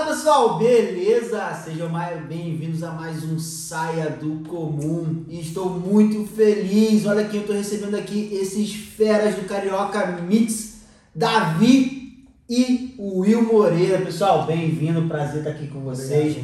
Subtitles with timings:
[0.00, 1.52] Fala pessoal, beleza?
[1.62, 1.90] Sejam
[2.26, 5.26] bem-vindos a mais um Saia do Comum.
[5.28, 7.04] E estou muito feliz.
[7.04, 10.84] Olha quem eu estou recebendo aqui, esses feras do Carioca Mix,
[11.14, 13.98] Davi e o Will Moreira.
[13.98, 16.34] Pessoal, bem-vindo, prazer estar aqui com vocês.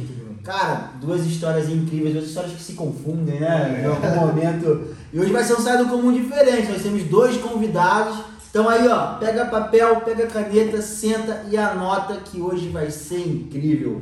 [0.43, 3.81] Cara, duas histórias incríveis, duas histórias que se confundem, né?
[3.81, 4.95] Em algum momento.
[5.11, 6.71] E hoje vai ser um Saia do Comum diferente.
[6.71, 8.19] Nós temos dois convidados
[8.49, 14.01] então aí, ó, pega papel, pega caneta, senta e anota que hoje vai ser incrível.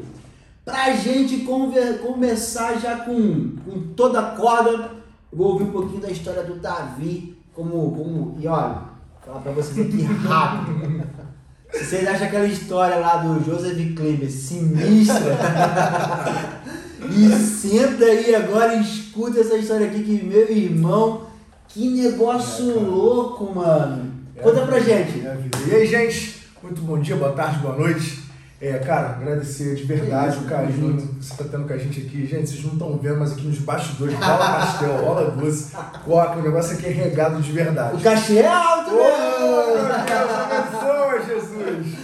[0.63, 4.91] Pra gente conver, começar já com, com toda a corda,
[5.31, 8.81] vou ouvir um pouquinho da história do Davi, como, como e olha,
[9.25, 11.05] falar pra vocês aqui rápido.
[11.71, 15.37] Se vocês acham aquela história lá do Joseph Kleber sinistra,
[17.11, 21.27] e senta aí agora e escuta essa história aqui que meu irmão,
[21.67, 24.24] que negócio é, louco, mano.
[24.41, 25.23] Conta pra gente.
[25.67, 26.43] E aí, gente?
[26.61, 28.23] Muito bom dia, boa tarde, boa noite.
[28.61, 32.25] É, cara, agradecer de verdade o carinho que você tá tendo com a gente aqui.
[32.25, 35.71] Gente, vocês não estão vendo, mas aqui nos bastidores, bola pastel, bola doce,
[36.03, 37.97] coca, o negócio aqui é regado de verdade.
[37.97, 40.05] O cachê é alto, né?
[41.15, 41.95] Deus Jesus!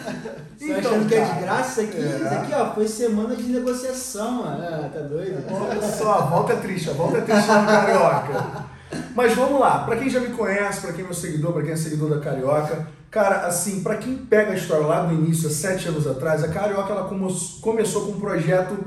[0.57, 2.01] Você então, achando que é de graça isso aqui?
[2.01, 2.15] É.
[2.15, 4.63] Isso aqui, ó, foi semana de negociação, mano.
[4.63, 5.43] Ah, tá doido?
[5.49, 8.70] Olha só, volta triste, volta triste no Carioca.
[9.15, 11.71] Mas vamos lá, para quem já me conhece, para quem é meu seguidor, para quem
[11.71, 15.51] é seguidor da Carioca, cara, assim, para quem pega a história lá do início, há
[15.51, 17.09] sete anos atrás, a Carioca ela
[17.61, 18.77] começou com um projeto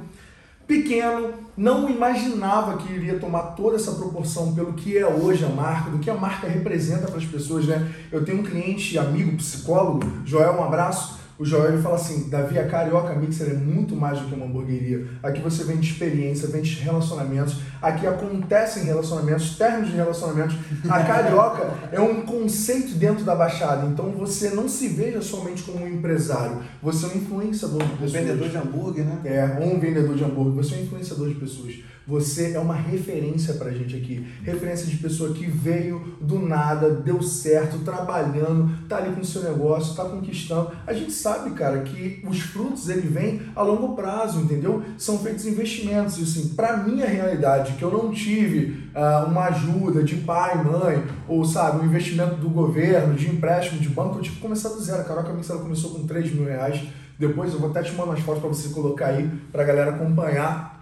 [0.67, 5.91] pequeno, não imaginava que iria tomar toda essa proporção pelo que é hoje a marca,
[5.91, 7.93] do que a marca representa para as pessoas, né?
[8.11, 12.67] Eu tenho um cliente, amigo, psicólogo, Joel, um abraço, o Joel fala assim: Davi, a
[12.67, 15.07] Carioca Mixer é muito mais do que uma hamburgueria.
[15.23, 17.57] Aqui você vende experiência, vende relacionamentos.
[17.83, 20.57] Aqui acontecem relacionamentos, termos de relacionamentos.
[20.89, 23.87] A Carioca é um conceito dentro da Baixada.
[23.87, 26.63] Então você não se veja somente como um empresário.
[26.83, 28.11] Você é um influenciador de pessoas.
[28.11, 29.21] Um vendedor de hambúrguer, né?
[29.25, 30.65] É, um vendedor de hambúrguer.
[30.65, 31.75] Você é um influenciador de pessoas.
[32.07, 34.27] Você é uma referência pra gente aqui.
[34.43, 39.43] Referência de pessoa que veio do nada, deu certo, trabalhando, tá ali com o seu
[39.43, 40.71] negócio, tá conquistando.
[40.87, 44.83] A gente sabe, cara, que os frutos ele vêm a longo prazo, entendeu?
[44.99, 46.19] São feitos investimentos.
[46.19, 51.03] E assim, pra minha realidade, que eu não tive uh, uma ajuda de pai, mãe,
[51.27, 54.83] ou sabe, um investimento do governo, de empréstimo, de banco, eu tive que começar do
[54.83, 55.01] zero.
[55.01, 56.83] A Carol ela começou com 3 mil reais.
[57.19, 60.75] Depois eu vou até te mandar umas fotos para você colocar aí, pra galera acompanhar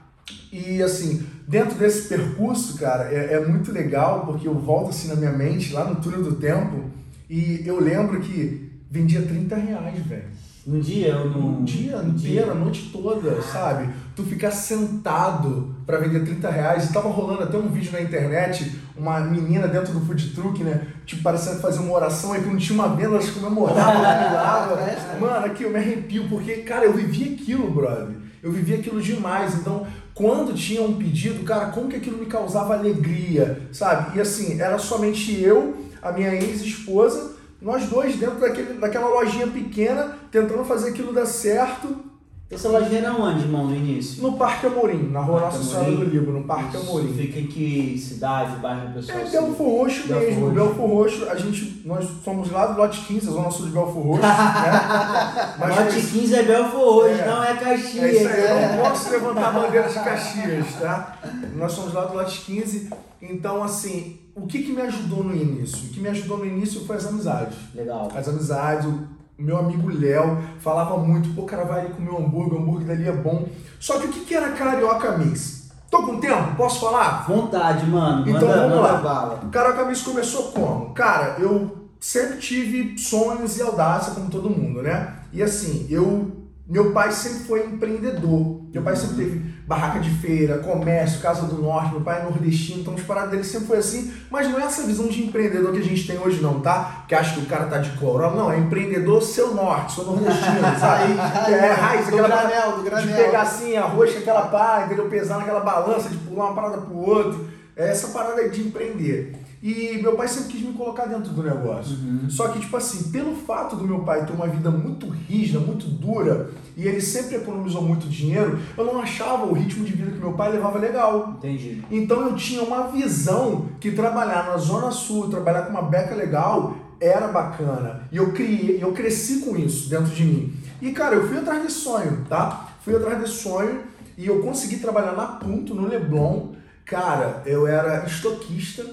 [0.52, 5.16] e assim, dentro desse percurso, cara, é, é, muito legal porque eu volto assim na
[5.16, 6.90] minha mente, lá no túnel do tempo,
[7.28, 8.61] e eu lembro que
[8.92, 10.24] vendia 30 reais, velho.
[10.66, 11.60] Um dia num...
[11.60, 12.52] Um dia inteiro, dia.
[12.52, 13.88] a noite toda, sabe?
[14.14, 16.84] Tu ficar sentado para vender 30 reais.
[16.84, 20.86] E tava rolando até um vídeo na internet, uma menina dentro do food truck, né?
[21.06, 25.62] Tipo, parecendo fazer uma oração, aí quando tinha uma venda, elas comemoravam, ela Mano, aqui
[25.64, 28.14] eu me arrepio, porque, cara, eu vivi aquilo, brother.
[28.42, 29.54] Eu vivi aquilo demais.
[29.54, 34.18] Então, quando tinha um pedido, cara, como que aquilo me causava alegria, sabe?
[34.18, 37.31] E assim, era somente eu, a minha ex-esposa,
[37.62, 42.12] nós dois dentro daquele, daquela lojinha pequena, tentando fazer aquilo dar certo
[42.52, 44.22] essa lojinha era onde, irmão, no início?
[44.22, 46.86] No Parque Amorim, na rua Nossa Senhora do Livro, no Parque Isso.
[46.86, 47.14] Amorim.
[47.14, 49.20] Fica em que cidade, bairro, pessoal?
[49.20, 50.54] É Belfor Roxo Belfor mesmo, Roxo.
[50.54, 54.02] Belfor Roxo, a gente, nós somos lá do lote 15, a zona sul de Belfor
[54.02, 54.28] Roxo, né?
[55.58, 57.26] Mas lote 15 é Belfor Roxo, é.
[57.26, 58.04] não é Caxias.
[58.04, 61.18] É isso aí, eu não posso levantar bandeira de Caxias, tá?
[61.56, 62.90] Nós somos lá do lote 15,
[63.22, 65.88] então assim, o que que me ajudou no início?
[65.88, 67.56] O que me ajudou no início foi as amizades.
[67.74, 68.10] Legal.
[68.14, 68.90] As amizades,
[69.38, 73.08] meu amigo Léo falava muito, pô, cara, vai ali comer um hambúrguer, o hambúrguer dali
[73.08, 73.48] é bom.
[73.78, 75.70] Só que o que, que era Carioca Mix?
[75.90, 76.56] Tô com tempo?
[76.56, 77.26] Posso falar?
[77.28, 78.22] Vontade, mano.
[78.28, 78.94] Então manda, vamos lá.
[78.94, 79.48] Bala.
[79.50, 80.94] Carioca Mix começou como?
[80.94, 85.16] Cara, eu sempre tive sonhos e audácia, como todo mundo, né?
[85.32, 86.40] E assim, eu.
[86.66, 88.62] Meu pai sempre foi empreendedor.
[88.72, 92.80] Meu pai sempre teve barraca de feira, comércio, Casa do Norte, meu pai é nordestino,
[92.80, 95.78] então os paradas dele sempre foi assim, mas não é essa visão de empreendedor que
[95.78, 97.04] a gente tem hoje não, tá?
[97.06, 100.60] Que acha que o cara tá de corolla, não, é empreendedor seu norte, sou nordestino,
[100.78, 101.14] sabe?
[101.46, 103.06] Que é raiz, aquela granel, do granel.
[103.06, 105.08] de pegar assim, arroz com aquela pá, entendeu?
[105.08, 109.41] Pesar naquela balança, de pular uma parada pro outro, é essa parada de empreender.
[109.62, 111.96] E meu pai sempre quis me colocar dentro do negócio.
[111.96, 112.28] Uhum.
[112.28, 115.86] Só que, tipo assim, pelo fato do meu pai ter uma vida muito rígida, muito
[115.86, 120.18] dura, e ele sempre economizou muito dinheiro, eu não achava o ritmo de vida que
[120.18, 121.36] meu pai levava legal.
[121.38, 121.80] Entendi.
[121.92, 126.76] Então eu tinha uma visão que trabalhar na Zona Sul, trabalhar com uma beca legal,
[127.00, 128.08] era bacana.
[128.10, 130.54] E eu criei, eu cresci com isso dentro de mim.
[130.80, 132.68] E cara, eu fui atrás desse sonho, tá?
[132.80, 133.82] Fui atrás desse sonho
[134.18, 136.48] e eu consegui trabalhar na Punto, no Leblon.
[136.84, 138.84] Cara, eu era estoquista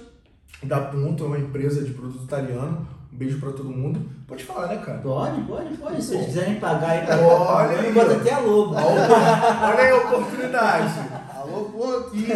[0.63, 2.87] da Punto, é uma empresa de produto italiano.
[3.11, 3.99] Um beijo pra todo mundo.
[4.27, 4.99] Pode falar, né, cara?
[4.99, 6.01] Pode, pode, pode.
[6.01, 8.15] Se vocês quiserem pagar aí pra Olha aí, boto ó.
[8.15, 8.75] até a logo.
[8.75, 10.93] Olha aí a oportunidade.
[11.35, 12.15] Alô, ponto.
[12.15, 12.27] E,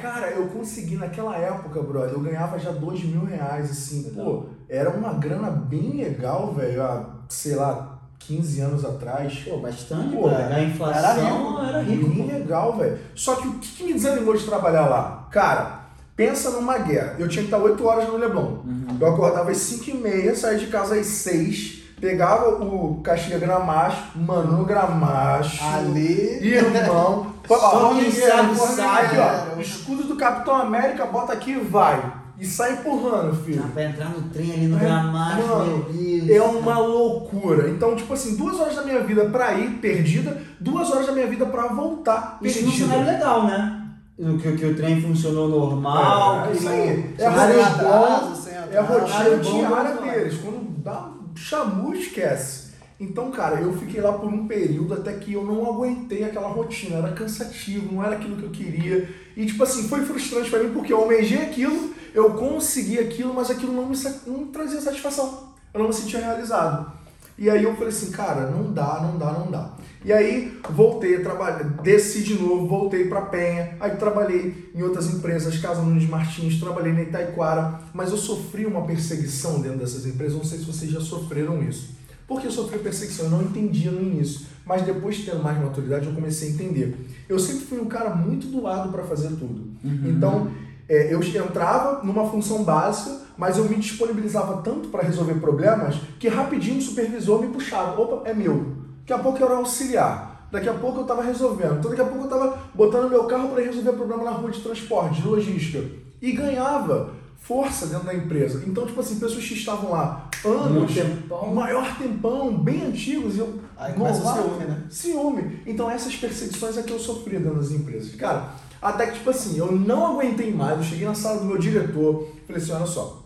[0.00, 4.88] cara, eu consegui naquela época, brother, eu ganhava já dois mil reais, assim, pô, era
[4.90, 9.42] uma grana bem legal, velho, há, sei lá, 15 anos atrás.
[9.44, 10.54] Pô, bastante, Pô, cara.
[10.54, 12.08] A inflação era rico.
[12.08, 12.98] Bem legal, velho.
[13.14, 15.28] Só que o que me desanimou de trabalhar lá?
[15.30, 15.81] Cara,
[16.16, 17.16] pensa numa guerra.
[17.18, 18.58] Eu tinha que estar 8 horas no Leblon.
[19.00, 24.16] Eu acordava às 5 e meia, saía de casa às 6, pegava o Caxias Gramacho,
[24.16, 25.62] mano, no Gramacho.
[25.64, 26.38] Ali.
[26.46, 29.16] Irmão, sabe formigueiro, sabe.
[29.18, 29.60] ó.
[29.60, 32.20] Escudo do Capitão América, bota aqui e vai.
[32.38, 33.62] E sai empurrando, filho.
[33.64, 36.30] Ah, pra entrar no trem ali no É, gramacho, mano, meu Deus.
[36.30, 37.68] É uma loucura.
[37.68, 41.26] Então, tipo assim, duas horas da minha vida pra ir perdida, duas horas da minha
[41.28, 42.72] vida pra voltar Esse perdida.
[42.72, 43.81] funcionário legal, né?
[44.18, 46.46] O Que, que o trem funcionou normal.
[46.46, 47.14] É, isso aí.
[47.18, 47.78] É atraso.
[47.82, 50.38] bom, É rotina Horário diária bom, deles.
[50.40, 52.72] Quando dá chamu, esquece.
[53.00, 56.98] Então, cara, eu fiquei lá por um período até que eu não aguentei aquela rotina.
[56.98, 59.08] Era cansativo, não era aquilo que eu queria.
[59.36, 63.50] E, tipo assim, foi frustrante pra mim porque eu almejei aquilo, eu consegui aquilo, mas
[63.50, 65.52] aquilo não me, não me trazia satisfação.
[65.74, 66.92] Eu não me sentia realizado.
[67.38, 69.72] E aí eu falei assim, cara, não dá, não dá, não dá.
[70.04, 75.12] E aí voltei a trabalhar, desci de novo, voltei pra Penha, aí trabalhei em outras
[75.14, 80.36] empresas, Casa Nunes Martins, trabalhei na Itaiquara, mas eu sofri uma perseguição dentro dessas empresas,
[80.36, 81.90] não sei se vocês já sofreram isso.
[82.26, 86.14] Porque eu sofri perseguição, eu não entendia no início, mas depois tendo mais maturidade eu
[86.14, 86.96] comecei a entender.
[87.28, 89.70] Eu sempre fui um cara muito doado para fazer tudo.
[90.08, 90.50] Então,
[90.88, 96.28] é, eu entrava numa função básica, mas eu me disponibilizava tanto para resolver problemas que
[96.28, 98.00] rapidinho o supervisor me puxava.
[98.00, 98.76] Opa, é meu.
[99.00, 100.48] Daqui a pouco eu era auxiliar.
[100.50, 101.78] Daqui a pouco eu estava resolvendo.
[101.78, 104.60] Então, daqui a pouco eu estava botando meu carro para resolver problema na rua de
[104.60, 105.82] transporte, de logística.
[106.20, 108.62] E ganhava força dentro da empresa.
[108.66, 111.54] Então, tipo assim, pessoas que estavam lá anos, tempão.
[111.54, 114.82] maior tempão, bem antigos, e eu Aí começa o ciúme, né?
[114.88, 115.62] Ciúme.
[115.66, 118.14] Então essas perseguições é que eu sofri dentro das empresas.
[118.14, 118.50] Cara,
[118.80, 122.28] até que, tipo assim, eu não aguentei mais, eu cheguei na sala do meu diretor,
[122.46, 123.21] falei assim, olha só,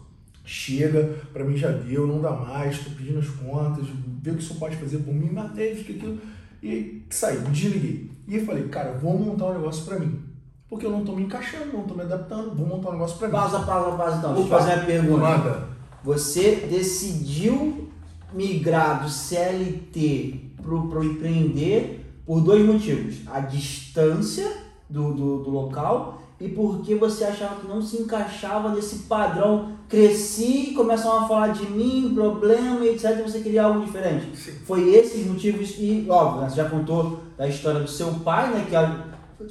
[0.47, 3.85] chega, pra mim já deu, não dá mais, tô pedindo as contas,
[4.23, 6.19] vê o que o senhor pode fazer por mim, matei, isso, aquilo.
[6.63, 8.11] E saí, desliguei.
[8.29, 10.21] E eu falei, cara, vou montar um negócio pra mim.
[10.69, 13.29] Porque eu não tô me encaixando, não tô me adaptando, vou montar um negócio pra
[13.29, 13.35] mim.
[13.35, 14.35] Pausa, pausa, pausa então.
[14.35, 14.59] Deixa eu Opa.
[14.59, 15.21] fazer uma pergunta.
[15.21, 15.69] Manda.
[16.03, 17.89] Você decidiu
[18.33, 23.17] migrar do CLT pro, pro empreender por dois motivos.
[23.27, 24.51] A distância
[24.89, 29.73] do, do, do local e porque você achava que não se encaixava nesse padrão.
[29.89, 33.23] Cresci, começam a falar de mim, problema e etc.
[33.23, 34.37] Você queria algo diferente.
[34.37, 34.53] Sim.
[34.65, 38.67] Foi esses motivos e, óbvio, né, você já contou da história do seu pai, né?
[38.69, 38.77] Que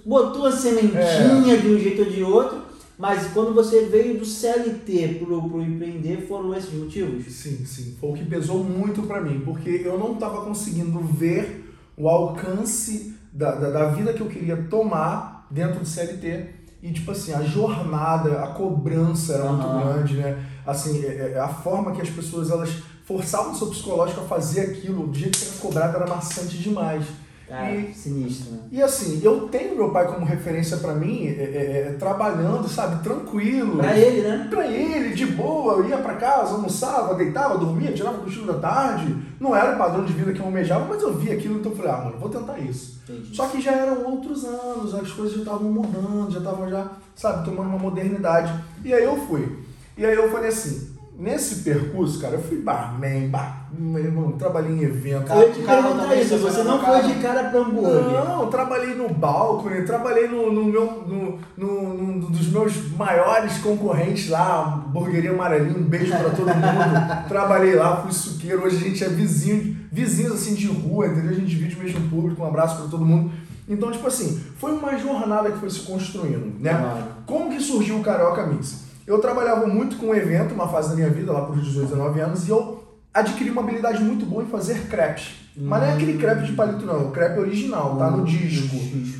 [0.05, 2.61] botou a sementinha de um jeito ou de outro,
[2.97, 7.25] mas quando você veio do CLT pro, pro empreender, foram esses motivos?
[7.33, 7.95] Sim, sim.
[7.99, 13.15] Foi o que pesou muito pra mim, porque eu não estava conseguindo ver o alcance
[13.33, 16.64] da, da, da vida que eu queria tomar dentro do CLT.
[16.85, 19.93] E, tipo assim, a jornada, a cobrança era muito Aham.
[19.93, 20.37] grande, né?
[20.63, 22.69] Assim, é- é- a forma que as pessoas, elas
[23.03, 27.03] forçavam o seu psicológico a fazer aquilo, do jeito que era cobrado, era maçante demais.
[27.47, 28.59] Cara, E- sinistro, né?
[28.71, 33.03] E assim, eu tenho meu pai como referência pra mim, é, é, é, trabalhando, sabe,
[33.03, 33.77] tranquilo.
[33.77, 34.47] Pra ele, né?
[34.49, 38.59] Pra ele, de boa, eu ia pra casa, almoçava, deitava, dormia, tirava o cochilo da
[38.59, 39.15] tarde.
[39.39, 41.77] Não era o padrão de vida que eu almejava, mas eu via aquilo, então eu
[41.77, 42.99] falei, ah, mano, vou tentar isso.
[43.07, 43.35] Entendi.
[43.35, 47.45] Só que já eram outros anos, as coisas já estavam mudando, já estavam já, sabe,
[47.45, 48.51] tomando uma modernidade.
[48.83, 49.59] E aí eu fui.
[49.97, 54.71] E aí eu falei assim, nesse percurso, cara, eu fui barman, bar, meu irmão, trabalhei
[54.73, 55.25] em evento.
[55.25, 58.03] Cara, também, isso, você não no foi de cara pra hambúrguer.
[58.25, 63.57] Não, eu trabalhei no balcone, trabalhei no, no meu, no, no, no- dos meus maiores
[63.59, 67.25] concorrentes lá, Hamburgueria Amarelinho, um beijo pra todo mundo.
[67.27, 71.31] trabalhei lá, fui suqueiro, hoje a gente é vizinho, vizinhos assim de rua, entendeu?
[71.31, 73.31] A gente divide o mesmo público, um abraço pra todo mundo.
[73.67, 76.71] Então, tipo assim, foi uma jornada que foi se construindo, né?
[76.71, 77.03] Claro.
[77.25, 78.84] Como que surgiu o Carioca Mix?
[79.05, 82.47] Eu trabalhava muito com evento, uma fase da minha vida, lá por 18, 19 anos,
[82.47, 82.83] e eu
[83.13, 85.35] adquiri uma habilidade muito boa em fazer crepes.
[85.55, 88.11] Mas não é aquele crepe de palito, não, é o crepe original, tá?
[88.11, 88.75] No disco.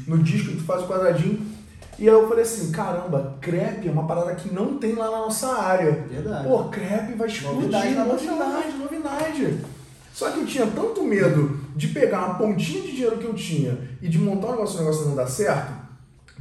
[0.08, 1.40] No disco que tu faz o quadradinho.
[1.98, 5.20] E aí eu falei assim, caramba, crepe é uma parada que não tem lá na
[5.20, 5.92] nossa área.
[6.10, 6.46] Verdade.
[6.46, 9.58] Pô, crepe vai explodir, Novidade novidade, novidade.
[10.14, 13.78] Só que eu tinha tanto medo de pegar uma pontinha de dinheiro que eu tinha
[14.02, 15.72] e de montar um negócio, o negócio não dar certo,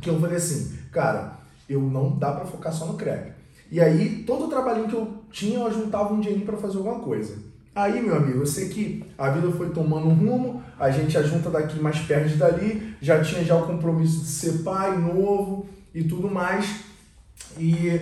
[0.01, 3.34] que eu falei assim, cara, eu não dá pra focar só no crepe.
[3.71, 7.01] E aí, todo o trabalhinho que eu tinha, eu juntava um dinheirinho pra fazer alguma
[7.01, 7.35] coisa.
[7.75, 11.51] Aí, meu amigo, eu sei que a vida foi tomando um rumo, a gente ajunta
[11.51, 16.31] daqui mais perto dali, já tinha já o compromisso de ser pai novo e tudo
[16.31, 16.85] mais.
[17.59, 18.01] E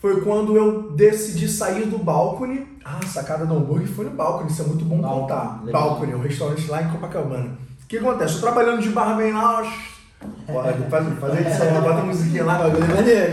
[0.00, 2.66] foi quando eu decidi sair do balcone.
[2.84, 5.64] Ah, a sacada do hambúrguer foi no balcone, isso é muito bom Balcone, contar.
[5.64, 5.82] legal.
[5.90, 7.56] Balcone, o restaurante lá em Copacabana.
[7.84, 8.34] O que acontece?
[8.34, 9.62] Eu trabalhando de barman lá,
[10.46, 12.58] Pode fazer, fazer edição, lá, bota a musiquinha lá.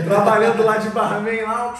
[0.04, 1.74] Trabalhando lá de barman lá.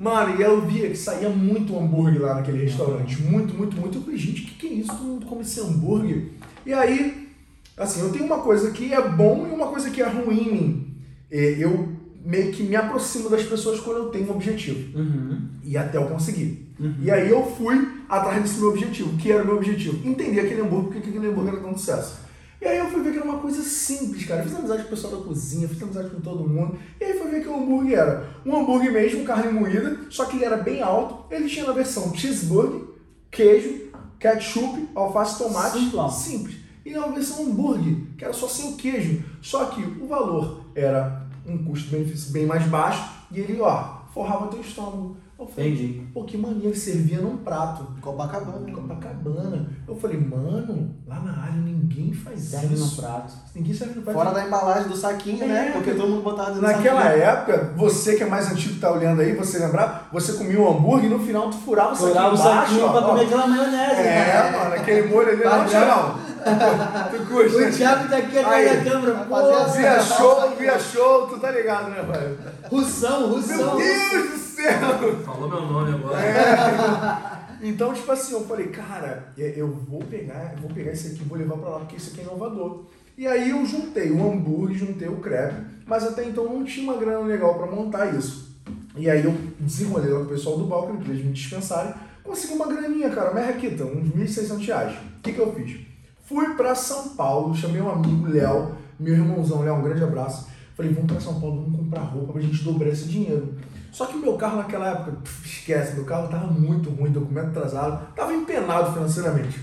[0.00, 3.20] Mano, e eu via que saía muito hambúrguer lá naquele restaurante.
[3.22, 3.98] Muito, muito, muito.
[3.98, 4.88] Eu falei, gente, o que, que é isso?
[4.90, 6.24] Todo mundo come esse hambúrguer.
[6.66, 7.28] E aí,
[7.76, 10.52] assim, eu tenho uma coisa que é bom e uma coisa que é ruim em
[10.52, 10.94] mim.
[11.30, 11.92] É, Eu
[12.24, 14.98] meio que me aproximo das pessoas quando eu tenho um objetivo.
[14.98, 15.40] Uhum.
[15.62, 16.66] E até eu conseguir.
[17.02, 19.16] E aí eu fui atrás desse meu objetivo.
[19.16, 20.06] que era o meu objetivo?
[20.06, 22.18] Entender aquele hambúrguer, porque aquele hambúrguer era tão sucesso.
[22.60, 24.40] E aí eu fui ver que era uma coisa simples, cara.
[24.42, 26.76] Eu fiz amizade com o pessoal da cozinha, fiz amizade com todo mundo.
[27.00, 30.36] E aí fui ver que o hambúrguer era um hambúrguer mesmo, carne moída, só que
[30.36, 31.32] ele era bem alto.
[31.32, 32.82] Ele tinha na versão cheeseburger,
[33.30, 35.78] queijo, ketchup, alface, tomate.
[35.78, 36.10] Simplão.
[36.10, 36.56] Simples.
[36.84, 39.22] E na versão hambúrguer, que era só sem o queijo.
[39.40, 43.08] Só que o valor era um custo-benefício bem mais baixo.
[43.30, 45.16] E ele, ó, forrava teu estômago.
[45.38, 46.02] Eu falei, Entendi.
[46.12, 47.86] pô, que maneiro, servia num prato.
[48.00, 48.72] Copacabana.
[48.72, 49.68] Copacabana.
[49.86, 53.00] Eu falei, mano, lá na área ninguém faz Serve no isso.
[53.00, 53.32] prato.
[53.54, 54.16] Ninguém serve no prato.
[54.18, 55.46] Fora da embalagem do saquinho, É.
[55.46, 55.70] né?
[55.72, 57.22] Porque todo mundo botava dentro Naquela saquinho.
[57.22, 60.68] época, você que é mais antigo que tá olhando aí, você lembrar, você comia um
[60.70, 63.08] hambúrguer e no final tu furava o saquinho Furava o saquinho pra ó.
[63.10, 64.00] comer aquela maionese.
[64.00, 66.14] É, mano, aquele molho ali, não, Padrão.
[67.10, 67.70] Tu curte, O né?
[67.70, 69.14] Thiago tá aqui atrás da câmera.
[69.28, 72.38] Pô, Via show, via show, tu tá ligado, né, velho?
[72.70, 73.76] Russão, Meu Russão.
[73.76, 75.16] Deus do céu!
[75.24, 77.38] Falou meu nome agora.
[77.60, 81.22] Então, tipo assim, eu falei, cara, é, eu vou pegar, eu vou pegar esse aqui
[81.22, 82.84] e vou levar pra lá, porque isso aqui é inovador.
[83.16, 86.96] E aí eu juntei o hambúrguer, juntei o crepe, mas até então não tinha uma
[87.00, 88.48] grana legal pra montar isso.
[88.96, 92.54] E aí eu desenrolei lá com o pessoal do balcão, que eles me dispensaram, consegui
[92.54, 94.92] uma graninha, cara, merrequita, uns 1.600 reais.
[94.92, 95.80] O que que eu fiz?
[96.28, 100.46] Fui pra São Paulo, chamei um amigo, Léo, meu irmãozão, Léo, um grande abraço.
[100.74, 103.54] Falei, vamos pra São Paulo, vamos comprar roupa pra gente dobrar esse dinheiro.
[103.90, 108.34] Só que meu carro naquela época, esquece, meu carro tava muito ruim, documento atrasado, tava
[108.34, 109.58] empenado financeiramente.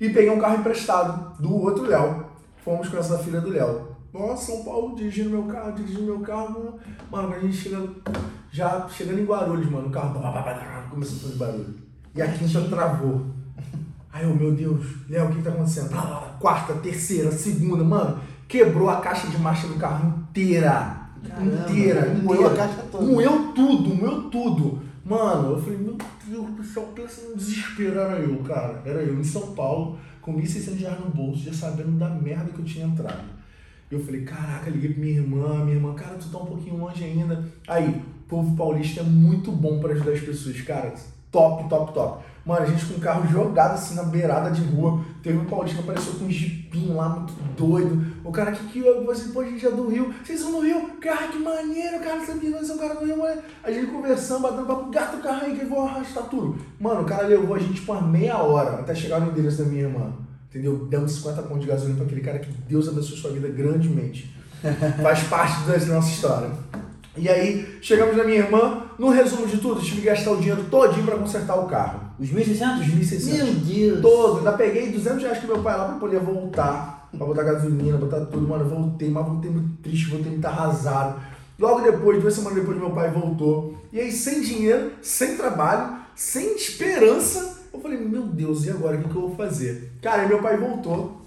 [0.00, 2.26] E peguei um carro emprestado do outro Léo.
[2.64, 3.88] Fomos com essa filha do Léo.
[4.14, 6.78] Nossa, São Paulo, dirigindo meu carro, dirigindo meu carro.
[7.10, 7.88] Mano, a gente chega,
[8.52, 10.14] já chegando em Guarulhos, mano, o carro
[10.90, 11.74] começou a fazer barulho.
[12.14, 13.39] E a quinta travou.
[14.12, 15.90] Aí eu, meu Deus, Léo, o que que tá acontecendo?
[15.90, 16.36] Blá.
[16.40, 20.98] Quarta, terceira, segunda, mano, quebrou a caixa de marcha do carro inteira.
[21.28, 23.04] Caramba, inteira, moeu a caixa toda.
[23.04, 24.80] Moeu tudo, moeu tudo.
[25.04, 28.82] Mano, eu falei, meu Deus do céu, pensa no desespero, era eu, cara.
[28.84, 32.58] Era eu, em São Paulo, com 1.600 reais no bolso, já sabendo da merda que
[32.58, 33.24] eu tinha entrado.
[33.90, 37.02] Eu falei, caraca, liguei pra minha irmã, minha irmã, cara, tu tá um pouquinho longe
[37.02, 37.44] ainda.
[37.66, 40.94] Aí, o povo paulista é muito bom pra ajudar as pessoas, cara.
[41.30, 42.24] Top, top, top.
[42.44, 45.04] Mano, a gente com o carro jogado assim na beirada de rua.
[45.22, 48.04] Teve um paulista que apareceu com um jipinho lá, muito doido.
[48.24, 50.12] O cara que que eu, você, pô, a gente é do Rio.
[50.24, 50.90] Vocês são do Rio?
[51.00, 53.42] Cara, que maneiro, cara, sabia, nós somos cara do Rio, mano.
[53.62, 56.58] A gente conversando, batendo papo, gata o carro aí que eu vou arrastar tudo.
[56.80, 59.68] Mano, o cara levou a gente por uma meia hora até chegar no endereço da
[59.68, 60.12] minha irmã.
[60.48, 60.86] Entendeu?
[60.86, 64.34] Demos 50 pontos de gasolina pra aquele cara que Deus abençoe sua vida grandemente.
[65.02, 66.50] Faz parte da nossa história.
[67.16, 70.64] E aí, chegamos na minha irmã, no resumo de tudo, tive que gastar o dinheiro
[70.70, 72.09] todinho pra consertar o carro.
[72.20, 72.80] Os 1.600?
[72.80, 73.32] Os 1.600.
[73.32, 74.00] Meu Deus.
[74.02, 74.38] Todo.
[74.38, 78.26] Ainda peguei 200 reais com meu pai lá pra poder voltar, pra botar gasolina, botar
[78.26, 78.46] tudo.
[78.46, 81.18] Mano, voltei, mas voltei muito triste, voltei muito arrasado.
[81.58, 83.74] Logo depois, duas semanas depois, meu pai voltou.
[83.90, 88.96] E aí, sem dinheiro, sem trabalho, sem esperança, eu falei, meu Deus, e agora?
[88.96, 89.92] O que, que eu vou fazer?
[90.02, 91.22] Cara, aí meu pai voltou.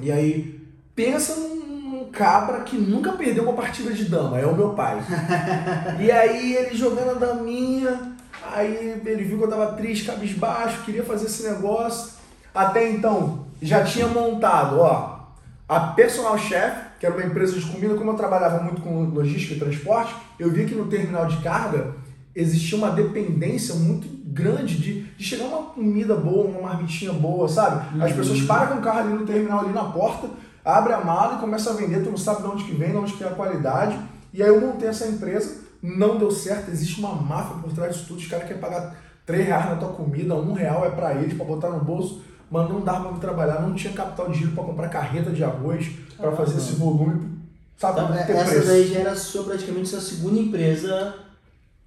[0.00, 0.60] E aí,
[0.94, 5.00] pensa num num cabra que nunca perdeu uma partida de dama, é o meu pai.
[6.00, 8.13] e aí, ele jogando a daminha,
[8.52, 12.12] aí ele viu que eu tava triste, cabisbaixo, queria fazer esse negócio.
[12.54, 15.20] Até então, já tinha montado, ó,
[15.68, 19.54] a Personal Chef, que era uma empresa de comida, como eu trabalhava muito com logística
[19.54, 21.92] e transporte, eu vi que no terminal de carga
[22.34, 27.86] existia uma dependência muito grande de, de chegar uma comida boa, uma marmitinha boa, sabe?
[28.02, 28.16] As Uhum.
[28.16, 30.28] pessoas param com o carro ali no terminal, ali na porta,
[30.64, 32.96] abre a mala e começa a vender, tu não sabe de onde que vem, de
[32.96, 33.98] onde que é a qualidade.
[34.32, 38.06] E aí eu montei essa empresa, não deu certo, existe uma máfia por trás disso
[38.08, 41.34] tudo, os caras querem pagar 3 reais na tua comida, um real é pra eles,
[41.34, 42.22] pra botar no bolso.
[42.50, 45.42] Mano, não dava pra me trabalhar, não tinha capital de giro pra comprar carreta de
[45.44, 46.58] arroz, pra Ah, fazer não.
[46.58, 47.38] esse volume,
[47.76, 48.66] sabe, ter essa preço.
[48.66, 51.14] daí já era sua, praticamente sua segunda empresa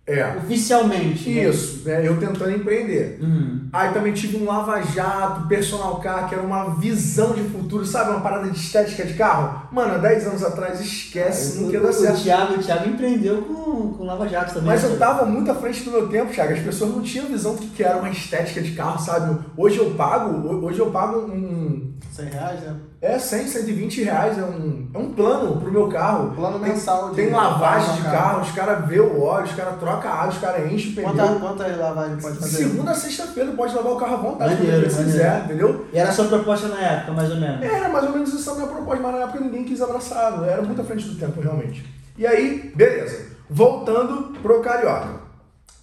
[0.07, 1.29] É, oficialmente.
[1.29, 1.49] né?
[1.49, 3.19] isso, né, eu tentando empreender.
[3.21, 3.67] Uhum.
[3.73, 8.11] Aí também tive um lava-jato, personal car, que era uma visão de futuro, sabe?
[8.11, 9.67] Uma parada de estética de carro.
[9.69, 12.23] Mano, há 10 anos atrás, esquece, não o, ia dar o, certo.
[12.23, 14.69] Thiago, o Thiago empreendeu com, com Lava Jato também.
[14.69, 14.97] Mas eu né?
[14.97, 16.53] tava muito à frente do meu tempo, Thiago.
[16.53, 19.37] As pessoas não tinham visão do que era uma estética de carro, sabe?
[19.57, 21.93] Hoje eu pago, hoje eu pago um.
[22.13, 22.75] 100 reais, né?
[22.99, 26.33] É 100, 120 reais, é um, é um plano pro meu carro.
[26.35, 28.17] Plano Tem- mensal de Tem lavagem de carro.
[28.17, 30.95] carro, os caras vê o óleo, os caras trocam a água, os caras enchem o
[30.95, 31.11] pneu.
[31.13, 32.57] Quantas quanta lavagem pode De fazer?
[32.57, 34.95] segunda a sexta-feira pode lavar o carro à vontade, Maneiro, maneiro.
[35.05, 35.85] quiser, entendeu?
[35.93, 37.61] E era a sua proposta na época, mais ou menos.
[37.61, 40.61] Era mais ou menos essa a minha proposta, mas na época ninguém quis abraçar, era
[40.63, 41.85] muito à frente do tempo, realmente.
[42.17, 43.27] E aí, beleza.
[43.47, 45.27] Voltando pro Carioca.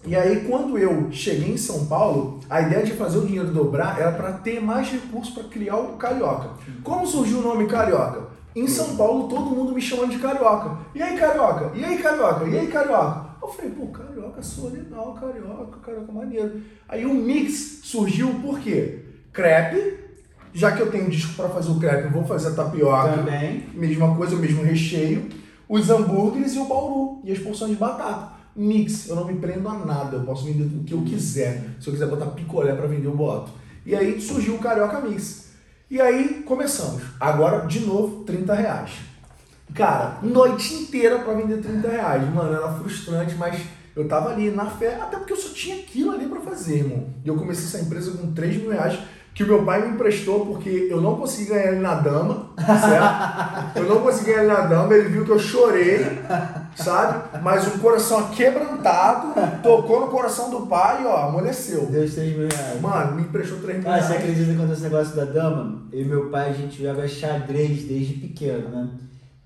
[0.05, 3.99] E aí, quando eu cheguei em São Paulo, a ideia de fazer o dinheiro dobrar
[3.99, 6.49] era para ter mais recursos para criar o Carioca.
[6.83, 8.27] Como surgiu o nome Carioca?
[8.55, 10.77] Em São Paulo, todo mundo me chamando de Carioca.
[10.93, 11.71] E aí, Carioca?
[11.75, 12.45] E aí, Carioca?
[12.45, 13.25] E aí, Carioca?
[13.41, 16.61] Eu falei, pô, Carioca soa legal, Carioca, Carioca maneiro.
[16.87, 19.03] Aí o mix surgiu por quê?
[19.33, 20.05] Crepe,
[20.55, 23.17] já que eu tenho disco para fazer o crepe, eu vou fazer a tapioca.
[23.17, 23.67] Também.
[23.73, 25.27] Mesma coisa, o mesmo recheio.
[25.67, 27.19] Os hambúrgueres e o bauru.
[27.25, 28.34] E as porções de batata.
[28.55, 30.17] Mix, eu não me prendo a nada.
[30.17, 31.63] Eu posso vender o que eu quiser.
[31.79, 33.51] Se eu quiser botar picolé para vender, eu boto.
[33.85, 35.49] E aí surgiu o Carioca Mix.
[35.89, 37.01] E aí começamos.
[37.19, 38.91] Agora, de novo, 30 reais.
[39.73, 42.33] Cara, noite inteira para vender 30 reais.
[42.33, 43.59] Mano, era frustrante, mas
[43.95, 47.07] eu tava ali na fé, até porque eu só tinha aquilo ali para fazer, irmão.
[47.23, 48.99] E eu comecei essa empresa com 3 mil reais
[49.33, 53.79] que o meu pai me emprestou porque eu não consegui ganhar ele na dama, certo?
[53.79, 55.99] Eu não consegui ganhar ele na dama, ele viu que eu chorei,
[56.75, 57.39] sabe?
[57.41, 61.85] Mas um coração quebrantado, tocou no coração do pai e ó, amoleceu.
[61.87, 62.81] Deu os 3 mil reais.
[62.81, 64.23] Mano, me emprestou 3 mil Ah, você reais.
[64.23, 65.81] acredita quando esse negócio da dama?
[65.91, 68.89] Eu e meu pai, a gente joga xadrez desde pequeno, né?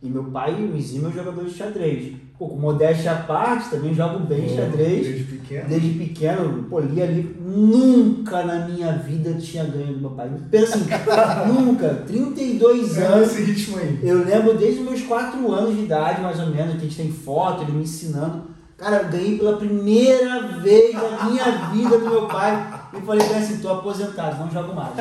[0.01, 2.13] E meu pai e o Mizinho é um jogador de xadrez.
[2.37, 5.05] Pô, com modéstia à parte, também jogo bem xadrez.
[5.05, 5.67] Desde pequeno.
[5.67, 7.35] Desde pequeno, pô, lia livro.
[7.41, 10.31] Nunca na minha vida tinha ganho do meu pai.
[10.49, 10.87] Pensa assim,
[11.51, 12.03] nunca.
[12.07, 13.27] 32 É anos.
[13.27, 13.99] nesse ritmo aí.
[14.01, 16.95] Eu lembro desde os meus 4 anos de idade, mais ou menos, que a gente
[16.95, 18.43] tem foto, ele me ensinando.
[18.77, 22.78] Cara, eu ganhei pela primeira vez na minha vida do meu pai.
[22.91, 24.93] E falei ele assim, tô aposentado, não jogo mais.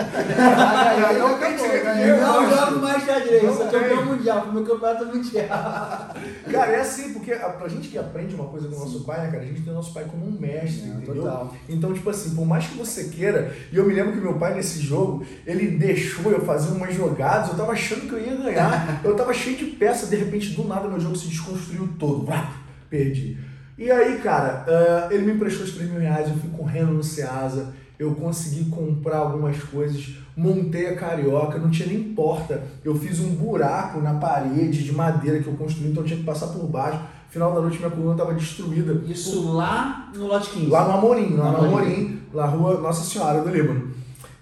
[1.99, 5.49] Eu não jogo mais xadrez, sou campeão mundial, foi meu campeonato mundial.
[6.50, 9.23] Cara, é assim, porque a, pra gente que aprende uma coisa com o nosso pai,
[9.23, 9.42] né, cara?
[9.42, 11.23] A gente tem o nosso pai como um mestre, Não, entendeu?
[11.23, 11.54] total.
[11.69, 14.54] Então, tipo assim, por mais que você queira, e eu me lembro que meu pai
[14.54, 19.00] nesse jogo, ele deixou eu fazer umas jogadas, eu tava achando que eu ia ganhar,
[19.04, 22.28] eu tava cheio de peça, de repente, do nada, meu jogo se desconstruiu todo,
[22.91, 23.39] perdi.
[23.78, 27.02] E aí, cara, ah, ele me emprestou os 3 mil reais, eu fui correndo no
[27.02, 32.63] Ceasa, eu consegui comprar algumas coisas, montei a carioca, não tinha nem porta.
[32.84, 36.25] Eu fiz um buraco na parede de madeira que eu construí, então eu tinha que
[36.25, 37.00] passar por baixo.
[37.28, 39.02] Final da noite minha coluna estava destruída.
[39.06, 40.67] Isso lá no lote 15.
[40.67, 43.93] Lá no Amorim, lá no No Amorim, lá rua Nossa Senhora do Líbano.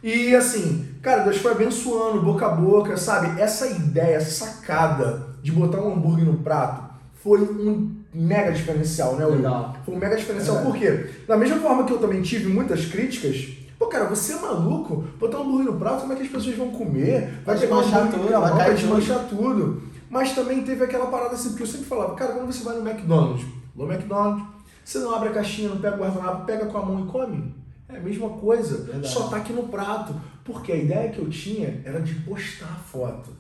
[0.03, 3.41] E assim, cara, Deus foi abençoando, boca a boca, sabe?
[3.41, 9.25] Essa ideia, essa sacada de botar um hambúrguer no prato foi um mega diferencial, né,
[9.27, 9.37] Will?
[9.37, 9.77] Legal.
[9.85, 10.63] Foi um mega diferencial, É.
[10.63, 11.07] por quê?
[11.27, 15.05] Da mesma forma que eu também tive muitas críticas, pô, cara, você é maluco?
[15.19, 17.41] Botar um hambúrguer no prato, como é que as pessoas vão comer?
[17.45, 19.83] Vai desmanchar tudo, vai desmanchar tudo.
[20.09, 22.89] Mas também teve aquela parada assim, porque eu sempre falava, cara, quando você vai no
[22.89, 24.47] McDonald's, no McDonald's,
[24.85, 27.55] você não abre a caixinha, não pega o guardanapo, pega com a mão e come.
[27.89, 29.09] É a mesma coisa, Verdade.
[29.13, 30.15] só tá aqui no prato.
[30.45, 33.31] Porque a ideia que eu tinha era de postar a foto.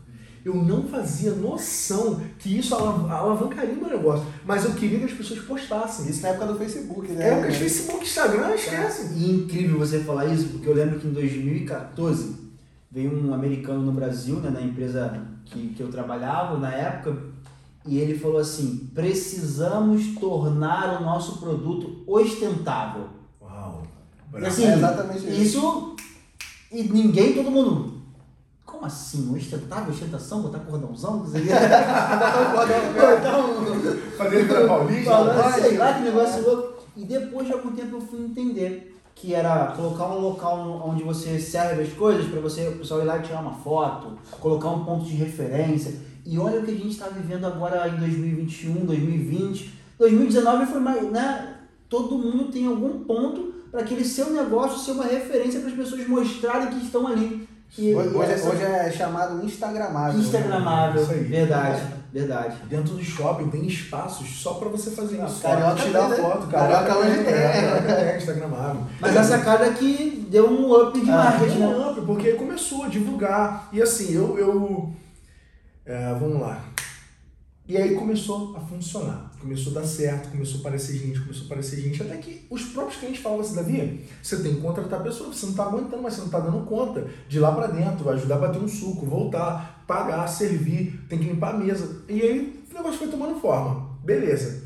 [0.46, 5.06] Eu não fazia noção que isso alav- alavancaria o meu negócio, mas eu queria que
[5.06, 6.08] as pessoas postassem.
[6.08, 7.24] Isso na época do Facebook, né?
[7.24, 9.14] É época de Facebook, Instagram, esquece.
[9.16, 12.36] E incrível você falar isso, porque eu lembro que em 2014
[12.88, 17.18] veio um americano no Brasil, né, na empresa que, que eu trabalhava na época,
[17.84, 23.08] e ele falou assim: precisamos tornar o nosso produto ostentável.
[23.42, 23.82] Uau.
[24.40, 25.40] E assim, É exatamente isso.
[25.58, 25.96] isso.
[26.70, 27.95] E ninguém, todo mundo.
[28.86, 29.34] Assim?
[29.34, 29.92] Ostentável?
[29.92, 30.42] Ostentação?
[30.42, 31.18] Botar cordãozão?
[31.18, 31.38] Botar
[33.38, 33.66] um.
[34.16, 36.76] Fazer ele pra Paulista, Falando, sei lá que negócio louco.
[36.96, 41.38] E depois de algum tempo eu fui entender que era colocar um local onde você
[41.38, 44.84] serve as coisas para você, o pessoal ir lá e tirar uma foto, colocar um
[44.84, 45.94] ponto de referência.
[46.24, 49.74] E olha o que a gente está vivendo agora em 2021, 2020.
[49.98, 51.56] 2019 foi mais, né?
[51.88, 56.06] Todo mundo tem algum ponto para aquele seu negócio ser uma referência para as pessoas
[56.06, 57.45] mostrarem que estão ali.
[57.78, 60.18] Hoje, hoje- essa- hoje é chamado Instagramável.
[60.20, 61.24] Instagramável, Isso aí.
[61.24, 62.56] verdade, verdade.
[62.68, 65.42] Dentro do shopping tem espaços só pra você fazer Ah, isso.
[65.42, 66.16] Carioca tirar né?
[66.16, 66.46] foto.
[66.46, 67.34] Carioca hoje tem.
[67.34, 68.82] É, Carioca é Instagramável.
[69.00, 71.66] Mas a sacada é que deu um up de Ah, marketing, né?
[71.66, 73.68] Não, porque começou a divulgar.
[73.72, 74.38] E assim, eu.
[74.38, 74.90] eu
[75.84, 76.60] é, vamos lá.
[77.68, 79.30] E aí começou a funcionar.
[79.46, 82.02] Começou a dar certo, começou a aparecer gente, começou a aparecer gente.
[82.02, 85.52] Até que os próprios clientes falavam assim, Davi, você tem que contratar pessoas, você não
[85.52, 88.38] está aguentando, mas você não está dando conta de ir lá para dentro, ajudar a
[88.38, 92.02] bater um suco, voltar, pagar, servir, tem que limpar a mesa.
[92.08, 93.88] E aí o negócio foi tomando forma.
[94.04, 94.64] Beleza.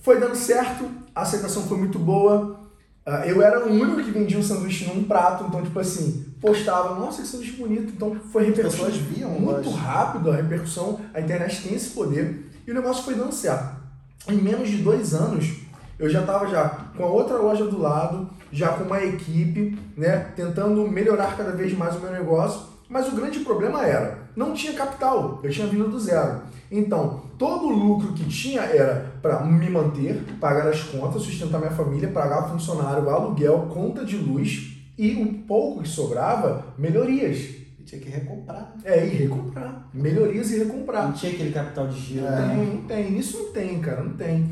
[0.00, 2.58] Foi dando certo, a aceitação foi muito boa.
[3.04, 6.98] ah, eu era o único que vendia um sanduíche num prato, então, tipo assim, postava,
[6.98, 7.92] nossa, que sanduíche bonito.
[7.94, 11.90] Então, foi As repercussão pessoas viam, muito mas- rápido, a repercussão, a internet tem esse
[11.90, 13.80] poder, e o negócio foi dando certo.
[14.28, 15.60] Em menos de dois anos,
[15.98, 20.32] eu já estava já com a outra loja do lado, já com uma equipe, né,
[20.34, 24.72] tentando melhorar cada vez mais o meu negócio, mas o grande problema era, não tinha
[24.72, 26.40] capital, eu tinha vindo do zero.
[26.70, 31.70] Então, todo o lucro que tinha era para me manter, pagar as contas, sustentar minha
[31.70, 37.59] família, pagar funcionário, aluguel, conta de luz e o pouco que sobrava, melhorias.
[37.90, 38.72] Tinha que recomprar.
[38.84, 39.88] É, e recomprar.
[39.92, 41.06] Melhorias e recomprar.
[41.08, 42.30] Não tinha aquele capital de giro, É.
[42.30, 42.54] né?
[42.72, 43.18] Não tem.
[43.18, 44.48] Isso não tem, cara, não tem.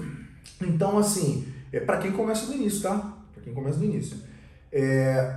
[0.61, 3.15] Então, assim, é para quem começa do início, tá?
[3.33, 4.17] Para quem começa do início.
[4.73, 5.37] É,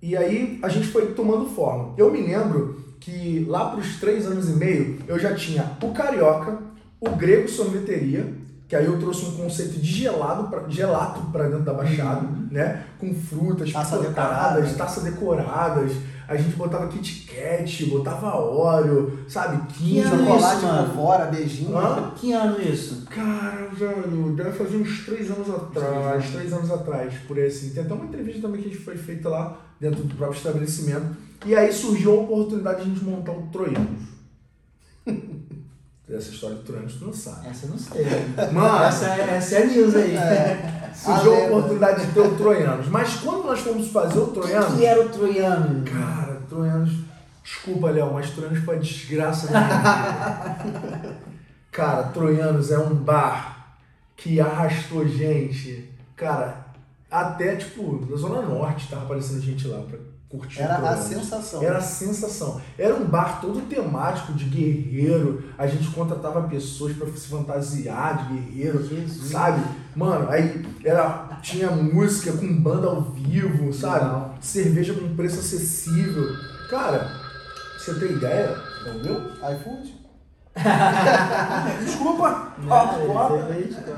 [0.00, 1.92] e aí a gente foi tomando forma.
[1.98, 5.92] Eu me lembro que lá para os três anos e meio eu já tinha o
[5.92, 6.58] carioca,
[6.98, 8.32] o grego sorveteria,
[8.66, 12.84] que aí eu trouxe um conceito de gelado pra, gelato para dentro da baixada, né?
[12.98, 14.74] Com frutas Taça picotadas, decorada.
[14.78, 15.92] taças decoradas.
[16.26, 19.66] A gente botava Kit Kat, botava óleo, sabe?
[19.72, 20.94] Que Chocolate isso, mano?
[20.94, 21.76] fora, beijinho.
[21.76, 22.12] Hã?
[22.16, 23.04] Que ano isso?
[23.06, 27.70] Cara, velho, deve fazer uns três anos atrás, três anos atrás, por aí assim.
[27.70, 31.16] Tem até uma entrevista também que a gente foi feita lá dentro do próprio estabelecimento.
[31.44, 34.14] E aí surgiu a oportunidade de a gente montar o Troianos.
[36.08, 37.48] Essa história do Troianos tu não sabe.
[37.48, 38.04] Essa eu não sei.
[38.52, 40.14] Mano, Essa, é- essa é a news aí.
[40.94, 42.88] surgiu a a oportunidade de ter o Troianos.
[42.88, 44.74] Mas quando nós fomos fazer o O que, Troianos.
[44.78, 45.82] que era o troiano?
[45.84, 46.90] Cara, Troianos.
[47.42, 51.16] Desculpa, Léo, mas Troianos foi a desgraça da minha vida.
[51.72, 53.76] Cara, Troianos é um bar
[54.16, 55.90] que arrastou gente.
[56.16, 56.66] Cara,
[57.10, 59.98] até tipo, na Zona Norte tava aparecendo gente lá pra
[60.38, 61.62] curtir o Era a sensação.
[61.62, 62.60] Era a sensação.
[62.78, 65.44] Era um bar todo temático de guerreiro.
[65.56, 68.86] A gente contratava pessoas pra se fantasiar de guerreiro.
[68.86, 69.30] Jesus.
[69.30, 69.62] Sabe?
[69.94, 74.04] Mano, aí era, tinha música com banda ao vivo, sabe?
[74.04, 74.34] Legal.
[74.40, 76.24] Cerveja com preço acessível.
[76.68, 77.10] Cara,
[77.78, 79.20] você ter ideia, entendeu?
[79.54, 80.04] iFood?
[81.84, 82.54] Desculpa!
[82.62, 82.86] Não,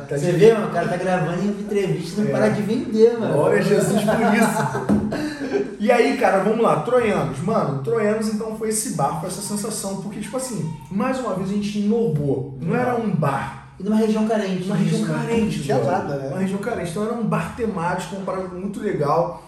[0.09, 2.33] Você vê, mano, o cara tá gravando em entrevista e não É.
[2.33, 3.35] para de vender, mano.
[3.35, 5.07] Glória a Jesus por isso.
[5.79, 7.39] E aí, cara, vamos lá, Troianos.
[7.41, 11.51] Mano, Troianos então foi esse bar, foi essa sensação, porque, tipo assim, mais uma vez
[11.51, 12.59] a gente inovou.
[12.61, 14.65] Não era um bar, E numa região carente.
[14.65, 15.15] uma região né?
[15.15, 15.69] carente.
[15.69, 16.29] Nada, né?
[16.29, 16.91] Uma região carente.
[16.91, 19.43] Então era um bar temático, um parada muito legal.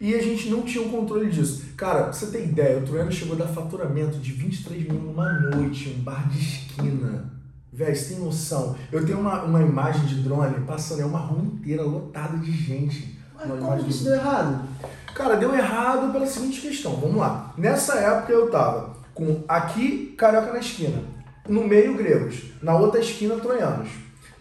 [0.00, 1.64] E a gente não tinha o controle disso.
[1.76, 5.32] Cara, pra você ter ideia, o Troiano chegou a dar faturamento de 23 mil numa
[5.32, 7.32] noite, um bar de esquina.
[7.72, 8.76] Véi, você tem noção?
[8.92, 13.17] Eu tenho uma, uma imagem de drone passando, é uma rua inteira lotada de gente.
[13.38, 14.68] Mas como que isso deu errado?
[15.14, 16.96] Cara, deu errado pela seguinte questão.
[16.96, 17.52] Vamos lá.
[17.56, 21.02] Nessa época eu tava com aqui Carioca na esquina,
[21.48, 23.88] no meio gregos, na outra esquina troianos.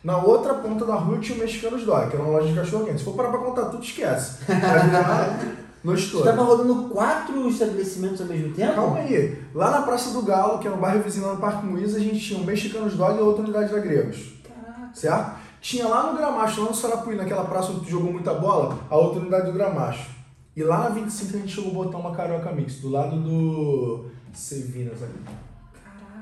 [0.03, 2.85] Na outra ponta da rua tinha o Mexicanos Dog, que era uma loja de cachorro
[2.85, 2.99] quente.
[2.99, 4.43] Se for parar pra contar tudo, esquece.
[4.47, 5.39] Vai virar
[5.83, 8.73] noite Você tava rodando quatro estabelecimentos ao mesmo tempo?
[8.73, 9.41] Calma aí.
[9.53, 11.99] Lá na Praça do Galo, que é no bairro vizinho lá no Parque Moís, a
[11.99, 14.33] gente tinha o Mexicanos Dog e outra unidade da Gregos.
[14.43, 14.89] Caraca.
[14.93, 15.31] Certo?
[15.61, 18.95] Tinha lá no Gramacho, lá no Sarapuí, naquela praça onde tu jogou muita bola, a
[18.95, 20.09] outra unidade do Gramacho.
[20.55, 24.05] E lá na 25 a gente chegou a botar uma carioca mix, do lado do
[24.33, 25.13] Sevinas ali.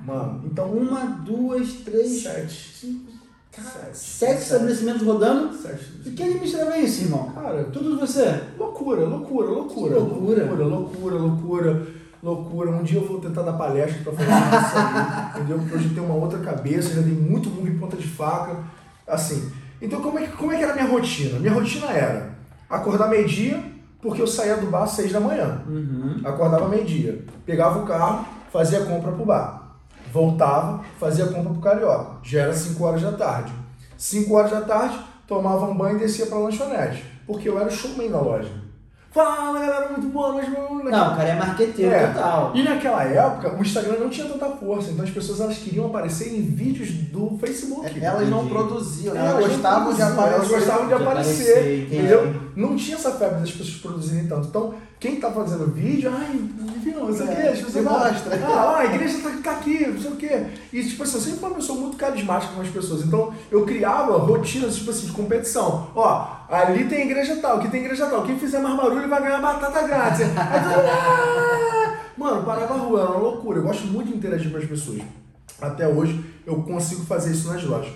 [0.05, 2.73] Mano, então Uma, duas, três, sete.
[2.79, 3.11] cinco,
[3.51, 3.97] Sete.
[3.97, 5.53] sete estabelecimentos rodando.
[5.55, 5.85] Sete.
[6.05, 7.31] E quem administrava isso, irmão?
[7.33, 8.41] Cara, Tudo você.
[8.57, 9.95] loucura, loucura, loucura.
[9.95, 10.45] Que loucura.
[10.45, 11.87] Loucura, loucura, loucura,
[12.21, 12.71] loucura.
[12.71, 15.59] Um dia eu vou tentar dar palestra pra falar isso aí, entendeu?
[15.59, 18.57] Porque hoje eu tenho uma outra cabeça, já dei muito burro em ponta de faca.
[19.07, 21.39] Assim, então como é, que- como é que era a minha rotina?
[21.39, 22.35] Minha rotina era
[22.69, 23.63] acordar meio-dia,
[24.01, 25.61] porque eu saía do bar às seis da manhã.
[25.67, 26.21] Uhum.
[26.23, 29.77] Acordava meio-dia, pegava o carro, fazia compra pro bar.
[30.11, 32.17] Voltava, fazia compra pro Carioca.
[32.23, 33.51] Já era 5 horas da tarde.
[33.97, 37.03] 5 horas da tarde, tomava um banho e descia pra lanchonete.
[37.27, 38.49] Porque eu era o showman da loja.
[39.15, 40.49] Fala galera, muito boa noite.
[40.49, 40.91] noite.
[40.91, 42.07] Não, o cara é marqueteiro É.
[42.07, 42.51] total.
[42.53, 46.37] E naquela época, o Instagram não tinha tanta força, então as pessoas elas queriam aparecer
[46.37, 47.85] em vídeos do Facebook.
[48.03, 48.53] Elas não Entendi.
[48.53, 49.21] produziam, né?
[49.21, 50.35] Elas Elas não gostavam de produziam, aparecer.
[50.35, 52.35] Elas gostavam de De aparecer, entendeu?
[52.57, 54.47] Não tinha essa febre das pessoas produzirem tanto.
[54.49, 58.35] Então, quem tá fazendo vídeo, ai, não sei o É, as pessoas mostra.
[58.47, 60.45] Ah, a igreja tá, tá aqui, não sei o quê.
[60.71, 63.05] E, tipo assim, eu sempre fui uma pessoa muito carismática com as pessoas.
[63.05, 65.89] Então, eu criava rotinas, tipo assim, de competição.
[65.95, 68.23] Ó, ali tem igreja tal, aqui tem igreja tal.
[68.23, 70.21] Quem fizer mais barulho vai ganhar batata grátis.
[70.21, 73.59] Aí "Ah!" Mano, parava a rua, era uma loucura.
[73.59, 75.01] Eu gosto muito de interagir com as pessoas.
[75.61, 77.93] Até hoje, eu consigo fazer isso nas lojas.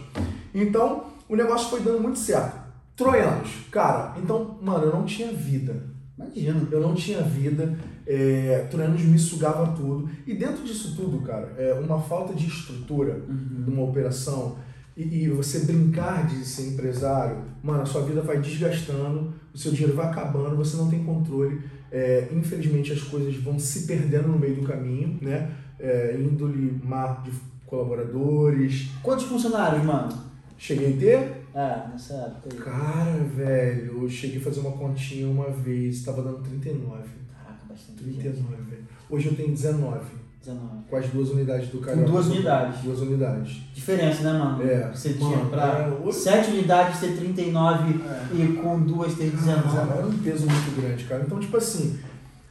[0.54, 2.58] Então, o negócio foi dando muito certo.
[2.96, 5.84] Troianos, cara, então, mano, eu não tinha vida.
[6.20, 6.68] Imagina.
[6.72, 10.10] Eu não tinha vida, é, Troianos me sugava tudo.
[10.28, 13.64] E dentro disso tudo, cara, é uma falta de estrutura Uhum.
[13.66, 14.58] de uma operação.
[14.98, 19.72] e, e, você brincar de ser empresário, mano, a sua vida vai desgastando, o seu
[19.72, 21.62] dinheiro vai acabando, você não tem controle.
[21.90, 25.52] É, infelizmente as coisas vão se perdendo no meio do caminho, né?
[25.80, 27.32] É, índole mar de
[27.66, 28.90] colaboradores.
[29.02, 30.12] Quantos funcionários, mano?
[30.58, 31.39] Cheguei a ter?
[31.54, 32.58] É, nessa época aí.
[32.60, 36.98] Cara, velho, eu cheguei a fazer uma continha uma vez, tava dando 39.
[37.34, 38.70] Caraca, bastante 39, gente.
[38.70, 38.84] velho.
[39.10, 40.00] Hoje eu tenho 19.
[40.46, 40.68] 19.
[40.90, 42.10] Com as duas unidades do Com Carioca.
[42.12, 42.82] duas unidades.
[42.82, 43.58] Duas unidades.
[43.74, 44.64] Diferença, né, mano?
[44.64, 44.90] É.
[44.94, 48.36] Você Mano, tinha pra é, hoje- 7 unidades ter 39 É.
[48.36, 49.78] e com duas ter 19.
[49.98, 51.24] Era um peso muito grande, cara.
[51.26, 52.00] Então, tipo assim,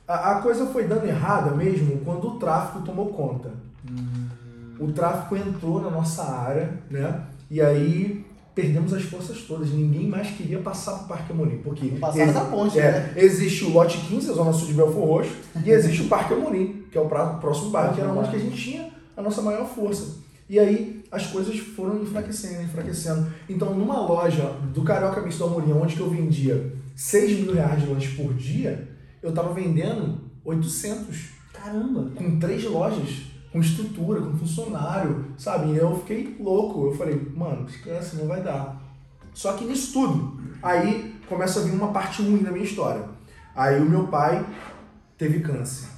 [0.06, 3.50] a, a coisa foi dando errada mesmo quando o tráfico tomou conta.
[4.78, 7.22] O tráfico entrou na nossa área, né?
[7.50, 8.24] E aí
[8.58, 9.70] perdemos as forças todas.
[9.70, 11.58] Ninguém mais queria passar pro Parque Amorim.
[11.58, 13.12] Porque Passaram da ponte, é, né?
[13.14, 15.30] existe o lote 15, a zona sul de Belfor Roxo,
[15.64, 18.40] e existe o Parque Amorim, que é o próximo bairro, que era onde que a
[18.40, 20.16] gente tinha a nossa maior força.
[20.50, 23.28] E aí as coisas foram enfraquecendo, enfraquecendo.
[23.48, 27.80] Então, numa loja do Carioca Mix do Amorim, onde que eu vendia 6 mil reais
[27.80, 28.88] de lanche por dia,
[29.22, 32.10] eu tava vendendo 800 Caramba.
[32.16, 33.08] com três lojas,
[33.58, 35.76] com estrutura, com funcionário, sabe?
[35.76, 36.86] Eu fiquei louco.
[36.86, 38.80] Eu falei, mano, esquece, não vai dar.
[39.34, 43.04] Só que nisso tudo, aí começa a vir uma parte ruim da minha história.
[43.54, 44.44] Aí o meu pai
[45.16, 45.88] teve câncer.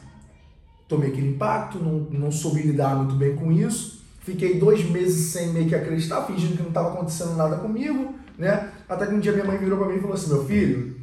[0.88, 4.02] Tomei aquele impacto, não, não soube lidar muito bem com isso.
[4.20, 8.70] Fiquei dois meses sem meio que acreditar, fingindo que não estava acontecendo nada comigo, né?
[8.88, 10.96] Até que um dia minha mãe virou para mim e falou assim, meu filho,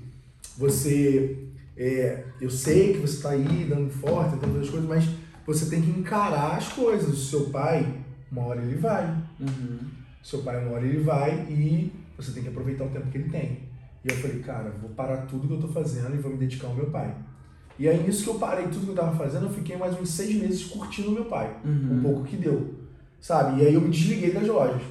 [0.58, 1.38] você
[1.76, 5.08] é, eu sei que você está aí dando forte, tentando as coisas, mas
[5.48, 7.08] você tem que encarar as coisas.
[7.08, 9.06] O seu pai, uma hora ele vai.
[9.40, 9.80] Uhum.
[10.22, 13.30] Seu pai, uma hora ele vai e você tem que aproveitar o tempo que ele
[13.30, 13.60] tem.
[14.04, 16.68] E eu falei, cara, vou parar tudo que eu tô fazendo e vou me dedicar
[16.68, 17.16] ao meu pai.
[17.80, 20.10] E aí, nisso que eu parei tudo que eu tava fazendo, eu fiquei mais uns
[20.10, 21.56] seis meses curtindo o meu pai.
[21.64, 21.98] Uhum.
[21.98, 22.76] Um pouco que deu.
[23.22, 23.62] Sabe?
[23.62, 24.82] E aí eu me desliguei das lojas.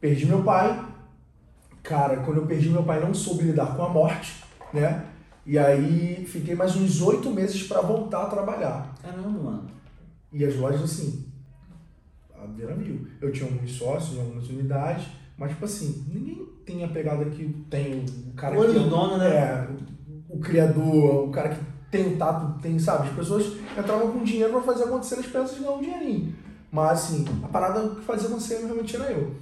[0.00, 0.84] Perdi meu pai.
[1.82, 5.06] Cara, quando eu perdi meu pai, não soube lidar com a morte, né?
[5.44, 8.94] E aí fiquei mais uns oito meses para voltar a trabalhar.
[9.02, 9.66] Caramba, mano.
[10.32, 11.26] E as lojas, assim,
[12.34, 13.06] a beira mil.
[13.20, 18.04] Eu tinha alguns sócios algumas unidades, mas, tipo assim, ninguém tem a pegada que tem
[18.28, 19.36] o cara que do dono, né?
[19.36, 19.68] É,
[20.30, 23.08] o, o criador, o cara que tem o tato, tem, sabe?
[23.08, 26.34] As pessoas entravam com dinheiro pra fazer acontecer as peças e ganhar um dinheirinho.
[26.70, 29.34] Mas, assim, a parada que fazia acontecer realmente era eu.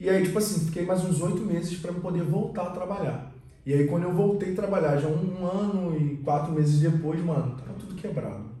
[0.00, 3.31] E aí, tipo assim, fiquei mais uns oito meses para poder voltar a trabalhar.
[3.64, 7.56] E aí, quando eu voltei a trabalhar, já um ano e quatro meses depois, mano,
[7.58, 8.52] tava tudo quebrado.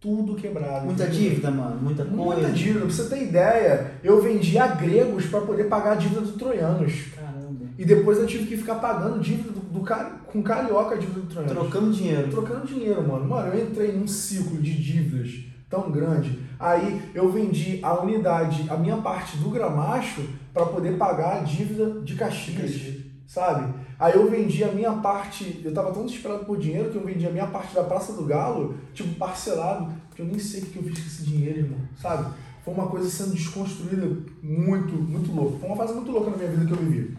[0.00, 0.86] Tudo quebrado.
[0.86, 1.76] Muita tudo dívida, mano.
[1.82, 2.16] Muita coisa.
[2.22, 2.80] Muita dívida.
[2.80, 6.92] Pra você ter ideia, eu vendia gregos para poder pagar a dívida dos troianos.
[7.14, 7.64] Caramba.
[7.78, 11.20] E depois eu tive que ficar pagando dívida do, do cari- com carioca a dívida
[11.20, 11.52] do troianos.
[11.58, 12.28] Trocando dinheiro.
[12.30, 13.26] Trocando dinheiro, mano.
[13.26, 16.38] Mano, eu entrei num ciclo de dívidas tão grande.
[16.58, 20.22] Aí eu vendi a unidade, a minha parte do gramacho,
[20.54, 22.94] para poder pagar a dívida de Caxias,
[23.26, 23.74] sabe?
[23.98, 27.26] Aí eu vendi a minha parte, eu tava tão desesperado por dinheiro que eu vendi
[27.26, 30.76] a minha parte da Praça do Galo, tipo, parcelado, que eu nem sei o que
[30.76, 32.32] eu fiz com esse dinheiro, irmão, sabe?
[32.64, 34.06] Foi uma coisa sendo desconstruída
[34.42, 35.58] muito, muito louca.
[35.58, 37.16] Foi uma fase muito louca na minha vida que eu vivi.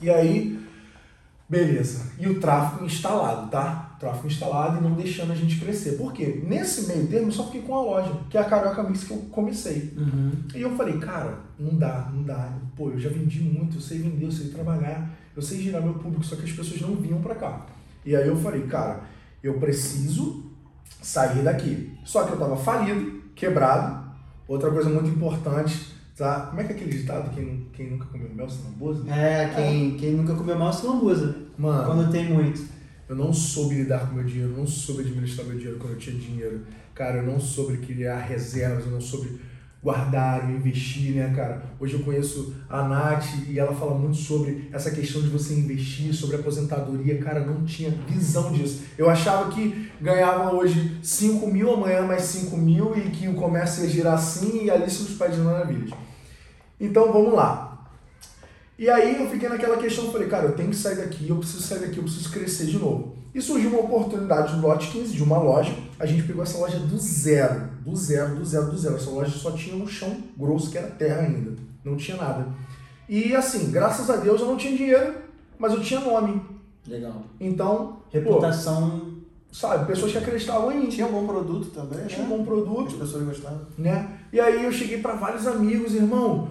[0.00, 0.64] E aí,
[1.48, 2.12] Beleza.
[2.18, 3.96] E o tráfego instalado, tá?
[4.00, 5.92] Tráfego instalado e não deixando a gente crescer.
[5.92, 6.42] Por quê?
[6.46, 9.12] Nesse meio termo eu só fiquei com a loja, que é a Carioca Mix que
[9.12, 9.92] eu comecei.
[9.96, 10.32] Uhum.
[10.54, 12.50] E eu falei, cara, não dá, não dá.
[12.74, 15.94] Pô, eu já vendi muito, eu sei vender, eu sei trabalhar, eu sei girar meu
[15.94, 17.66] público, só que as pessoas não vinham pra cá.
[18.04, 19.00] E aí eu falei, cara,
[19.42, 20.44] eu preciso
[21.02, 21.92] sair daqui.
[22.04, 24.04] Só que eu tava falido, quebrado.
[24.46, 26.46] Outra coisa muito importante, tá?
[26.48, 27.34] Como é que é aquele ditado?
[27.34, 29.10] Quem, quem nunca comeu mel se lambuza?
[29.10, 31.34] É, quem, quem nunca comeu mal se lambuza.
[31.56, 32.62] Mano, Quando tem muito.
[33.08, 36.16] Eu não soube lidar com meu dinheiro, não soube administrar meu dinheiro quando eu tinha
[36.16, 36.62] dinheiro.
[36.94, 39.38] Cara, eu não soube criar reservas, eu não soube
[39.84, 41.62] guardar, investir, né, cara?
[41.78, 46.14] Hoje eu conheço a Nath e ela fala muito sobre essa questão de você investir,
[46.14, 47.18] sobre aposentadoria.
[47.18, 48.84] Cara, não tinha visão disso.
[48.96, 53.84] Eu achava que ganhava hoje 5 mil, amanhã mais 5 mil e que o comércio
[53.84, 55.90] ia girar assim e ali se os pais de maravilhas.
[56.80, 57.86] Então vamos lá.
[58.78, 61.62] E aí eu fiquei naquela questão, falei, cara, eu tenho que sair daqui, eu preciso
[61.62, 63.13] sair daqui, eu preciso crescer de novo.
[63.34, 66.78] E surgiu uma oportunidade no lote 15 de uma loja, a gente pegou essa loja
[66.78, 68.94] do zero, do zero, do zero, do zero.
[68.96, 71.52] Essa loja só tinha um chão grosso, que era terra ainda,
[71.84, 72.46] não tinha nada.
[73.08, 75.14] E assim, graças a Deus eu não tinha dinheiro,
[75.58, 76.40] mas eu tinha nome.
[76.86, 77.22] Legal.
[77.40, 79.14] Então, Reputação.
[79.50, 80.86] sabe, pessoas que acreditavam em mim.
[80.88, 82.36] Tinha um bom produto também, Tinha um né?
[82.36, 82.88] bom produto.
[82.88, 83.60] As pessoas gostavam.
[83.76, 84.18] né?
[84.32, 86.50] E aí eu cheguei para vários amigos, irmão,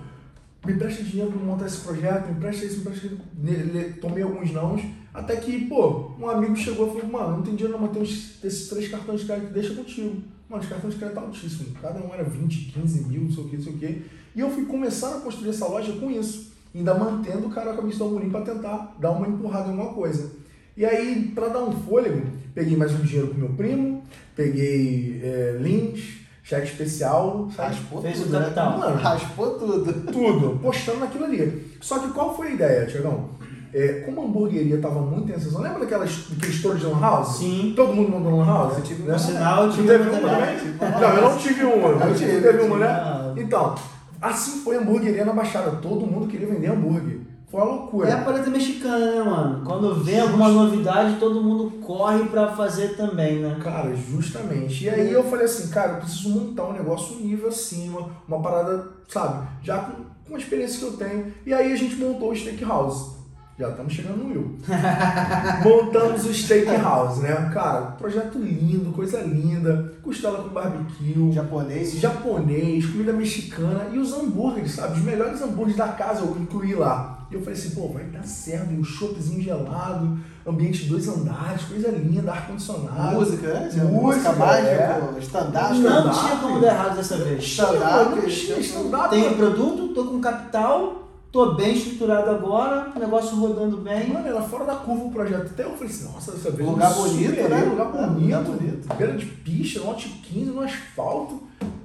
[0.66, 3.10] me presta dinheiro para montar esse projeto, me presta isso, me presta
[3.42, 4.82] le- Tomei alguns nãos,
[5.14, 8.02] até que, pô, um amigo chegou e falou, mano, não tem dinheiro não, mas tem
[8.02, 10.16] uns- esses três cartões de crédito, deixa contigo.
[10.50, 11.78] Mano, os cartões de crédito altíssimos.
[11.82, 14.06] Cada um era 20, 15 mil, não sei o que, não sei o que.
[14.36, 16.52] E eu fui começando a construir essa loja com isso.
[16.76, 20.32] Ainda mantendo o Carioca Mix do Amorim para tentar dar uma empurrada em alguma coisa.
[20.76, 24.04] E aí, para dar um fôlego, peguei mais um dinheiro com meu primo,
[24.36, 27.48] peguei é, lins, cheque especial?
[27.56, 28.40] Raspou Fez o tudo, né?
[28.46, 28.80] capital.
[28.80, 29.94] Mano, Raspou tudo.
[30.12, 31.72] tudo, postando naquilo ali.
[31.80, 33.30] Só que qual foi a ideia, Tiagão?
[33.74, 37.38] É, como a hamburgueria tava muito em ascensão, lembra daquelas, daqueles touros de lan house?
[37.38, 37.74] Sim.
[37.76, 38.78] Todo mundo mandou lan house?
[38.78, 40.58] Eu tive No uma- sinal, eu Tu tive teve uma também.
[40.78, 41.02] também?
[41.02, 41.88] Não, eu não tive uma.
[41.88, 42.80] Eu Eu tive, tive, teve uma, tive.
[42.80, 43.34] né?
[43.38, 43.76] Então,
[44.22, 45.72] assim foi a hamburgueria na Baixada.
[45.82, 47.22] Todo mundo queria vender hambúrguer.
[47.50, 48.10] Foi uma loucura.
[48.10, 49.64] É a parada mexicana, né, mano?
[49.66, 53.58] Quando vem alguma novidade, todo mundo corre pra fazer também, né?
[53.64, 54.86] Cara, justamente.
[54.86, 58.42] E aí eu falei assim, cara, eu preciso montar um negócio um nível acima, uma
[58.42, 61.32] parada, sabe, já com, com a experiência que eu tenho.
[61.46, 63.22] E aí a gente montou o Steakhouse.
[63.58, 64.58] Já estamos chegando no mil.
[65.64, 67.52] Montamos o Steakhouse, né?
[67.54, 71.94] Cara, projeto lindo, coisa linda, costela com barbecue, Japonês.
[72.00, 74.98] japonês, comida mexicana e os hambúrgueres, sabe?
[74.98, 77.28] Os melhores hambúrgueres da casa eu incluí lá.
[77.30, 81.08] E eu falei assim, pô, vai dar certo, e um choppzinho gelado, ambiente de dois
[81.08, 83.16] andares, coisa linda, ar-condicionado.
[83.16, 83.66] Música, né?
[83.66, 85.20] Música, Música mágica, é.
[85.20, 85.78] stand-up.
[85.80, 87.44] Não tinha como dar errado dessa vez.
[87.44, 88.30] Stand-up.
[88.30, 89.10] Stand-up.
[89.10, 91.03] Tenho produto, tô com capital,
[91.34, 94.08] tô bem estruturado agora, negócio rodando bem.
[94.08, 95.48] Mano, era fora da curva o projeto.
[95.48, 96.70] Até eu falei assim, nossa, dessa vez.
[96.70, 97.64] Lugar eu bonito, né?
[97.64, 98.96] Lugar É, bonito, lugar bonito.
[98.96, 101.42] Beira de pista, lote 15, no asfalto.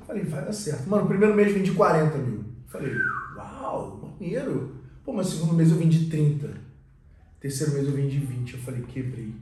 [0.06, 0.88] Falei, vai dar certo.
[0.88, 2.44] Mano, primeiro mês vendi 40 mil.
[2.66, 2.92] Falei,
[3.36, 4.76] uau, maneiro.
[5.02, 6.50] Pô, mas segundo mês eu vendi 30.
[7.40, 8.52] Terceiro mês eu vendi 20.
[8.52, 9.32] Eu falei, quebrei.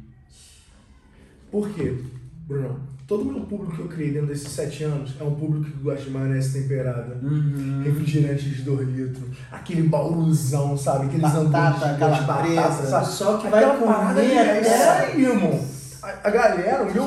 [1.50, 1.98] Por quê,
[2.46, 2.80] Bruno?
[3.06, 5.78] Todo o meu público que eu criei dentro desses 7 anos é um público que
[5.78, 7.20] gosta de maionese temperada.
[7.22, 7.82] Uhum.
[7.84, 11.06] Refrigerante de 2 litros, aquele bauruzão, sabe?
[11.06, 13.06] Aqueles Batata, aquela batatas, sabe?
[13.06, 15.60] Só que vai Aquela parada comer que é isso aí, irmão.
[16.02, 17.04] A, a galera, o meu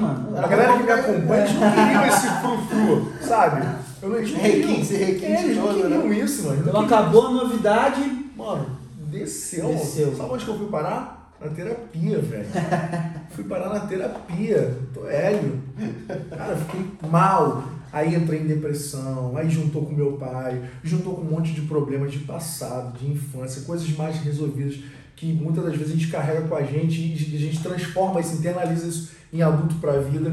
[0.00, 0.38] mano.
[0.38, 3.66] a galera que me acompanha, eles não queriam esse frufru, sabe?
[4.00, 4.34] Eu não, eles.
[4.34, 6.18] Requinte, requinte É, eles não queriam né?
[6.18, 6.64] isso, mano.
[6.68, 8.00] Então acabou a novidade.
[8.00, 8.22] isso.
[8.36, 8.66] Mano,
[9.10, 9.68] desceu.
[9.68, 10.14] Desceu.
[10.16, 11.21] Sabe onde que eu fui parar?
[11.42, 12.46] Na terapia, velho.
[13.30, 14.76] fui parar na terapia.
[14.94, 15.60] Tô hélio.
[16.30, 17.64] Cara, fiquei mal.
[17.92, 22.10] Aí entrei em depressão, aí juntou com meu pai, juntou com um monte de problemas
[22.10, 24.76] de passado, de infância, coisas mais resolvidas
[25.14, 28.34] que muitas das vezes a gente carrega com a gente e a gente transforma isso,
[28.36, 30.32] internaliza isso em adulto pra vida.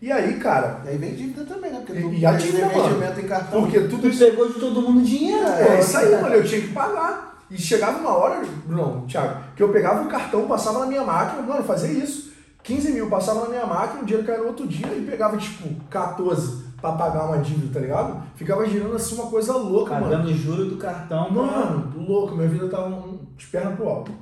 [0.00, 1.82] E aí, cara, E aí vem dívida também, né?
[1.84, 3.20] Porque E- tu e a dívida, mano?
[3.20, 3.62] em cartão.
[3.62, 6.44] porque tudo Tu isso pegou de todo mundo dinheiro, É, é isso aí, mano, eu
[6.44, 7.33] tinha que pagar.
[7.50, 11.42] E chegava uma hora, não, Thiago, que eu pegava o cartão, passava na minha máquina,
[11.42, 12.32] mano, fazia isso.
[12.62, 15.68] 15 mil, passava na minha máquina, o dinheiro caía no outro dia e pegava, tipo,
[15.90, 18.22] 14 pra pagar uma dívida, tá ligado?
[18.34, 20.10] Ficava girando assim uma coisa louca, mano.
[20.10, 21.30] Pagando juro do cartão.
[21.30, 24.12] Mano, louco, minha vida tava um, de perna pro alto.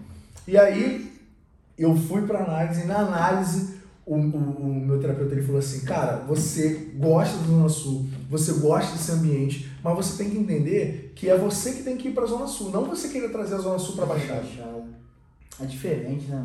[0.47, 1.13] E aí,
[1.79, 3.72] eu fui pra análise, e na análise,
[4.05, 8.53] o, o, o meu terapeuta ele falou assim, cara, você gosta do Zona Sul, você
[8.55, 12.13] gosta desse ambiente, mas você tem que entender que é você que tem que ir
[12.13, 14.43] pra Zona Sul, não você querer trazer a Zona Sul pra Baixada.
[15.61, 16.45] É diferente, né?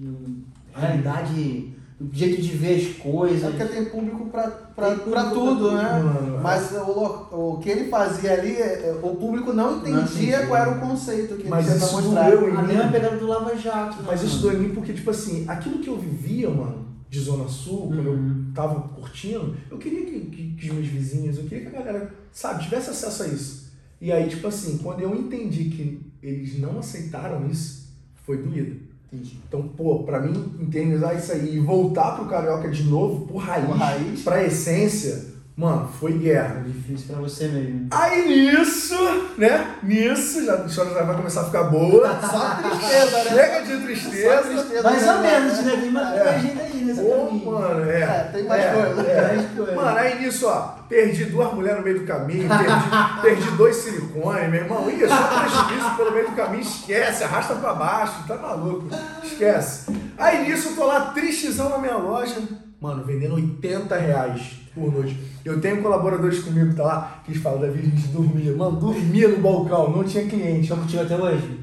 [0.00, 3.44] E Realidade, o jeito de ver as coisas.
[3.44, 6.02] É porque tem público pra, pra, Tem público pra pra tudo, tudo, né?
[6.02, 10.46] Mano, Mas o, o que ele fazia ali, é- é- o público não entendia entendia.
[10.46, 12.30] qual era o conceito que Mas ele tenta isso mostrar.
[12.30, 12.68] doeu em A mim.
[12.74, 14.02] mesma pegada do Lava Jato.
[14.06, 14.48] Mas né, isso mano?
[14.50, 16.84] doeu em mim porque, tipo assim, aquilo que eu vivia, mano,
[17.18, 18.50] de Zona Sul, quando eu Uhum.
[18.54, 22.14] tava curtindo, eu queria que, que, que os meus vizinhos, eu queria que a galera,
[22.30, 23.72] sabe, tivesse acesso a isso.
[24.00, 27.88] E aí, tipo assim, quando eu entendi que eles não aceitaram isso,
[28.26, 28.76] foi doído.
[29.10, 29.38] Entendi.
[29.48, 33.66] Então, pô, pra mim, internalizar isso aí e voltar pro Carioca de novo, por raiz,
[33.66, 34.22] Por raiz.
[34.22, 35.24] pra essência,
[35.56, 36.60] mano, foi guerra.
[36.62, 37.88] Foi difícil pra você mesmo.
[37.90, 38.94] Aí nisso,
[39.38, 39.76] né?
[39.82, 42.08] Nisso, já, a história já vai começar a ficar boa.
[42.20, 43.30] Só tristeza, né?
[43.30, 44.42] Chega de Só tristeza.
[44.42, 44.82] tristeza.
[44.82, 45.14] Mais né?
[45.14, 45.76] ou menos, né?
[45.80, 46.38] Tem mais É.
[46.40, 47.46] gente aí nesse Pô, caminho.
[47.52, 48.00] mano, é.
[48.02, 49.00] É, tem mais É, coisa.
[49.10, 49.36] é.
[49.36, 49.74] Mais coisa.
[49.74, 52.84] Mano, aí nisso, ó, perdi duas mulheres no meio do caminho, perdi,
[53.22, 54.90] perdi dois silicones, meu irmão.
[54.90, 58.88] Isso, só prejuízo pelo meio do caminho, esquece, arrasta pra baixo, tá maluco,
[59.24, 59.86] esquece.
[60.18, 62.36] Aí nisso, eu tô lá tristezão na minha loja,
[62.80, 65.18] mano, vendendo 80 reais por noite.
[65.44, 68.78] Eu tenho colaboradores comigo que tá lá, que eles falam, Davi, a gente dormia, mano,
[68.78, 70.62] dormia no balcão, não tinha cliente.
[70.62, 71.60] Estão contigo até hoje?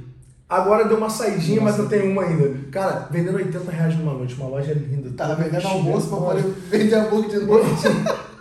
[0.50, 2.52] Agora deu uma saidinha, mas eu tenho uma ainda.
[2.72, 5.10] Cara, vendendo 80 reais numa noite, uma loja linda.
[5.16, 7.84] Toda vendendo almoço pra poder vender hambúrguer de noite.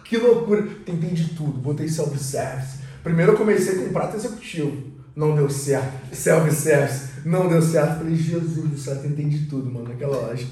[0.04, 0.66] Que loucura.
[0.84, 2.80] Tentei de tudo, botei self-service.
[3.02, 4.76] Primeiro eu comecei com prato executivo.
[5.14, 6.14] Não deu certo.
[6.14, 7.11] Self-service.
[7.24, 7.98] Não deu certo.
[7.98, 10.46] Falei, Jesus do céu, tentei de tudo, mano, naquela loja.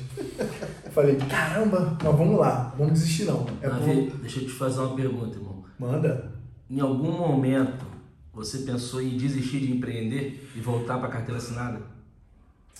[0.93, 3.47] Falei, caramba, não, vamos lá, vamos desistir não.
[3.61, 4.18] É Davi, por...
[4.21, 5.64] deixa eu te fazer uma pergunta, irmão.
[5.79, 6.33] Manda.
[6.68, 7.85] Em algum momento
[8.33, 11.81] você pensou em desistir de empreender e voltar para carteira assinada?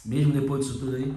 [0.05, 1.13] Mesmo depois disso tudo aí?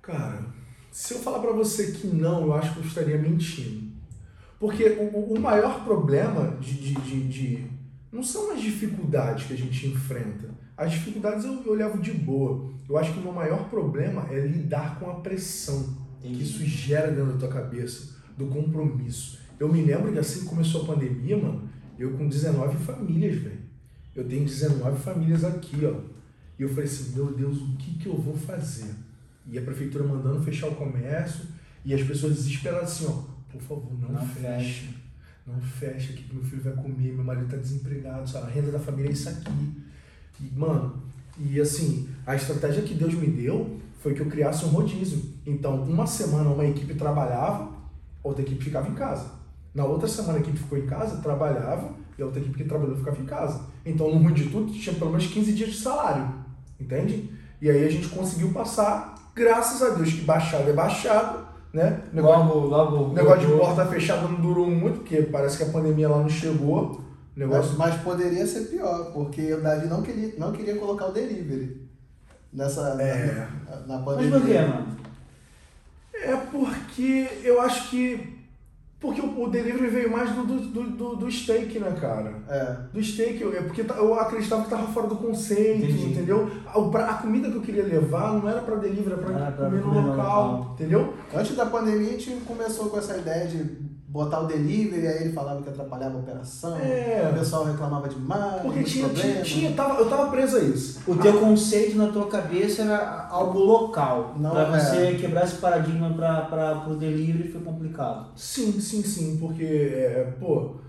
[0.00, 0.44] Cara,
[0.92, 3.90] Se eu falar pra você que não, eu acho que eu estaria mentindo.
[4.58, 7.79] Porque o, o maior problema de, de, de, de-
[8.12, 10.50] Não são as dificuldades que a gente enfrenta.
[10.76, 12.70] As dificuldades eu, eu levo de boa.
[12.88, 17.10] Eu acho que o meu maior problema é lidar com a pressão que isso gera
[17.10, 19.38] dentro da tua cabeça, do compromisso.
[19.58, 23.60] Eu me lembro que assim que começou a pandemia, mano, eu com 19 famílias, velho.
[24.14, 26.00] Eu tenho 19 famílias aqui, ó.
[26.58, 28.90] E eu falei assim, meu Deus, o que que eu vou fazer?
[29.46, 31.46] E a prefeitura mandando fechar o comércio
[31.84, 34.88] e as pessoas desesperadas assim, ó, por favor, não, Não fecha.
[35.50, 38.46] Não fecha aqui que meu filho vai comer, meu marido tá desempregado, sabe?
[38.46, 39.82] a renda da família é isso aqui.
[40.40, 41.02] E, mano,
[41.38, 45.22] e assim, a estratégia que Deus me deu foi que eu criasse um rodízio.
[45.46, 47.70] Então, uma semana uma equipe trabalhava,
[48.22, 49.30] outra equipe ficava em casa.
[49.74, 52.96] Na outra semana a equipe ficou em casa, trabalhava, e a outra equipe que trabalhou
[52.96, 53.62] ficava em casa.
[53.84, 56.32] Então, no ruim de tudo, tinha pelo menos 15 dias de salário.
[56.78, 57.30] Entende?
[57.60, 62.02] E aí a gente conseguiu passar, graças a Deus, que baixado é baixado, né?
[62.12, 62.96] Negócio, Logo, logo.
[63.10, 66.18] o negócio de logo- porta fechada não durou muito, porque parece que a pandemia lá
[66.18, 66.82] não chegou.
[66.82, 67.00] O
[67.36, 71.12] Mas, negócio mas poderia ser pior, porque o Davi não queria, não queria colocar o
[71.12, 71.80] delivery
[72.52, 73.46] nessa É.
[73.68, 74.38] na, na Mas pandemia.
[74.40, 74.96] por quê, mano?
[76.12, 78.39] É porque eu acho que.
[79.00, 82.34] Porque o, o delivery veio mais do, do, do, do- steak, né, cara?
[82.50, 82.76] É.
[82.92, 86.10] Do steak, eu- é porque eu acreditava que tava fora do conceito, Entendi.
[86.10, 86.50] entendeu?
[86.66, 89.66] A, pra- a comida que eu queria levar não era pra delivery, era pra pra
[89.66, 90.74] comer no comer no local, local.
[90.74, 91.14] entendeu?
[91.34, 95.32] Antes da pandemia, a gente começou com essa ideia de botar o delivery, aí ele
[95.32, 97.30] falava que atrapalhava a operação, É.
[97.32, 101.00] o pessoal reclamava demais, Porque tinha, tinha, tinha tava, eu tava preso a isso.
[101.06, 104.34] O teu conceito na tua cabeça era algo local.
[104.36, 104.80] Não, pra é.
[104.80, 108.32] você quebrar esse paradigma pra, pra, pro delivery foi complicado.
[108.34, 110.80] Sim, sim, sim, porque, é, pô,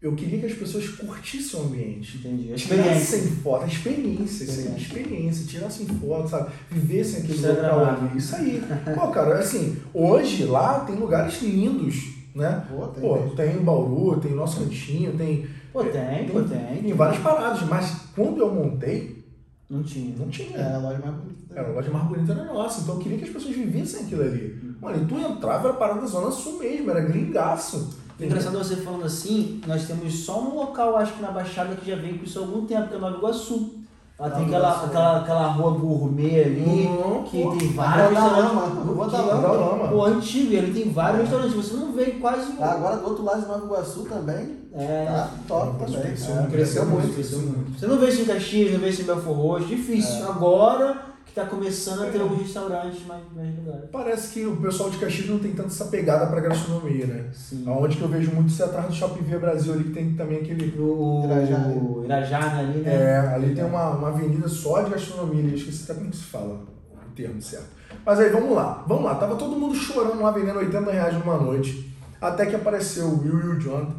[0.00, 2.18] eu queria que as pessoas curtissem o ambiente.
[2.18, 2.52] Entendi.
[2.52, 3.18] A experiência.
[3.18, 6.52] Tirassem foto, a experiência, isso aí, a experiência, tirassem foto, sabe?
[6.70, 8.16] Vivessem aquele Isso é local ali.
[8.16, 8.62] Isso aí.
[8.94, 12.64] Pô, cara, assim, hoje lá tem lugares lindos, né?
[12.70, 16.82] Pô, tem Pô, tem Bauru, tem nosso cantinho, tem, Pô, tem, pô, tem.
[16.82, 19.24] tem várias paradas, mas quando eu montei,
[19.68, 20.16] Não tinha.
[20.16, 20.56] não tinha.
[20.56, 21.38] É, a loja mais bonita.
[21.54, 24.22] Era a loja mais bonita era nossa, então eu queria que as pessoas vivessem aquilo
[24.22, 24.74] ali.
[24.80, 27.90] Mano, e tu entrava, era parada da Zona Sul mesmo, era gringaço.
[28.20, 31.96] Engraçado você falando assim, nós temos só um local, acho que na Baixada, que já
[31.96, 33.77] vem com isso há algum tempo, que é Nova Iguaçu.
[34.18, 37.50] Ela tem aquela, aquela, aquela rua gourmet ali, Uhum, que pô.
[37.56, 38.54] tem vários Rua da restaurantes.
[38.54, 39.88] Lama, Rua da Lama.
[39.88, 42.56] Pô, antigo, ele tem vários restaurantes, você não vê quase um.
[42.60, 45.04] Ah, agora do outro lado de Nova Iguaçu também, É.
[45.06, 46.00] tá top também.
[46.02, 47.14] cresceu É, muito, cresceu muito.
[47.14, 47.78] cresceu muito.
[47.78, 50.26] Você não vê isso em Caxias, não vê isso em Belfor Roxo, difícil.
[50.26, 50.28] É.
[50.28, 50.96] Agora
[51.38, 53.84] que tá começando a ter alguns restaurantes mais, mais legais.
[53.92, 57.30] Parece que o pessoal de Caxias não tem tanto essa pegada pra gastronomia, né?
[57.32, 57.64] Sim.
[57.66, 60.14] Aonde que eu vejo muito isso é atrás do Shopping Via Brasil ali, que tem
[60.14, 60.76] também aquele.
[60.78, 61.68] O Irajá.
[61.68, 62.94] o Irajá ali, né?
[62.94, 66.16] É, ali tem uma, uma avenida só de gastronomia ali, eu esqueci até como que
[66.16, 67.78] se fala o termo certo.
[68.04, 69.14] Mas aí vamos lá, vamos lá.
[69.14, 71.94] Tava todo mundo chorando lá vendendo 80 reais numa noite.
[72.20, 73.94] Até que apareceu o Will e o Jonathan,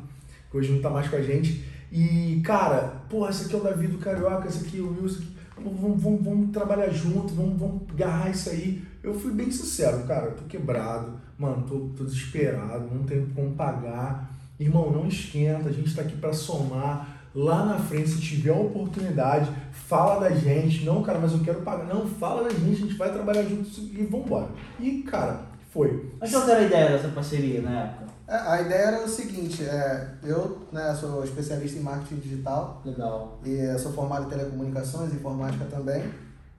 [0.51, 1.63] que hoje não tá mais com a gente.
[1.91, 5.05] E, cara, porra, esse aqui é o Davi do Carioca, esse aqui é o Will,
[5.05, 5.38] esse aqui.
[5.63, 8.81] Vamos, vamos, vamos trabalhar junto, vamos, vamos agarrar isso aí.
[9.03, 14.35] Eu fui bem sincero, cara, tô quebrado, mano, tô, tô desesperado, não tenho como pagar.
[14.59, 17.17] Irmão, não esquenta, a gente tá aqui pra somar.
[17.33, 20.83] Lá na frente, se tiver oportunidade, fala da gente.
[20.83, 21.85] Não, cara, mas eu quero pagar.
[21.85, 24.49] Não, fala da gente, a gente vai trabalhar juntos e vambora.
[24.79, 26.11] E, cara, foi.
[26.19, 28.08] Mas qual era a ideia dessa parceria na época?
[28.29, 33.39] É, a ideia era o seguinte, é, eu né, sou especialista em marketing digital Legal.
[33.43, 36.03] e sou formado em telecomunicações, informática também.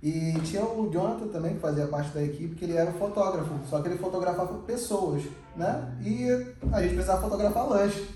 [0.02, 3.54] E tinha o Jonathan também, que fazia parte da equipe, que ele era um fotógrafo,
[3.68, 5.22] só que ele fotografava pessoas,
[5.54, 5.94] né?
[6.02, 6.26] E
[6.72, 8.08] a gente precisava fotografar lanche.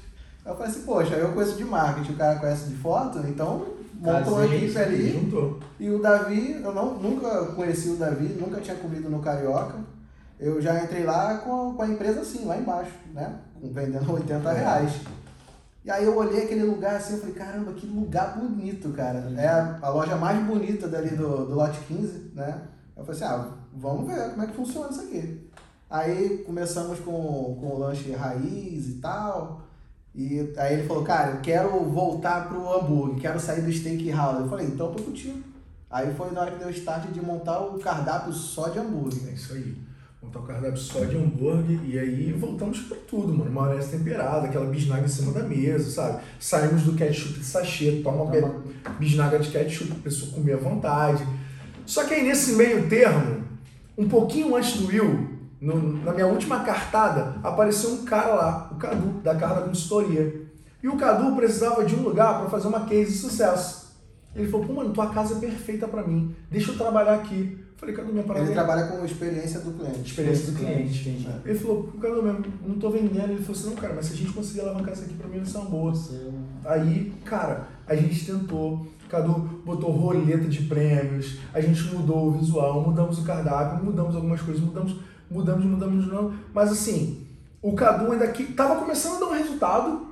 [0.45, 3.67] Aí eu falei assim, poxa, eu conheço de marketing, o cara conhece de foto, então
[3.95, 5.13] montou uma Casei, equipe ali.
[5.13, 5.61] Juntou.
[5.79, 9.79] E o Davi, eu não, nunca conheci o Davi, nunca tinha comido no Carioca.
[10.39, 13.39] Eu já entrei lá com, com a empresa assim, lá embaixo, né?
[13.63, 15.01] Vendendo 80 reais.
[15.85, 19.31] E aí eu olhei aquele lugar assim, eu falei, caramba, que lugar bonito, cara.
[19.37, 22.63] É a, a loja mais bonita dali do, do lote 15, né?
[22.97, 25.51] Eu falei assim, ah, vamos ver como é que funciona isso aqui.
[25.91, 27.13] Aí começamos com,
[27.61, 29.63] com o lanche raiz e tal.
[30.15, 34.41] E aí ele falou, cara, eu quero voltar pro hambúrguer, quero sair do steakhouse.
[34.41, 35.43] Eu falei, então eu tô contigo.
[35.91, 39.29] Aí foi na hora que deu o start de montar o cardápio só de hambúrguer.
[39.29, 39.77] É isso aí.
[40.35, 43.51] Montar o cardápio só de hambúrguer e aí voltamos pra tudo, mano.
[43.51, 46.23] Maionese temperada, aquela bisnaga em cima da mesa, sabe?
[46.41, 48.45] Saímos do ketchup de sachê, toma be-
[48.99, 51.25] bisnaga de ketchup, a pessoa comer à vontade.
[51.87, 53.45] Só que aí nesse meio termo,
[53.97, 55.31] um pouquinho antes do Will,
[55.61, 60.43] no- na minha última cartada, apareceu um cara lá, o Cadu, da Carla Consultoria.
[60.83, 63.85] E o Cadu precisava de um lugar para fazer uma case de sucesso.
[64.35, 66.35] Ele falou, pô, mano, tua casa é perfeita pra mim.
[66.51, 67.64] Deixa eu trabalhar aqui.
[67.77, 70.11] Falei, Cadu, minha parada Ele é trabalha com experiência do cliente.
[70.11, 71.09] experiência do cliente.
[71.09, 71.29] Entendi.
[71.45, 73.31] Ele falou, Cadu, mesmo, não tô vendendo.
[73.31, 75.39] Ele falou assim, não, cara, mas se a gente conseguir alavancar isso aqui pra mim,
[75.39, 75.93] vai ser uma boa.
[76.65, 78.87] Aí, cara, a gente tentou.
[79.09, 79.33] Cadu
[79.65, 84.63] botou roleta de prêmios, a gente mudou o visual, mudamos o cardápio, mudamos algumas coisas,
[84.63, 84.97] mudamos,
[85.31, 86.35] mudamos, mudamos, mudamos.
[86.53, 87.25] Mas assim,
[87.63, 90.07] o Cadu ainda que tava começando a dar um resultado,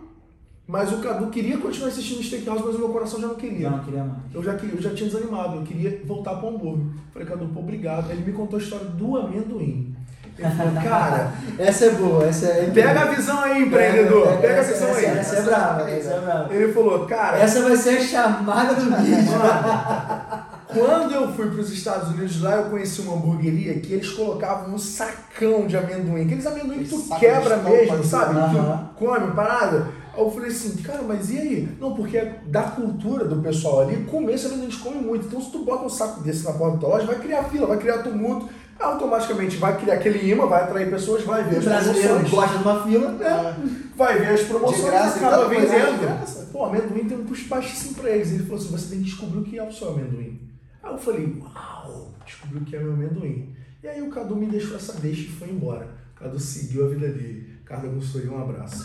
[0.66, 3.66] mas o Cadu queria continuar assistindo Steakhouse, mas o meu coração já não queria.
[3.66, 4.18] Eu não queria mais.
[4.32, 6.86] Eu já, queria, eu já tinha desanimado, eu queria voltar para o hambúrguer.
[7.12, 8.10] Falei, Cadu, pô, obrigado.
[8.10, 9.94] Ele me contou a história do amendoim.
[10.38, 12.70] Ele falou, cara, Essa é boa, essa é.
[12.70, 14.26] pega a visão aí, empreendedor.
[14.28, 15.18] Pega- Pega a essa- visão essa- aí.
[15.18, 16.54] Essa é brava, essa é brava.
[16.54, 19.32] Ele falou, cara, Essa vai ser a chamada do vídeo.
[20.72, 24.74] Quando eu fui para os Estados Unidos, lá eu conheci uma hamburgueria que eles colocavam
[24.74, 26.24] um sacão de amendoim.
[26.24, 28.38] Aqueles amendoim que tu quebra mesmo, sabe?
[28.38, 28.88] Aham.
[28.98, 29.88] Tu come, parada.
[30.14, 31.68] Aí eu falei assim, cara, mas e aí?
[31.80, 35.26] Não, porque é da cultura do pessoal ali, comer esse amendoim, eles comem muito.
[35.26, 37.78] Então se tu bota um saco desse na porta da loja, vai criar fila, vai
[37.78, 38.48] criar tumulto.
[38.78, 42.30] Automaticamente vai criar aquele imã, vai atrair pessoas, vai ver O as promoções.
[42.30, 43.24] gosta de uma fila.
[43.24, 43.54] É,
[43.96, 46.50] vai ver as promoções De graça, acaba então, vendendo.
[46.50, 48.32] Pô, amendoim tem um custo baixíssimo pra eles.
[48.32, 50.40] Ele falou assim: você tem que descobrir o que é o seu amendoim.
[50.82, 53.54] Aí eu falei: uau, descobri o que é meu amendoim.
[53.82, 55.88] E aí o Cadu me deixou essa deixa e foi embora.
[56.16, 57.52] O Cadu seguiu a vida dele.
[57.64, 58.84] Carlos Augusto, um abraço.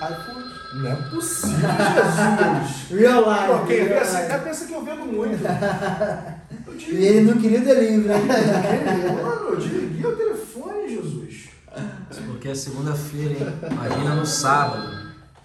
[0.00, 0.60] iFood.
[0.74, 1.58] Não é possível,
[2.90, 3.00] Jesus.
[3.00, 3.46] Real life.
[3.60, 4.44] Pô, quem real life.
[4.44, 5.38] pensa que eu vendo muito.
[6.66, 9.22] Eu E desliguei, ele não queria delivery, né?
[9.22, 11.48] mano, eu desliguei o telefone, Jesus.
[12.26, 13.46] Porque é segunda-feira, hein?
[13.70, 14.88] Imagina no sábado.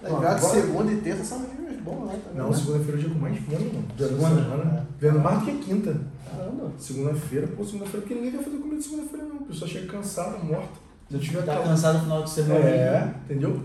[0.01, 2.35] É pior que segunda e terça são dias bons lá também.
[2.35, 2.55] Não, né?
[2.55, 4.27] segunda-feira é o dia com mais vendo, da Segunda?
[4.43, 4.87] semana.
[4.99, 5.97] Vendo mais do que quinta.
[6.31, 6.71] Caramba.
[6.79, 9.35] Segunda-feira, pô, segunda-feira, porque ninguém quer fazer comida segunda-feira, não.
[9.37, 10.85] A pessoa chega cansada, morta.
[11.09, 11.67] Se eu tiver Tá calma.
[11.69, 12.59] cansado no final de semana.
[12.59, 13.61] É, entendeu?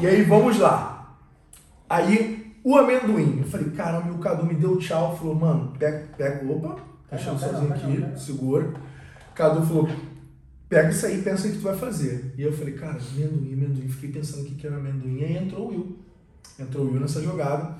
[0.00, 1.18] E aí, vamos lá.
[1.86, 3.40] Aí, o amendoim.
[3.40, 5.14] Eu falei, caramba, e o Cadu me deu tchau.
[5.14, 6.76] Falou, mano, pega, pega, opa,
[7.10, 8.72] deixa eu não, pega sozinho aqui, não, segura.
[9.34, 9.90] Cadu falou,
[10.70, 12.34] pega isso aí pensa o que tu vai fazer.
[12.38, 13.88] E eu falei, cara, amendoim, amendoim.
[13.88, 15.18] Fiquei pensando o que que era amendoim.
[15.18, 15.98] E aí entrou o Will.
[16.58, 17.74] Entrou o Will nessa jogada.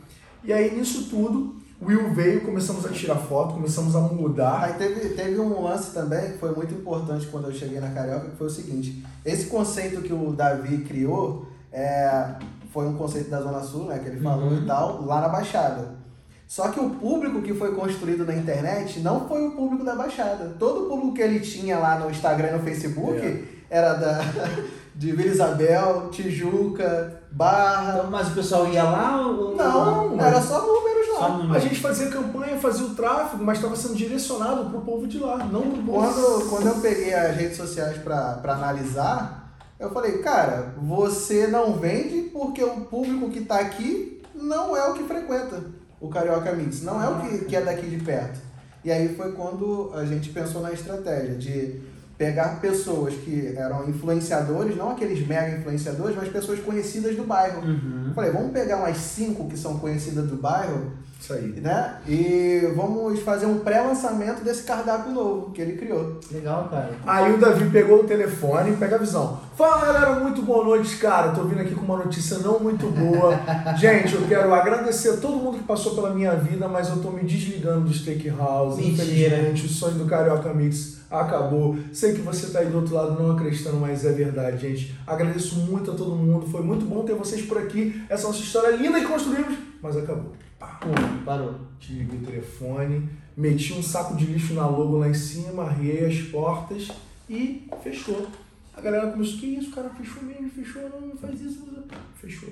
[0.45, 4.65] E aí, nisso tudo, o Will veio, começamos a tirar foto, começamos a mudar.
[4.65, 8.29] Aí teve, teve um lance também que foi muito importante quando eu cheguei na Carioca,
[8.29, 12.27] que foi o seguinte, esse conceito que o Davi criou é,
[12.73, 14.63] foi um conceito da Zona Sul, né, que ele falou Uhum.
[14.63, 15.99] e tal, lá na Baixada.
[16.47, 20.57] Só que o público que foi construído na internet não foi o público da Baixada.
[20.59, 23.45] Todo o público que ele tinha lá no Instagram e no Facebook É.
[23.71, 24.19] era da,
[24.97, 27.99] de Vila Isabel, Tijuca, Barra.
[27.99, 29.55] Então, mas o pessoal ia lá ou.
[29.55, 31.19] Não, não, era só números lá.
[31.21, 35.07] Só no A gente fazia campanha, fazia o tráfego, mas estava sendo direcionado pro povo
[35.07, 36.01] de lá, não pro povo.
[36.13, 39.40] Quando, quando eu peguei as redes sociais pra analisar,
[39.81, 44.93] eu falei, cara, você não vende porque o público que tá aqui não é o
[44.93, 45.65] que frequenta
[45.99, 48.39] o Carioca Mix, não é o que, que é daqui de perto.
[48.85, 51.81] E aí foi quando a gente pensou na estratégia de
[52.21, 57.67] pegar pessoas que eram influenciadores, não aqueles mega influenciadores, mas pessoas conhecidas do bairro.
[57.67, 58.13] Uhum.
[58.15, 61.49] Falei, vamos pegar umas cinco que são conhecidas do bairro Isso aí.
[61.63, 61.97] né?
[62.07, 66.21] E vamos fazer um pré-lançamento desse cardápio novo que ele criou.
[66.31, 66.91] Legal, cara.
[67.07, 69.41] Aí o Davi pegou o telefone, pega a visão.
[69.57, 71.31] Fala galera, muito boa noite, cara.
[71.31, 73.41] Tô vindo aqui com uma notícia não muito boa.
[73.81, 77.11] Gente, eu quero agradecer a todo mundo que passou pela minha vida, mas eu tô
[77.13, 78.77] me desligando do Steakhouse.
[78.77, 79.05] Mentira.
[79.05, 81.77] Infelizmente, o sonho do Carioca Mix acabou.
[81.93, 84.95] Sei que você tá aí do outro lado não acreditando, mas é verdade, gente.
[85.07, 86.47] Agradeço muito a todo mundo.
[86.47, 88.03] Foi muito bom ter vocês por aqui.
[88.09, 90.33] Essa nossa história linda que construímos, mas acabou.
[90.81, 91.57] Pum, parou.
[91.79, 96.23] Desliguei o telefone, meti um saco de lixo na logo lá em cima, arriei as
[96.23, 96.89] portas
[97.29, 98.27] e fechou.
[98.75, 101.67] A galera começou, que isso, cara, fechou mesmo, fechou, não, não faz isso,
[102.15, 102.49] fechou.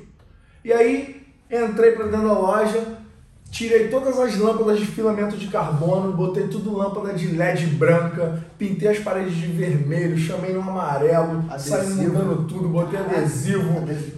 [0.63, 2.99] E aí, entrei pra dentro da loja,
[3.51, 8.89] tirei todas as lâmpadas de filamento de carbono, botei tudo lâmpada de LED branca, pintei
[8.89, 12.03] as paredes de vermelho, chamei no amarelo, saí Adesivo.
[12.13, 13.69] mudando tudo, botei adesivo,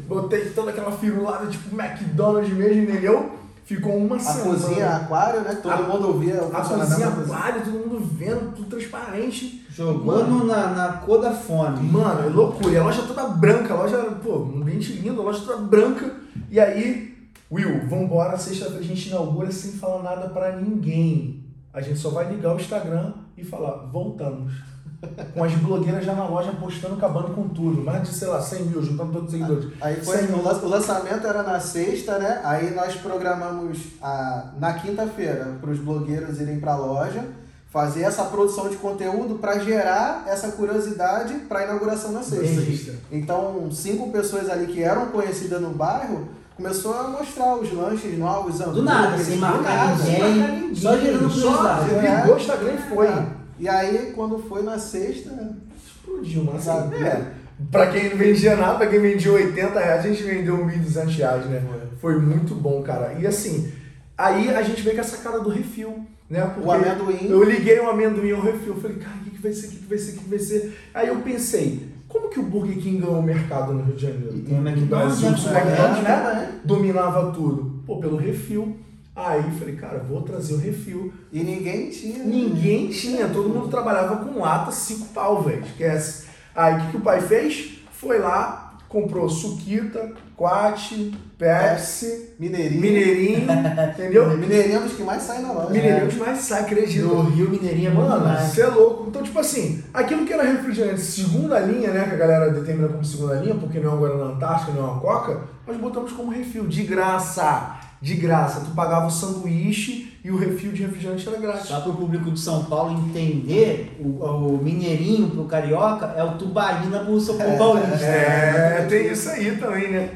[0.08, 3.38] botei toda aquela firulada tipo McDonald's mesmo, entendeu?
[3.64, 4.50] Ficou uma A semana.
[4.50, 5.56] cozinha aquário, né?
[5.62, 9.64] Todo A- mundo ouvia o A cozinha aquário, todo mundo vendo, tudo transparente.
[9.78, 11.78] No- na, na cor da fome.
[11.88, 12.72] Mano, é loucura.
[12.72, 16.10] E a loja toda branca, a loja, pô, um ambiente lindo, a loja toda branca.
[16.50, 17.09] E aí,
[17.50, 21.44] Will, vambora, sexta-feira a gente inaugura sem falar nada pra ninguém.
[21.72, 24.52] A gente só vai ligar o Instagram e falar, voltamos.
[25.34, 27.82] Com as blogueiras já na loja postando, acabando com tudo.
[27.82, 29.72] Mais de, sei lá, 100 mil, juntando todos os seguidores.
[29.80, 32.40] Aí foi, o lan- o lançamento era na sexta, né?
[32.44, 37.24] Aí nós programamos a, na quinta-feira para os blogueiros irem para a loja,
[37.70, 42.60] fazer essa produção de conteúdo para gerar essa curiosidade para a inauguração na sexta.
[42.60, 42.92] Sexta.
[43.10, 46.28] Então, cinco pessoas ali que eram conhecidas no bairro
[46.60, 50.04] começou a mostrar os lanches novos, Do nada, hambúrgueres, sem do marcar nada.
[50.04, 50.20] ninguém.
[50.20, 50.74] Marcar ninguém.
[50.74, 52.20] só gerando Só curiosidade.
[52.20, 53.06] ligou o Instagram e foi.
[53.08, 53.26] É.
[53.58, 55.56] E aí, quando foi na sexta,
[55.86, 56.96] Explodiu, mas assim, Sabe?
[57.04, 57.32] é.
[57.70, 61.46] Pra quem não vendia nada, pra quem vendia 80 reais, a gente vendeu 1.200 reais,
[61.46, 61.62] né?
[62.00, 63.14] Foi muito bom, cara.
[63.18, 63.70] E assim,
[64.16, 66.40] aí a gente veio com essa cara do refil, né?
[66.54, 67.28] Porque o amendoim.
[67.28, 69.76] eu liguei um amendoim ao refil, falei, cara, o que, que vai ser, o que,
[69.76, 70.78] que vai ser, o que, que vai ser?
[70.94, 74.36] Aí eu pensei, como que o Burger King ganhou o mercado no Rio de Janeiro?
[74.36, 75.60] E tem o McDonald's, Brasil, né?
[75.60, 76.60] o McDonald's, né?
[76.64, 77.82] Dominava tudo.
[77.86, 78.76] Pô, pelo refil.
[79.14, 81.12] Aí falei, cara, vou trazer o refil.
[81.32, 82.24] E ninguém tinha.
[82.24, 85.62] Ninguém tinha, todo mundo trabalhava com lata, cinco pau, velho.
[85.62, 86.26] Esquece.
[86.54, 87.78] Aí o que, que o pai fez?
[87.92, 92.80] Foi lá, comprou suquita, quate, Pepsi, Mineirinho.
[92.80, 93.46] mineirinho,
[93.94, 94.36] entendeu?
[94.36, 95.70] Mineirinho é um dos que mais saem na loja.
[95.70, 97.06] Mineirinho demais sai, acredita.
[97.06, 99.04] No Rio Mineirinho é bom Mano, você é louco.
[99.08, 102.04] Então, tipo assim, aquilo que era refrigerante segunda linha, né?
[102.08, 104.90] Que a galera determina como segunda linha, porque não é uma Guaraná Antártica, não é
[104.90, 107.79] uma Coca, nós botamos como refil, de graça.
[108.02, 108.60] De graça.
[108.60, 111.66] Tu pagava o sanduíche e o refil de refrigerante era grátis.
[111.68, 116.38] Só para o público de São Paulo entender, o, o mineirinho pro carioca é o
[116.38, 118.04] tubarina pro São Paulista.
[118.06, 120.10] É, tem isso aí também, né?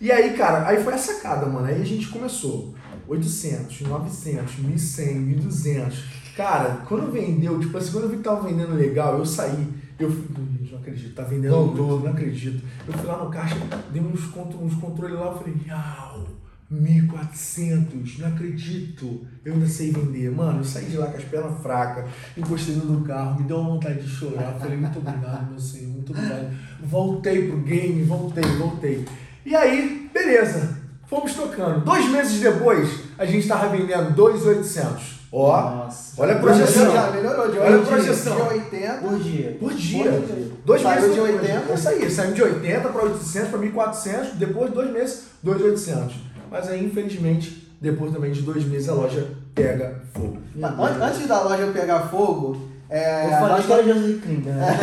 [0.00, 1.66] E aí, cara, aí foi a sacada, mano.
[1.66, 2.74] Aí a gente começou.
[3.06, 6.04] 800, 900, 1100, 1200.
[6.36, 9.68] Cara, quando vendeu, tipo assim, quando eu vi que tava vendendo legal, eu saí.
[9.98, 10.24] Eu fui,
[10.58, 12.64] "Gente, não acredito, tá vendendo muito, não acredito.
[12.86, 13.56] Eu fui lá no caixa,
[13.92, 16.24] dei uns, contro- uns controles lá, eu falei, miau,
[16.70, 19.26] 1400, não acredito.
[19.44, 20.30] Eu ainda sei vender.
[20.30, 23.70] Mano, eu saí de lá com as pernas fracas, encostei do carro, me deu uma
[23.70, 24.54] vontade de chorar.
[24.58, 26.50] Falei, muito obrigado, meu senhor, muito obrigado.
[26.82, 29.04] Voltei pro game, voltei, voltei.
[29.44, 31.84] E aí, beleza, fomos tocando.
[31.84, 35.20] Dois meses depois, a gente tava vendendo 2,800.
[35.32, 36.20] Ó, Nossa.
[36.20, 36.92] olha a projeção.
[36.92, 37.52] já melhorou.
[37.52, 38.34] De Olha a 80, projeção.
[38.34, 38.94] De 80.
[38.94, 39.56] Por dia.
[39.60, 40.12] Por dia.
[40.12, 40.50] Por dia.
[40.64, 41.40] Dois Saiu meses de depois.
[41.42, 41.70] 80.
[41.70, 46.12] É isso aí, saímos de 80 para 800, para 1.400, depois dois meses, 2.800.
[46.50, 50.38] Mas aí, infelizmente, depois também de dois meses, a loja pega fogo.
[50.54, 54.76] Mas an- Antes da loja pegar fogo, é, falei nós- que era José Klinger, né?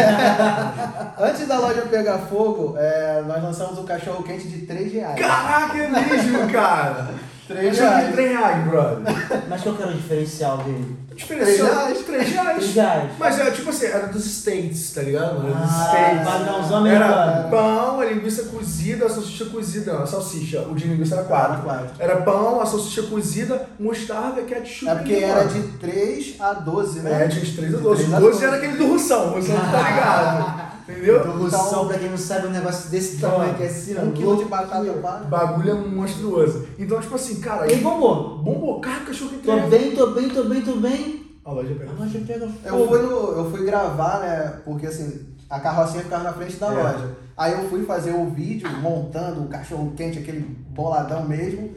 [1.20, 5.20] antes da loja pegar fogo, é, nós lançamos um cachorro quente de 3 reais.
[5.20, 7.08] Caraca, é mesmo, cara!
[7.48, 8.14] 3 Achei que reais.
[8.14, 9.14] 3 reais, brother.
[9.50, 10.98] Mas qual que era o diferencial dele?
[11.26, 11.58] Reais?
[11.58, 12.58] 3 reais.
[12.58, 13.12] Três reais.
[13.18, 15.46] Mas é tipo assim, era dos States, tá ligado?
[15.46, 16.24] Era dos Ah, States.
[16.30, 19.94] padrãozão Era pão, a linguiça cozida, a salsicha cozida.
[19.94, 21.64] Não, a salsicha, o de linguiça era 4.
[21.64, 21.88] Quatro.
[22.00, 24.90] Era pão, a salsicha cozida, mostarda, ketchup.
[24.92, 27.24] É porque era de 3 a 12, né?
[27.24, 28.02] É, tinha de 3 a De 12.
[28.04, 28.46] três a 12 12.
[28.46, 30.68] era aquele do Russão, o Russão tá ligado.
[30.88, 31.20] Entendeu?
[31.20, 33.98] Então, o som, pra quem não sabe, um negócio desse Então, tamanho que é assim,
[34.00, 36.66] Um quilo de batata O bagulho é monstruoso.
[36.80, 38.37] Então, tipo assim, cara, E bombou.
[38.54, 39.70] Bombou, cara, cachorro que Tô tem.
[39.70, 41.26] bem, tô bem, tô bem, tô bem.
[41.46, 41.92] A loja pega.
[41.92, 42.88] A loja pega Eu fogo.
[42.88, 44.60] fui, no, eu fui gravar, né?
[44.66, 46.84] Porque assim, a carrocinha ficava na frente da É.
[46.84, 47.18] loja.
[47.38, 51.72] Aí eu fui fazer o vídeo montando o cachorro quente, aquele boladão mesmo.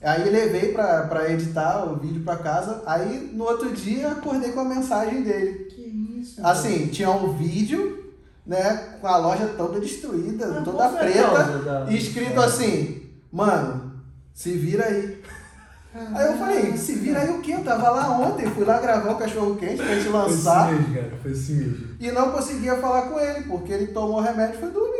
[0.00, 2.82] Aí levei pra, pra editar o vídeo pra casa.
[2.86, 5.64] Aí no outro dia acordei com a mensagem dele.
[5.64, 5.80] Que
[6.20, 6.40] isso?
[6.46, 8.12] Assim, tinha um vídeo,
[8.46, 8.96] né?
[9.00, 11.44] Com a loja toda destruída, Ah, toda preta.
[11.64, 13.02] da- E escrito assim,
[13.32, 13.92] mano,
[14.32, 15.17] se vira aí.
[16.14, 17.52] Aí eu falei, se vira aí o quê?
[17.54, 20.66] Eu tava lá ontem, fui lá gravar o cachorro quente pra gente Foi lançar.
[20.68, 21.12] assim mesmo, cara.
[21.22, 21.86] Foi assim mesmo.
[22.00, 24.98] E não conseguia falar com ele, porque ele tomou remédio e foi dormir.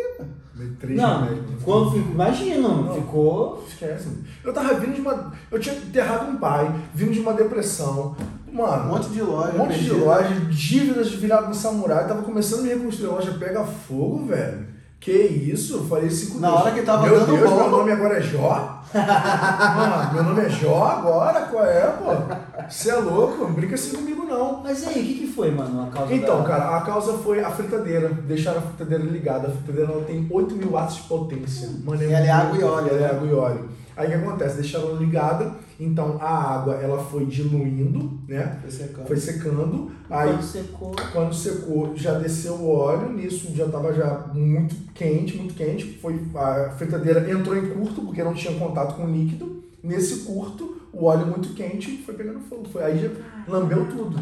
[0.54, 1.58] Meio três Não, remédios.
[1.58, 2.94] ficou, imagina, Não.
[2.94, 3.64] ficou.
[3.68, 4.08] Esquece.
[4.42, 5.32] Eu tava vindo de uma.
[5.52, 8.16] Eu tinha enterrado um pai, vindo de uma depressão.
[8.52, 9.52] Mano, Um monte de loja.
[9.54, 13.36] Um monte de loja, dívidas viradas no samurai, tava começando a me reconstruir, a loja
[13.38, 14.66] pega fogo, velho.
[15.00, 15.74] Que isso?
[15.76, 17.56] Eu falei cinco Na hora que tava Meu dando Deus, bom.
[17.56, 18.82] meu nome agora é Jó?
[18.92, 21.42] Mano, meu nome é Jó agora?
[21.42, 22.64] Qual é, pô?
[22.68, 23.44] Você é louco?
[23.44, 24.60] Não brinca assim comigo, não.
[24.62, 26.48] Mas aí, o que, que foi, mano, a causa Então, da...
[26.48, 28.08] cara, a causa foi a fritadeira.
[28.08, 29.48] Deixaram a fritadeira ligada.
[29.48, 31.68] A fritadeira ela tem 8 mil watts de potência.
[31.84, 33.06] Mano, E ela é água e óleo, Ela é né?
[33.10, 33.68] água e óleo.
[33.98, 34.58] Aí o que acontece?
[34.58, 38.56] Deixaram ela ligada, então a água ela foi diluindo, né?
[38.62, 39.06] Foi secando.
[39.08, 39.90] Foi secando.
[40.08, 40.96] Aí Quando secou...
[41.12, 45.98] quando secou, já desceu o óleo, nisso já estava já muito quente, muito quente.
[45.98, 49.64] Foi, a fritadeira entrou em curto, porque não tinha contato com o líquido.
[49.82, 52.68] Nesse curto, o óleo muito quente foi pegando fogo.
[52.68, 53.10] Foi, aí já
[53.48, 54.16] lambeu tudo.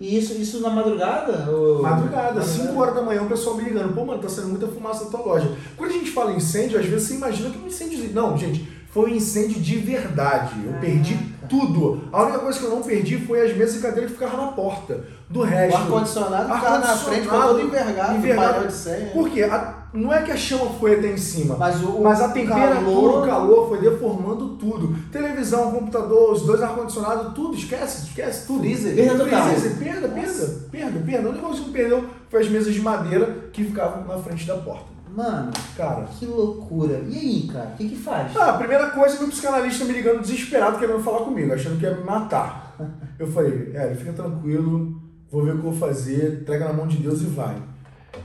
[0.00, 1.48] E isso, isso na madrugada?
[1.48, 1.80] Ou...
[1.80, 5.04] Madrugada, 5 horas da manhã, o pessoal me ligando, pô, mano, tá saindo muita fumaça
[5.04, 5.56] da tua loja.
[5.76, 8.12] Quando a gente fala incêndio, às vezes você imagina que é um incêndio.
[8.12, 10.52] Não, gente, foi um incêndio de verdade.
[10.64, 11.18] Eu perdi
[11.48, 12.02] tudo.
[12.12, 14.52] A única coisa que eu não perdi foi as mesas e cadeiras que ficavam na
[14.52, 15.00] porta.
[15.28, 15.76] Do O resto.
[15.78, 18.66] ar-condicionado ficava na frente, ficou Ar-condicionado todo envergado, envergado.
[18.66, 19.10] de senha.
[19.12, 19.42] Por quê?
[19.44, 21.56] A- não é que a chama foi até em cima.
[21.58, 24.94] Mas o, Mas a o temperatura, calor- o calor foi deformando tudo.
[25.10, 28.60] Televisão, computador, os dois ar-condicionados, tudo, esquece, esquece tudo.
[28.60, 28.94] Freezer.
[28.94, 29.44] Perda total.
[29.46, 31.28] Freezer, perda, perda, perda, perda.
[31.28, 34.56] A única coisa que perdeu foi as mesas de madeira que ficavam na frente da
[34.56, 34.91] porta.
[35.14, 36.04] Mano, Cara.
[36.18, 37.02] que loucura.
[37.08, 38.34] E aí, cara, o que que faz?
[38.36, 41.94] Ah, a primeira coisa, meu psicanalista me ligando desesperado, querendo falar comigo, achando que ia
[41.94, 42.76] me matar.
[43.18, 45.00] Eu falei, é, fica tranquilo,
[45.30, 47.54] vou ver o que eu vou fazer, entrega na mão de Deus e vai.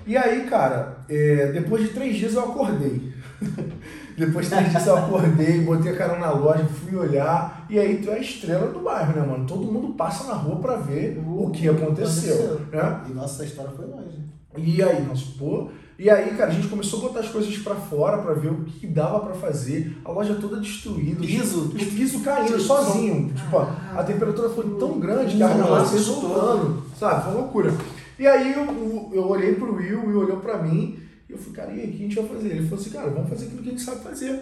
[0.05, 3.11] E aí, cara, é, depois de três dias eu acordei.
[4.17, 7.97] depois de três dias eu acordei, botei a cara na loja, fui olhar, e aí
[7.97, 9.45] tu é a estrela do bairro, né, mano?
[9.45, 12.59] Todo mundo passa na rua pra ver o que aconteceu, aconteceu.
[12.71, 13.01] né?
[13.09, 14.25] E nossa, essa história foi longe.
[14.57, 15.69] E aí, nós, pô.
[15.99, 18.65] E aí, cara, a gente começou a botar as coisas pra fora pra ver o
[18.65, 19.97] que dava pra fazer.
[20.05, 21.21] A loja toda destruída.
[21.21, 21.69] Piso.
[21.69, 23.33] Piso caindo sozinho.
[23.33, 26.83] Tipo, a, a temperatura foi tão grande que a argamassa se soltando.
[26.99, 27.23] Sabe?
[27.23, 27.73] Foi uma loucura.
[28.19, 30.99] E aí eu, eu olhei pro Will, o Will olhou pra mim.
[31.27, 32.47] E eu falei, cara, e aí, o que a gente vai fazer?
[32.49, 34.41] Ele falou assim, cara, vamos fazer aquilo que a gente sabe fazer.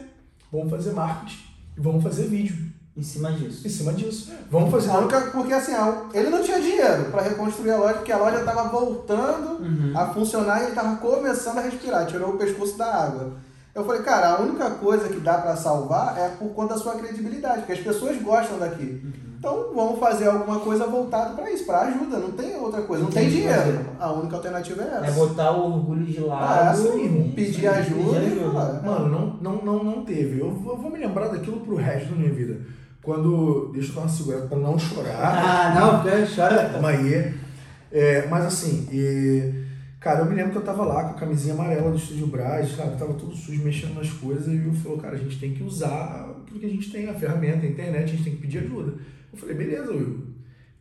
[0.52, 1.40] Vamos fazer marketing.
[1.78, 2.56] E vamos fazer vídeo.
[2.98, 3.68] Em cima disso.
[3.68, 4.32] Em cima disso.
[4.50, 4.90] Vamos fazer.
[4.90, 5.74] A única, porque assim,
[6.14, 9.92] ele não tinha dinheiro pra reconstruir a loja, porque a loja tava voltando Uhum.
[9.94, 13.34] a funcionar e ele tava começando a respirar, tirou o pescoço da água.
[13.74, 16.94] Eu falei, cara, a única coisa que dá pra salvar é por conta da sua
[16.96, 19.04] credibilidade, porque as pessoas gostam daqui.
[19.38, 23.10] Então vamos fazer alguma coisa voltada pra isso, pra ajuda, não tem outra coisa, não,
[23.10, 23.54] Não tem, dinheiro.
[23.62, 23.86] fazer.
[24.00, 25.06] A única alternativa é essa.
[25.08, 28.82] É botar o orgulho de Ah, lado assim, e pedir ajuda e falar.
[28.82, 30.40] Mano, não, não, não, não teve.
[30.40, 32.58] Eu, vou- eu vou me lembrar daquilo pro resto da minha vida.
[33.06, 33.72] Quando.
[33.72, 35.16] Deixa eu dar uma segurada pra não chorar.
[35.16, 36.86] Ah, não, porque chora.
[36.86, 37.46] Aí.
[37.92, 39.54] É, mas assim, e,
[40.02, 42.76] cara, eu me lembro que eu tava lá com a camisinha amarela do Estúdio Brás,
[42.76, 45.54] cara, tava tudo sujo, mexendo nas coisas, e o Will falou, cara, a gente tem
[45.54, 48.42] que usar aquilo que a gente tem, a ferramenta, a internet, a gente tem que
[48.42, 48.96] pedir ajuda.
[49.32, 50.28] Eu falei, beleza, Will.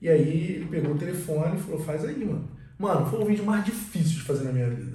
[0.03, 2.49] E aí ele pegou o telefone e falou, faz aí, mano.
[2.79, 4.94] Mano, foi o vídeo mais difícil de fazer na minha vida.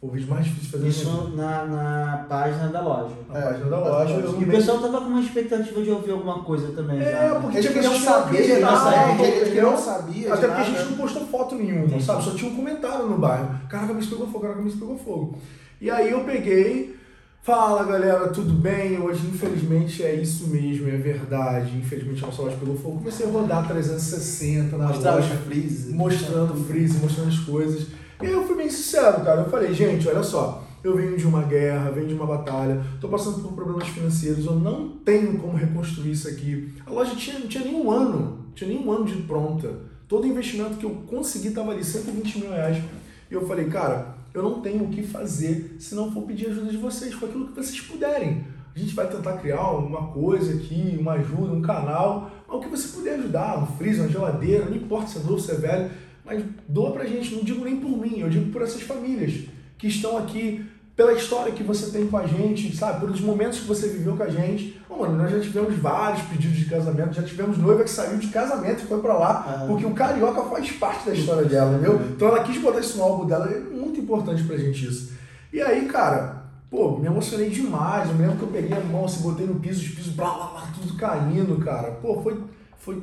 [0.00, 0.90] Foi o vídeo mais difícil de fazer minha
[1.24, 3.14] Isso na, na página da loja.
[3.28, 6.12] Na página da loja, eu E o me pessoal tava com uma expectativa de ouvir
[6.12, 7.34] alguma coisa também É, já.
[7.34, 7.40] né?
[7.40, 11.54] porque tinha pessoas que não sabiam, não sabiam Até porque a gente não postou foto
[11.56, 12.04] nenhuma, Entendi.
[12.04, 12.22] sabe?
[12.22, 13.48] Só tinha um comentário no bairro.
[13.68, 15.38] Caraca, me pegou fogo, caraca, me pegou fogo.
[15.80, 16.96] E aí eu peguei,
[17.42, 19.00] fala galera, tudo bem?
[19.00, 21.76] Hoje, infelizmente, é isso mesmo, é verdade.
[21.76, 22.98] Infelizmente, a nossa loja pegou fogo.
[22.98, 25.92] Comecei a rodar 360 na Mostrar os loja, freezes.
[25.92, 27.97] mostrando o freeze, mostrando as coisas.
[28.20, 29.42] E eu fui bem sincero, cara.
[29.42, 30.64] Eu falei, gente, olha só.
[30.82, 34.54] Eu venho de uma guerra, venho de uma batalha, tô passando por problemas financeiros, eu
[34.54, 36.72] não tenho como reconstruir isso aqui.
[36.86, 39.72] A loja tinha, não tinha nem um ano, tinha nem um ano de pronta.
[40.06, 42.82] Todo investimento que eu consegui estava ali, 120 mil reais.
[43.28, 46.70] E eu falei, cara, eu não tenho o que fazer se não for pedir ajuda
[46.70, 48.44] de vocês, com aquilo que vocês puderem.
[48.74, 52.88] A gente vai tentar criar uma coisa aqui, uma ajuda, um canal, o que você
[52.88, 55.90] puder ajudar, um freezer, uma geladeira, não importa se é novo, se é velho,
[56.28, 59.32] mas doa pra gente, não digo nem por mim, eu digo por essas famílias
[59.78, 60.64] que estão aqui,
[60.94, 63.00] pela história que você tem com a gente, sabe?
[63.00, 64.80] Pelos momentos que você viveu com a gente.
[64.90, 68.26] Ô, mano, nós já tivemos vários pedidos de casamento, já tivemos noiva que saiu de
[68.26, 69.30] casamento e foi pra lá,
[69.62, 69.64] Ah.
[69.68, 72.00] porque o carioca faz parte da história dela, entendeu?
[72.14, 75.12] Então ela quis botar isso no álbum dela, é muito importante pra gente isso.
[75.52, 78.08] E aí, cara, pô, me emocionei demais.
[78.08, 80.30] Eu me lembro que eu peguei a mão, assim, botei no piso, os pisos, blá,
[80.34, 81.92] blá, blá, tudo caindo, cara.
[81.92, 82.42] Pô, foi,
[82.76, 83.00] foi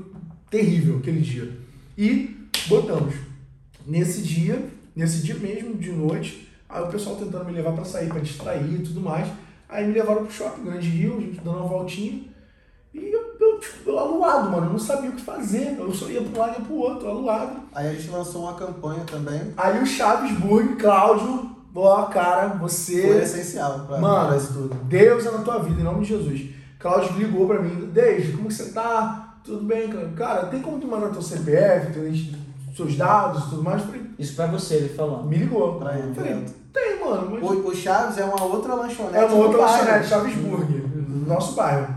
[0.50, 1.50] terrível aquele dia.
[1.98, 2.35] E
[2.68, 3.16] botamos.
[3.86, 8.10] Nesse dia, nesse dia mesmo, de noite, aí o pessoal tentando me levar pra sair,
[8.10, 9.28] pra distrair e tudo mais.
[9.68, 12.24] Aí me levaram pro shopping Grande Rio, a gente dando uma voltinha.
[12.94, 15.76] E eu, eu, tipo, eu aluado, mano, eu não sabia o que fazer.
[15.78, 17.62] Eu só ia pra um lado e ia pro outro, aluado.
[17.74, 19.54] Aí a gente lançou uma campanha também.
[19.58, 23.02] Aí o Chaves Burg, Cláudio, ó, cara, você.
[23.02, 24.76] Foi essencial pra, Mano, pra isso tudo.
[24.86, 26.50] Deus é na tua vida, em nome de Jesus.
[26.80, 29.40] Cláudio ligou pra mim, Desde, como que você tá?
[29.44, 30.10] Tudo bem, cara?
[30.16, 31.92] Cara, tem como tu mandar teu CPF,
[32.76, 33.82] seus dados e tudo mais?
[33.82, 35.26] Eu falei, Isso pra você, ele falando.
[35.28, 35.76] me ligou.
[35.80, 36.54] Pra ele, Eu falei, direto.
[36.74, 37.30] tem, mano.
[37.32, 37.44] Mas...
[37.44, 39.16] O, o Chaves é uma outra lanchonete.
[39.16, 39.78] É uma do outra bairro.
[39.80, 41.96] lanchonete, Chaves Burg, do nosso bairro.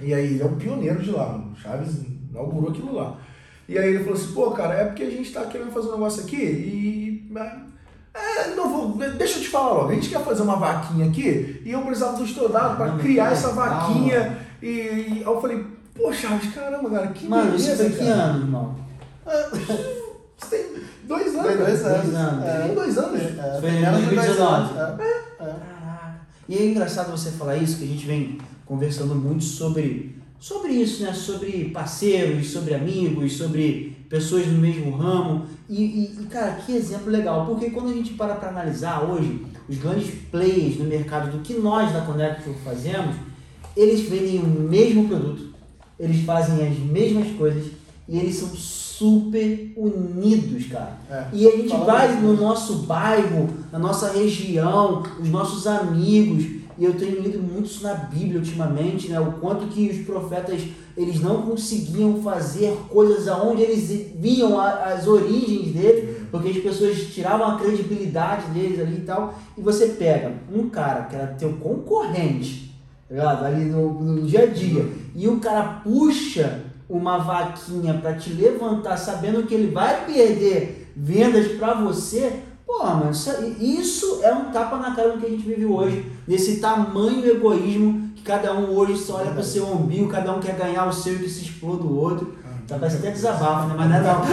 [0.00, 1.56] E aí, ele é o pioneiro de lá, mano.
[1.56, 3.16] Chaves inaugurou aquilo lá.
[3.68, 5.92] E aí ele falou assim, pô, cara, é porque a gente tá querendo fazer um
[5.92, 7.32] negócio aqui e.
[8.14, 8.88] É, não vou.
[9.16, 12.16] Deixa eu te falar logo, a gente quer fazer uma vaquinha aqui e eu precisava
[12.16, 14.38] dos teus dados pra Caramba, criar essa vaquinha.
[14.62, 15.64] E, e aí eu falei,
[15.94, 18.22] pô, Chaves, caramba, cara, que Mano, isso beleza, foi que cara.
[18.22, 18.76] ano, irmão?
[20.38, 21.46] Você tem dois anos.
[21.46, 21.88] Tem dois né?
[21.90, 22.14] anos.
[22.14, 22.44] anos.
[22.44, 22.62] É.
[22.62, 23.22] Tem dois anos.
[23.22, 24.78] É, Foi em menos de dois 2019.
[24.78, 25.00] anos.
[25.00, 25.14] É.
[25.38, 26.20] Caraca.
[26.48, 31.02] E é engraçado você falar isso, que a gente vem conversando muito sobre, sobre isso,
[31.02, 31.12] né?
[31.12, 35.46] Sobre parceiros, sobre amigos, sobre pessoas do mesmo ramo.
[35.68, 37.44] E, e, e, cara, que exemplo legal.
[37.44, 41.54] Porque quando a gente para para analisar hoje os grandes players no mercado do que
[41.54, 43.16] nós da Connect fazemos,
[43.76, 45.54] eles vendem o mesmo produto,
[45.98, 47.70] eles fazem as mesmas coisas
[48.08, 48.48] e eles são
[48.98, 50.98] super unidos, cara.
[51.10, 51.24] É.
[51.32, 52.28] E a gente vai mesmo.
[52.32, 56.44] no nosso bairro, na nossa região, os nossos amigos,
[56.76, 59.18] e eu tenho lido muito isso na Bíblia ultimamente, né?
[59.20, 60.60] O quanto que os profetas
[60.96, 66.98] eles não conseguiam fazer coisas aonde eles viam a- as origens dele, Porque as pessoas
[67.14, 69.32] tiravam a credibilidade deles ali e tal.
[69.56, 72.74] E você pega um cara que era teu concorrente,
[73.08, 73.44] tá ligado?
[73.46, 74.86] Ali no, no dia a dia,
[75.16, 81.48] e o cara puxa uma vaquinha pra te levantar sabendo que ele vai perder vendas
[81.58, 83.12] pra você, porra, mano,
[83.60, 88.10] isso, é um tapa na cara do que a gente vive hoje, desse tamanho egoísmo
[88.16, 91.14] que cada um hoje só olha pro seu umbigo, cada um quer ganhar o seu
[91.14, 92.38] e que se exploda o outro.
[92.68, 93.74] Tá parece até desabafo, né?
[93.78, 94.20] Mas não é não.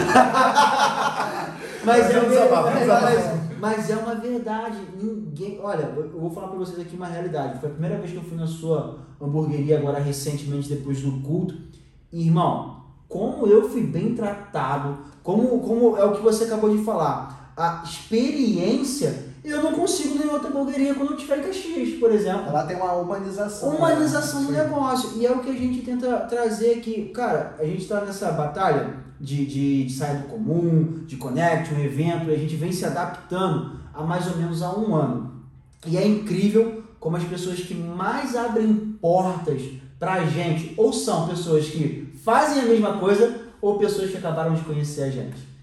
[1.86, 4.78] mas, é, É um desabafo, é mas, mas é uma verdade.
[5.02, 5.58] Ninguém.
[5.64, 7.62] Olha, eu vou falar pra vocês aqui uma realidade.
[7.62, 11.56] Foi a primeira vez que eu fui na sua hamburgueria agora recentemente, depois do culto.
[12.12, 17.54] Irmão, como eu fui bem tratado, como, como é o que você acabou de falar.
[17.58, 22.52] A experiência eu não consigo em outra hamburgueria quando eu estiver em Caxias, por exemplo
[22.52, 23.70] Lá tem uma humanização.
[23.70, 23.78] né?
[23.78, 24.54] humanização do Sim.
[24.54, 25.12] negócio.
[25.18, 27.12] E é o que a gente tenta trazer aqui.
[27.14, 31.80] Cara, a gente está nessa batalha de, de, de sair do comum, de connect, um
[31.80, 35.32] evento, e a gente vem se adaptando há mais ou menos há um ano.
[35.86, 39.62] E é incrível como as pessoas que mais abrem portas
[40.00, 44.62] pra gente, ou são pessoas que fazem a mesma coisa, ou pessoas que acabaram de
[44.62, 45.56] conhecer a gente.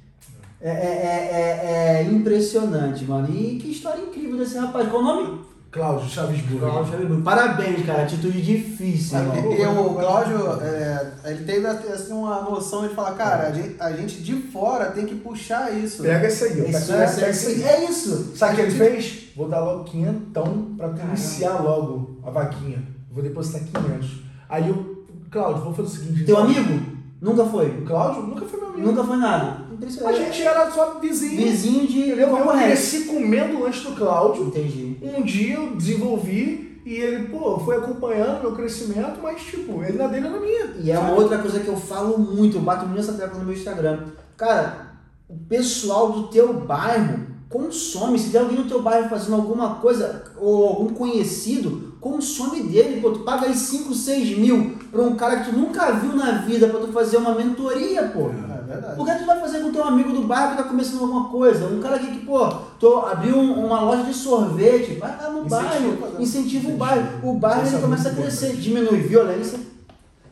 [0.61, 3.29] É, é, é, é- é impressionante, mano.
[3.35, 4.89] E que história incrível desse rapaz.
[4.89, 5.41] Qual o nome?
[5.73, 6.69] Cláudio Chaves Burger.
[6.69, 7.25] Cláudio Chaves.
[7.25, 8.03] Parabéns, cara.
[8.03, 9.53] Atitude difícil, irmão.
[9.59, 13.91] E o Cláudio, é, ele teve assim, uma noção de falar, cara, a gente, a
[13.93, 16.03] gente de fora tem que puxar isso.
[16.03, 16.51] Pega esse aí.
[16.51, 17.63] Isso, Pega, isso, pega isso, esse aí.
[17.69, 18.33] é isso.
[18.37, 19.23] Sabe o que ele fez?
[19.35, 22.92] Vou dar logo quinhentão pra tu iniciar logo a vaquinha.
[23.13, 24.23] Vou depositar 500.
[24.49, 26.25] Aí eu, Cláudio, vou fazer o seguinte.
[26.25, 26.45] Teu então.
[26.45, 26.93] amigo?
[27.21, 27.69] Nunca foi.
[27.69, 28.87] O Cláudio nunca foi meu amigo.
[28.89, 29.63] Nunca foi nada.
[30.07, 31.37] A gente era só vizinho.
[31.43, 32.67] Vizinho de Eu, eu concorrente.
[32.67, 34.47] cresci comendo lanche do Cláudio.
[34.47, 34.99] Entendi.
[35.03, 40.09] Um dia eu desenvolvi e ele, pô, foi acompanhando meu crescimento, mas tipo, ele na
[40.09, 40.75] dele na minha.
[40.81, 41.21] E é uma sabe?
[41.21, 44.07] outra coisa que eu falo muito, eu bato muito nessa tecla no meu Instagram.
[44.37, 44.93] Cara,
[45.29, 48.19] o pessoal do teu bairro consome.
[48.19, 53.01] Se tem alguém no teu bairro fazendo alguma coisa, ou algum conhecido, consome dele.
[53.01, 56.33] Pô, tu paga aí 5, 6 mil pra um cara que tu nunca viu na
[56.33, 58.29] vida pra tu fazer uma mentoria, pô.
[58.31, 58.97] É verdade.
[58.97, 61.67] Por que tu vai fazer com teu amigo do bairro que tá começando alguma coisa?
[61.67, 62.47] Um cara aqui que, pô,
[62.79, 66.23] tô, abriu um- uma loja de sorvete, vai lá no Incentiva, bairro, né?
[66.23, 67.09] incentiva o bairro.
[67.23, 69.59] O bairro Isso ele é começa a muito crescer, diminui violência.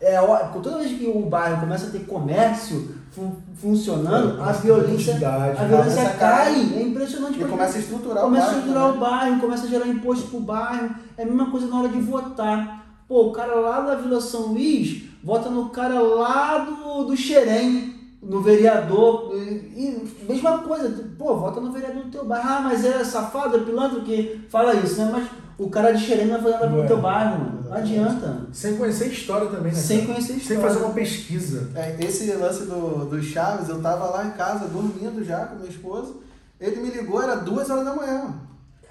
[0.01, 4.51] É, ó, toda vez que o bairro começa a ter comércio fun- funcionando, a Começa
[4.51, 5.55] a violência, a né?
[5.69, 6.55] violência Começa a cai.
[6.77, 7.41] É impressionante.
[7.41, 8.59] E começa a estruturar começa o a bairro.
[8.59, 8.97] estruturar né?
[8.97, 10.91] o bairro, começa a gerar imposto pro bairro.
[11.17, 12.87] É a mesma coisa na hora de votar.
[13.09, 18.00] Pô, o cara lá da Vila São Luís vota no cara lá do, do Xerém,
[18.23, 19.33] no vereador.
[19.35, 22.49] E, e mesma coisa, pô, vota no vereador do teu bairro.
[22.49, 25.11] Ah, mas é safado, é pilantra que fala isso, né?
[25.13, 26.87] Mas o cara de Xerém não vai fazer nada é.
[26.87, 27.61] teu bairro, mano.
[27.69, 28.47] Não adianta.
[28.53, 29.79] Sem conhecer a história também, né?
[29.79, 30.63] Sem conhecer a Sem história.
[30.63, 31.71] fazer uma pesquisa.
[31.75, 35.69] É, esse lance do, do Chaves, eu tava lá em casa dormindo já com minha
[35.71, 36.15] esposa.
[36.61, 38.35] Ele me ligou, era duas horas da manhã.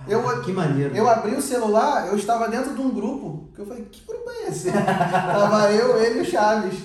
[0.08, 0.96] Eu, Que maneiro.
[0.96, 3.50] eu abri o celular, eu estava dentro de um grupo.
[3.54, 4.72] Que eu falei, que grupo é esse?
[4.72, 6.80] Tava eu, ele e o Chaves.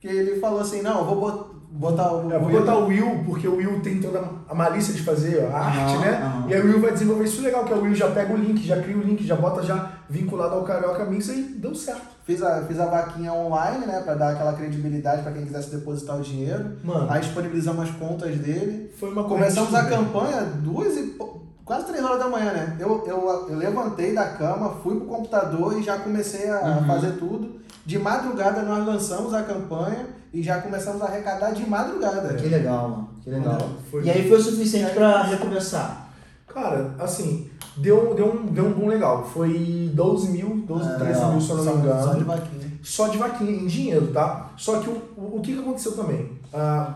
[0.00, 2.32] Que ele falou assim, não, eu vou bot- botar o.
[2.32, 5.56] É, vou botar o Will, porque o Will tem toda a malícia de fazer a
[5.58, 6.20] Aham, arte, né?
[6.22, 6.48] aham.
[6.48, 8.36] E aí o Will vai desenvolver isso legal, que é o Will já pega o
[8.36, 12.16] link, já cria o link, já bota já vinculado ao Carioca Mix e deu certo.
[12.24, 14.00] Fiz a, fiz a vaquinha online, né?
[14.04, 16.72] Pra dar aquela credibilidade pra quem quisesse depositar o dinheiro.
[16.82, 18.90] Mano, Aí disponibilizamos as contas dele.
[18.98, 21.16] foi uma Começamos a campanha duas e
[21.64, 22.76] quase três horas da manhã, né?
[22.80, 26.86] Eu, eu, eu levantei da cama, fui pro computador e já comecei a Uhum.
[26.86, 27.60] fazer tudo.
[27.84, 30.06] De madrugada nós lançamos a campanha
[30.38, 32.34] e já começamos a arrecadar de madrugada.
[32.34, 33.08] Que legal, mano.
[33.22, 33.58] Que legal.
[33.90, 36.10] Foi- E aí foi o suficiente pra recomeçar.
[36.46, 39.24] Cara, assim, deu, deu, um, deu um boom legal.
[39.24, 41.32] Foi 12 mil, 12, É, 13 legal.
[41.32, 42.02] mil, se eu não me Só- engano.
[42.02, 42.72] Só de vaquinha.
[42.82, 44.50] Só de vaquinha, em dinheiro, tá?
[44.56, 46.32] Só que o, o, o que, aconteceu também?
[46.54, 46.94] Ah,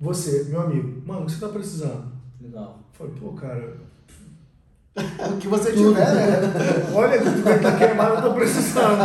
[0.00, 2.04] você, meu amigo, mano, o que você tá precisando?
[2.40, 2.78] Legal.
[2.92, 3.76] Falei, pô, cara,
[4.96, 6.90] O que você tiver, né?
[6.92, 9.00] olha que tu vai estar queimado, eu tô precisando.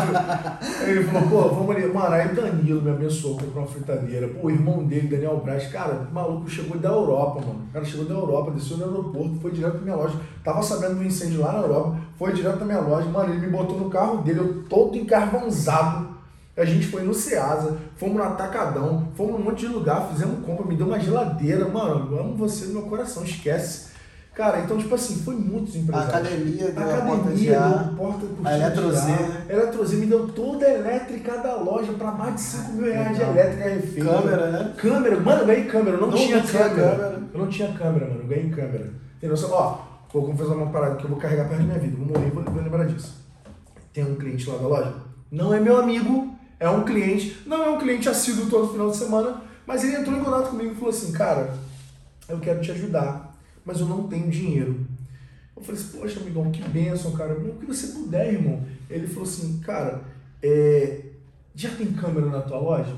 [0.81, 1.85] Ele falou, pô, vamos ali.
[1.85, 4.27] Mano, aí Danilo me abençoou, comprou uma fritadeira.
[4.29, 7.67] Pô, o irmão dele, Daniel Braz, cara, o maluco chegou da Europa, mano.
[7.69, 10.19] O cara chegou da Europa, desceu no aeroporto, foi direto pra minha loja.
[10.43, 13.07] Tava sabendo do incêndio lá na Europa, foi direto pra minha loja.
[13.07, 16.15] Mano, ele me botou no carro dele, eu todo encarvãozado.
[16.57, 20.65] A gente foi no Ceasa, fomos no Atacadão, fomos num monte de lugar, fizemos compra,
[20.65, 21.67] me deu uma geladeira.
[21.67, 23.93] Mano, eu amo você no meu coração, esquece.
[24.35, 26.13] Cara, então, tipo assim, foi muitos A empresários.
[26.13, 29.45] academia deu A a porta academia deu porta por A Eletroz, né?
[29.49, 33.23] Eletroz me deu toda a elétrica da loja pra mais de 5 mil reais de
[33.23, 34.09] elétrica refeita.
[34.09, 34.73] Câmera, né?
[34.77, 36.69] Câmera, mano, eu ganhei câmera, eu não, Não tinha câmera.
[36.69, 37.21] câmera.
[37.33, 38.89] Eu não tinha câmera, mano, eu ganhei câmera.
[39.21, 39.49] Tem noção?
[39.53, 39.77] Ó,
[40.11, 42.43] vou confessar uma parada que eu vou carregar perto da minha vida, vou morrer vou,
[42.43, 43.23] vou lembrar disso.
[43.93, 44.93] Tem um cliente lá da loja,
[45.31, 48.97] não é meu amigo, é um cliente, não é um cliente assíduo todo final de
[48.97, 51.53] semana, mas ele entrou em contato comigo e falou assim, cara,
[52.27, 53.24] eu quero te ajudar,
[53.65, 54.85] mas eu não tenho dinheiro.
[55.55, 57.33] Eu falei assim, poxa, amigão, que bênção, cara.
[57.33, 58.63] O que você puder, irmão.
[58.89, 60.03] Ele falou assim, cara,
[60.43, 61.01] é,
[61.55, 62.95] já tem câmera na tua loja?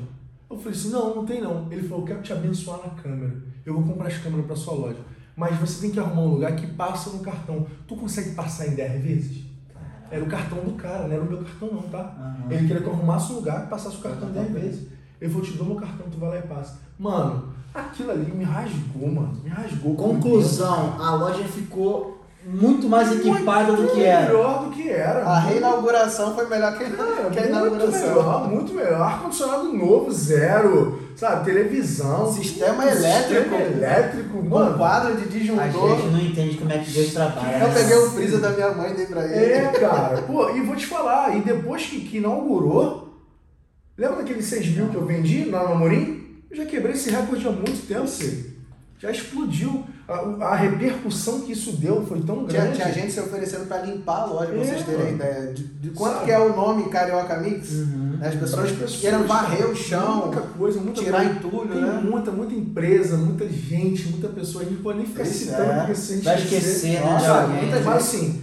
[0.50, 1.72] Eu falei assim, não, não tem não.
[1.72, 3.36] Ele falou, eu quero te abençoar na câmera.
[3.66, 5.00] Eu vou comprar as câmeras para sua loja.
[5.36, 7.68] Mas você tem que arrumar um lugar que passa no cartão.
[7.88, 9.44] Tu consegue passar em 10 vezes?
[10.10, 12.16] Era o cartão do cara, não era o meu cartão não, tá?
[12.46, 12.52] Uhum.
[12.52, 14.88] Ele queria que eu arrumasse um lugar e passasse o cartão 10 vezes.
[15.20, 16.80] Ele falou, te dou meu cartão, tu vai lá e passa.
[16.98, 17.47] Mano,
[17.80, 19.38] aquilo ali me rasgou, mano.
[19.44, 19.96] Me rasgou.
[19.96, 24.28] Conclusão, a loja ficou muito mais equipada do que era.
[24.28, 25.24] melhor do que era.
[25.26, 28.08] A reinauguração foi melhor que, Cara, que a muito inauguração.
[28.10, 29.02] melhor, muito melhor.
[29.02, 31.08] Ar-condicionado novo, zero.
[31.18, 32.32] Sabe, televisão.
[32.32, 33.44] Sistema elétrico.
[33.50, 34.78] Sistema elétrico, Com mano.
[34.78, 35.90] quadro de A disjuntor.
[35.98, 37.58] gente não entende como é que Deus trabalha.
[37.66, 39.36] Eu peguei o freezer da minha mãe e dei pra ele.
[39.54, 40.22] É, cara.
[40.22, 43.20] Pô, e vou te falar, e depois que, que inaugurou,
[43.98, 46.17] lembra daqueles 6 mil que eu vendi lá no Amorim?
[46.50, 48.58] Eu já quebrei esse recorde há muito tempo, filho.
[49.00, 49.84] Já explodiu.
[50.08, 50.14] A,
[50.46, 52.78] a repercussão que isso deu foi tão Tinha, grande.
[52.78, 55.16] tinha gente se oferecendo pra limpar a loja, pra É, vocês terem mano.
[55.16, 55.54] ideia.
[55.54, 56.26] De, de quanto Sabe?
[56.26, 57.72] que é o nome Carioca Mix?
[57.74, 58.14] Uhum.
[58.22, 61.32] As Para pessoas, as pessoas, querendo varrer o chão, muita coisa, muita tirar coisa.
[61.34, 62.02] entulho, Tem né?
[62.04, 64.64] muita, muita empresa, muita gente, muita pessoa.
[64.64, 65.78] A gente pode nem ficar Isso, citando, é.
[65.80, 67.40] porque se a gente Vai esquecer, né, sabe?
[67.54, 67.62] alguém.
[67.70, 68.42] muita Mas assim,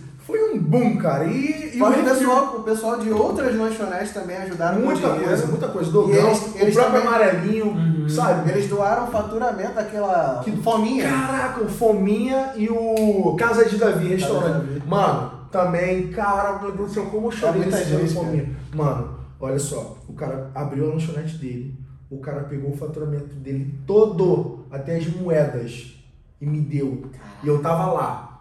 [0.54, 1.24] um boom, cara.
[1.26, 5.46] E, e Fora o pessoal, o pessoal de outras lanchonetes também ajudaram com Muita coisa,
[5.46, 5.90] muita coisa.
[5.90, 8.08] Dogão, eles- o eles próprio também- amarelinho, Uhum.
[8.08, 8.50] sabe?
[8.50, 11.08] Eles doaram o faturamento daquela Que- fominha.
[11.08, 14.64] Caraca, o Fominha e o Casa de Davi, restaurante.
[14.66, 14.82] Davi.
[14.86, 18.50] Mano, também, cara, meu Deus do céu, como eu chorei nesse dia do gente, Fominha.
[18.74, 21.78] Mano, olha só, o cara abriu a lanchonete dele,
[22.10, 25.94] o cara pegou o faturamento dele todo, até as moedas,
[26.40, 27.04] e me deu.
[27.42, 28.33] E eu tava lá.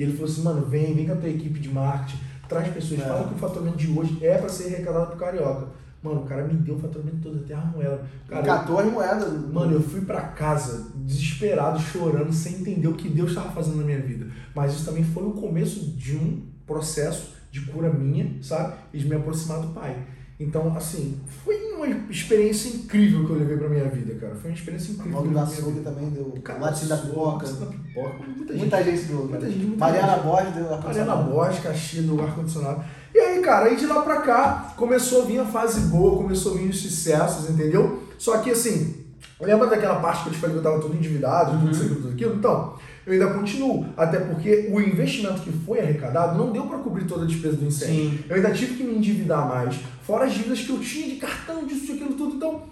[0.00, 3.00] E ele falou assim, mano, vem, vem com a tua equipe de marketing, traz pessoas,
[3.00, 3.04] É.
[3.04, 5.66] fala que o faturamento de hoje é pra ser arrecadado pro Carioca.
[6.02, 8.00] Mano, o cara me deu o faturamento todo, até a moeda.
[8.26, 9.52] Cara, eu- 14 moedas.
[9.52, 13.82] Mano, eu fui pra casa desesperado, chorando, sem entender o que Deus estava fazendo na
[13.84, 14.26] minha vida.
[14.54, 18.76] Mas isso também foi o começo de um processo de cura minha, sabe?
[18.94, 19.94] E de me aproximar do Pai.
[20.40, 24.34] Então, assim, foi uma experiência incrível que eu levei pra minha vida, cara.
[24.34, 25.22] Foi uma experiência incrível.
[25.26, 26.32] Eu da açougue também deu.
[26.42, 27.46] Cara, da pipoca.
[27.46, 28.24] Da pipoca.
[28.26, 28.60] Muita gente.
[28.60, 29.20] Muita gente doou.
[29.20, 29.52] Muita cara.
[29.52, 30.22] gente, muita Mariana gente.
[30.22, 31.30] Borges deu Mariana ar-condicionado.
[31.30, 32.84] Bosch, Caxias do ar-condicionado.
[33.14, 36.54] E aí, cara, aí de lá pra cá começou a vir a fase boa, começou
[36.54, 38.02] a vir os sucessos, entendeu?
[38.16, 39.04] Só que assim,
[39.38, 41.96] lembra daquela parte que eu te falei que eu tava todo endividado, tudo isso, aquilo,
[41.96, 42.36] tudo aquilo?
[42.36, 42.78] Então,
[43.10, 43.86] eu ainda continuo.
[43.96, 47.66] Até porque o investimento que foi arrecadado não deu pra cobrir toda a despesa do
[47.66, 48.10] incêndio.
[48.10, 48.24] Sim.
[48.28, 51.66] Eu ainda tive que me endividar mais, fora as dívidas que eu tinha de cartão,
[51.66, 52.36] disso, aquilo, tudo.
[52.36, 52.62] Então,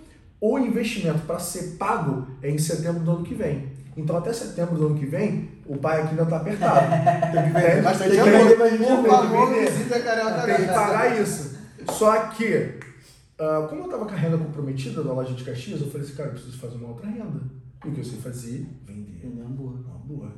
[0.40, 3.66] o investimento para ser pago é em setembro do ano que vem.
[3.96, 6.86] Então, até setembro do ano que vem, o pai aqui ainda tá apertado.
[7.32, 11.58] Tem que vender Bastante tem que vender tem que Tem pagar isso.
[11.90, 12.74] Só que,
[13.40, 16.14] ah, como eu tava com a renda comprometida da loja de Caxias, eu falei assim,
[16.14, 17.40] cara, eu preciso fazer uma outra renda.
[17.84, 18.66] E o que eu sei fazer?
[18.84, 19.20] Vender.
[19.26, 19.72] Boa.
[19.72, 20.32] Uma boa.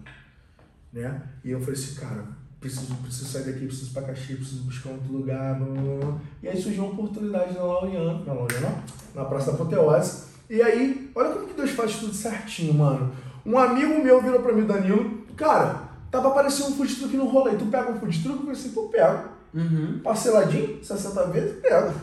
[0.93, 1.23] Né?
[1.45, 2.27] E eu falei assim, cara,
[2.61, 5.59] preciso, preciso sair daqui, preciso ir pra Caxias, preciso buscar outro lugar.
[5.59, 6.19] blá, blá, blá.
[6.43, 8.83] E aí surgiu uma oportunidade na Laureano, na Laureano,
[9.15, 10.25] na Praça da Apoteose.
[10.49, 13.13] E aí, olha como que Deus faz tudo certinho, mano.
[13.47, 17.27] Um amigo meu virou pra mim, Danilo, cara, tá pra aparecer um food truck no
[17.27, 17.57] rolê.
[17.57, 18.37] Tu pega um food truck?
[18.37, 19.29] Eu falei assim, pô, pego.
[19.55, 20.01] Uhum.
[20.03, 21.95] Parceladinho, 60 vezes, pego.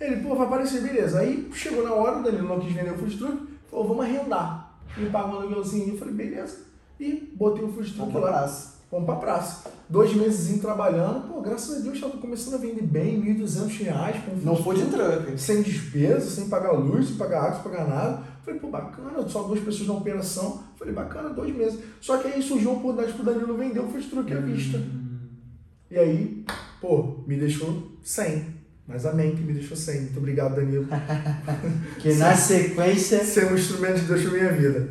[0.00, 1.20] Ele, pô, vai aparecer, beleza.
[1.20, 3.46] Aí chegou na hora, o Danilo não quis vender o food truck,
[3.76, 4.78] falou, vamos arrendar.
[4.96, 5.92] Me pagou um aluguelzinho.
[5.92, 6.58] Eu falei, beleza.
[6.98, 8.28] E botei o food truck lá.
[8.28, 8.76] praça.
[8.90, 9.70] Vamos pra praça.
[9.88, 14.24] Dois meses trabalhando, pô, graças a Deus tava começando a vender bem, 1.200 reais.
[14.24, 15.38] com Não foi de truck.
[15.38, 18.22] Sem despesa, sem pagar luz, sem pagar água, sem pagar nada.
[18.42, 20.62] Falei, pô, bacana, só duas pessoas na operação.
[20.76, 21.80] Falei, bacana, dois meses.
[22.00, 24.80] Só que aí surgiu uma oportunidade pro Danilo vender o food truck à vista.
[25.90, 26.44] E aí,
[26.80, 28.55] pô, me deixou sem.
[28.88, 30.02] Mas amém que me deixou sem.
[30.02, 30.86] Muito obrigado, Danilo.
[31.98, 33.24] Que na sequência.
[33.24, 34.88] Ser um instrumento de Deus pra minha vida.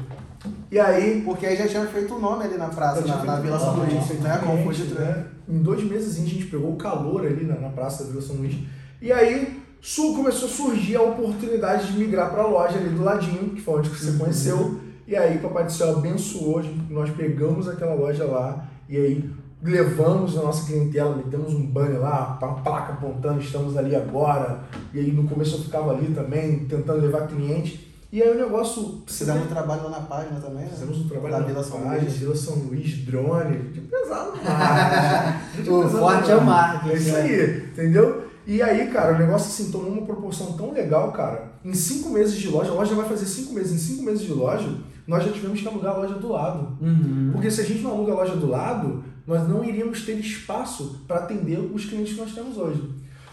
[0.71, 3.57] E aí, Porque aí já tinha feito o nome ali na praça, na, na Vila
[3.59, 4.37] São Luís, né?
[4.43, 5.01] Com o food Gente, truck.
[5.01, 5.25] né?
[5.47, 8.35] Em dois meses a gente pegou o calor ali na, na praça da Vila São
[8.35, 8.55] Luís.
[9.01, 13.03] E aí Sul começou a surgir a oportunidade de migrar para a loja ali do
[13.03, 14.17] ladinho, que foi onde que você Uhum.
[14.17, 14.79] conheceu.
[15.07, 19.29] E aí Papai do Céu abençoou, nós pegamos aquela loja lá e aí
[19.65, 24.61] levamos a nossa clientela, metemos um banner lá, uma placa apontando, estamos ali agora.
[24.93, 27.93] E aí no começo eu ficava ali também, tentando levar cliente.
[28.11, 29.01] E aí o negócio...
[29.07, 30.69] Fizemos um trabalho lá na página também, né?
[30.71, 32.13] Fizemos um trabalho Da na Vila São página, Luís.
[32.13, 35.67] Vila São Luís, drone, de pesado mais.
[35.67, 37.21] O forte é o marketing, É isso né?
[37.21, 38.25] aí, entendeu?
[38.47, 41.51] E aí, cara, o negócio assim tomou uma proporção tão legal, cara.
[41.65, 44.31] Em cinco meses de loja, a loja vai fazer cinco meses, em cinco meses de
[44.31, 44.69] loja,
[45.07, 46.77] nós já tivemos que alugar a loja do lado.
[46.79, 47.31] Uhum.
[47.33, 51.01] Porque se a gente não aluga a loja do lado, nós não iríamos ter espaço
[51.07, 52.81] para atender os clientes que nós temos hoje.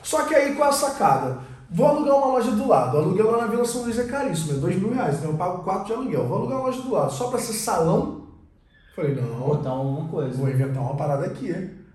[0.03, 1.39] Só que aí qual é a sacada?
[1.71, 2.97] Vou alugar uma loja do lado.
[2.97, 5.17] O aluguel lá na Vila São Luís é caríssimo, é dois mil reais.
[5.19, 6.27] Então eu pago quatro de aluguel.
[6.27, 7.13] Vou alugar uma loja do lado.
[7.13, 8.27] Só pra ser salão?
[8.95, 10.37] Falei, não, Botar alguma coisa.
[10.37, 11.51] vou inventar uma parada aqui.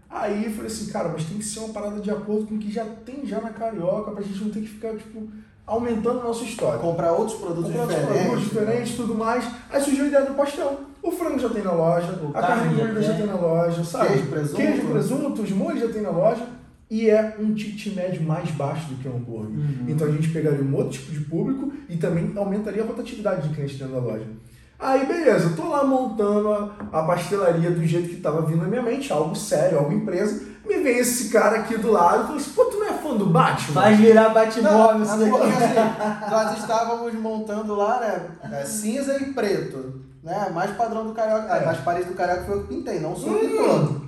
[0.09, 2.57] Aí eu falei assim, cara, mas tem que ser uma parada de acordo com o
[2.57, 5.27] que já tem já na Carioca, pra gente não ter que ficar, tipo,
[5.65, 6.79] aumentando a nossa história.
[6.79, 8.25] Comprar outros produtos Comprar outros diferentes.
[8.25, 9.45] produtos diferentes tudo mais.
[9.69, 10.79] Aí surgiu a ideia do pastel.
[11.01, 13.25] O frango já tem na loja, O a carne já moída já tem.
[13.25, 14.07] na loja, sabe?
[14.09, 14.55] Queijo, presunto.
[14.55, 16.43] Queijo, presunto, os molhos já tem na loja.
[16.89, 19.57] E é um ticket médio mais baixo do que um hambúrguer.
[19.57, 19.85] Uhum.
[19.89, 23.53] Então a gente pegaria um outro tipo de público e também aumentaria a rotatividade de
[23.53, 24.25] clientes dentro da loja.
[24.79, 28.67] Aí beleza, eu tô lá montando a, a pastelaria do jeito que tava vindo na
[28.67, 30.45] minha mente, algo sério, algo empresa.
[30.65, 33.15] Me vem esse cara aqui do lado e fala assim, pô, tu não é fã
[33.15, 33.81] do Batman?
[33.81, 35.31] Faz virar Batmóvel isso daqui.
[35.31, 38.59] assim, nós estávamos montando lá, né?
[38.59, 40.01] é, cinza e preto.
[40.27, 40.49] Né?
[40.53, 41.47] Mais padrão do carioca.
[41.47, 41.63] É.
[41.63, 44.01] Ah, mais parede do carioca foi eu que pintei, não sou o pintor.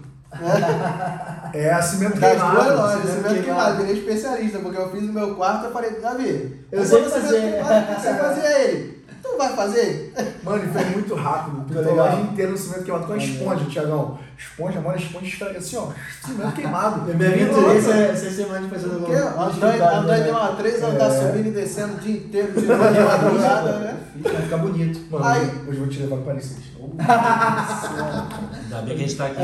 [1.53, 2.55] É, cimento Das queimado.
[2.55, 5.91] duas lojas, cimento cimento queimado, virei especialista, porque eu fiz no meu quarto eu falei,
[5.91, 8.98] Davi, Eu vou sei fazer cimento Você fazia ele.
[9.31, 10.13] Tu vai fazer?
[10.43, 11.61] Mano, e foi muito rápido.
[11.65, 12.05] Pintou a legal.
[12.07, 13.19] loja inteira no cimento queimado com a É.
[13.19, 14.19] esponja, Tiagão.
[14.37, 15.87] Esponja, mano, esponja assim, ó.
[16.25, 17.09] Cimento queimado.
[17.11, 20.83] Eu me aventurei essa, essa semana de fazer no Porque André, André deu uma três
[20.83, 23.97] anos da subindo e descendo o dia inteiro, de noite, de madrugada, né?
[24.17, 25.11] Vai ficar bonito.
[25.11, 26.55] Mano, Aí- hoje eu vou te levar para Paris.
[26.99, 29.41] Ainda bem que a gente tá aqui.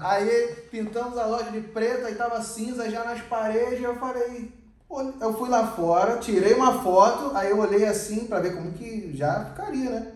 [0.00, 4.52] Aí, pintamos a loja de preto, aí tava cinza já nas paredes, eu falei,
[5.20, 9.10] eu fui lá fora, tirei uma foto, aí eu olhei assim pra ver como que
[9.14, 10.06] já ficaria, né?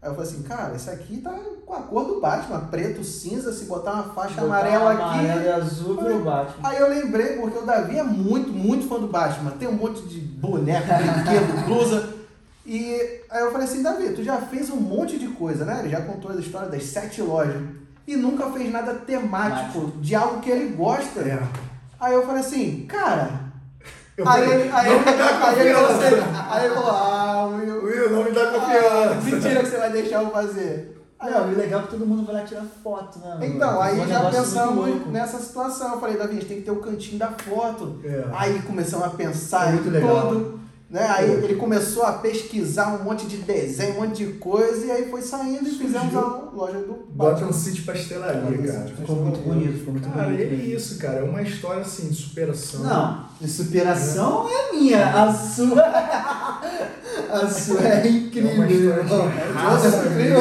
[0.00, 1.30] Aí eu falei assim, cara, esse aqui tá
[1.64, 5.02] com a cor do Batman, preto, cinza, se botar uma faixa amarela aqui.
[5.02, 6.68] Amarelo e azul virou Batman.
[6.68, 9.52] Aí eu lembrei, porque o Davi é muito, muito fã do Batman.
[9.52, 12.08] Tem um monte de boneco, brinquedo, blusa.
[12.66, 15.80] E aí eu falei assim, Davi, tu já fez um monte de coisa, né?
[15.80, 17.62] Ele já contou a história das sete lojas.
[18.04, 21.20] E nunca fez nada temático, de algo que ele gosta.
[21.20, 21.40] É.
[22.00, 23.51] Aí eu falei assim, cara.
[24.16, 26.16] Eu aí, ele, aí, não me dá aí, ele falou confiança.
[26.16, 29.14] assim, aí ele falou, ah, Will, Will, não me dá ah, confiança.
[29.22, 31.02] mentira que você vai deixar eu fazer.
[31.18, 33.38] Aí Não, e o legal é que todo mundo vai lá tirar foto, né?
[33.42, 35.92] Então, aí Um já pensamos nessa situação.
[35.92, 38.00] Eu falei, Davi, a gente tem que ter o cantinho da foto.
[38.04, 38.24] É.
[38.32, 40.34] Aí começamos a pensar É muito em legal.
[40.92, 41.06] Né?
[41.08, 45.10] Aí ele começou a pesquisar um monte de desenho, um monte de coisa, e aí
[45.10, 48.88] foi saindo e fizemos a loja do Bota um City Pastelaria, um cara.
[48.88, 50.40] City Ficou muito bonito, ficou muito Cara, bonito.
[50.40, 51.20] e é isso, cara.
[51.20, 52.82] É uma história assim de superação.
[52.82, 55.82] Não, de superação é minha, a sua.
[57.30, 58.92] A sua é incrível.
[58.94, 60.38] É Nossa, incrível.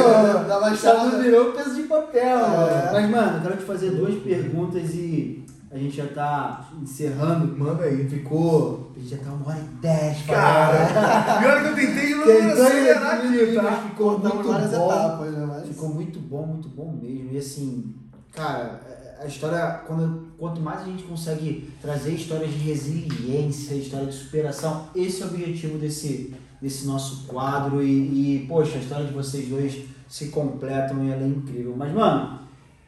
[1.09, 1.23] né?
[1.23, 2.21] Virou peso de papel.
[2.21, 2.35] É.
[2.35, 2.91] mano.
[2.93, 7.57] Mas, mano, eu quero te fazer duas perguntas e a gente já tá encerrando.
[7.57, 8.07] Manda aí.
[8.07, 8.91] Ficou.
[8.95, 13.17] A gente já tá uma hora e dez, Cara, pior que eu tentei não acelerar
[13.17, 13.71] aqui, tá?
[13.89, 14.85] ficou muito várias bom.
[14.91, 15.45] etapas, né?
[15.45, 15.67] Mas...
[15.67, 17.29] Ficou muito bom, muito bom mesmo.
[17.31, 17.95] E assim,
[18.33, 18.81] cara,
[19.21, 24.87] a história, quando, quanto mais a gente consegue trazer histórias de resiliência, história de superação,
[24.95, 27.81] esse é o objetivo desse, desse nosso quadro.
[27.83, 31.75] E, e, poxa, a história de vocês dois se completam e ela é incrível.
[31.77, 32.39] Mas, mano,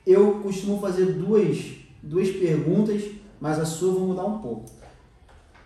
[0.05, 1.57] eu costumo fazer duas,
[2.03, 3.01] duas perguntas,
[3.39, 4.69] mas a sua vou mudar um pouco.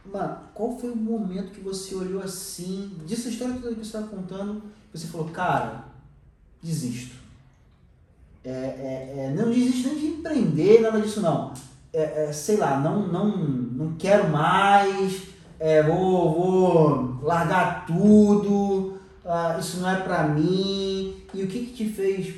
[0.05, 4.03] Mano, qual foi o momento que você olhou assim, dessa história toda que você está
[4.03, 4.61] contando,
[4.93, 5.85] você falou, cara,
[6.61, 7.15] desisto.
[8.43, 11.53] É, é, é, não desisto nem de empreender, nada disso não.
[11.91, 15.23] É, é, sei lá, não, não, não quero mais,
[15.59, 21.15] é, vou, vou largar tudo, ah, isso não é pra mim.
[21.33, 22.33] E o que, que te fez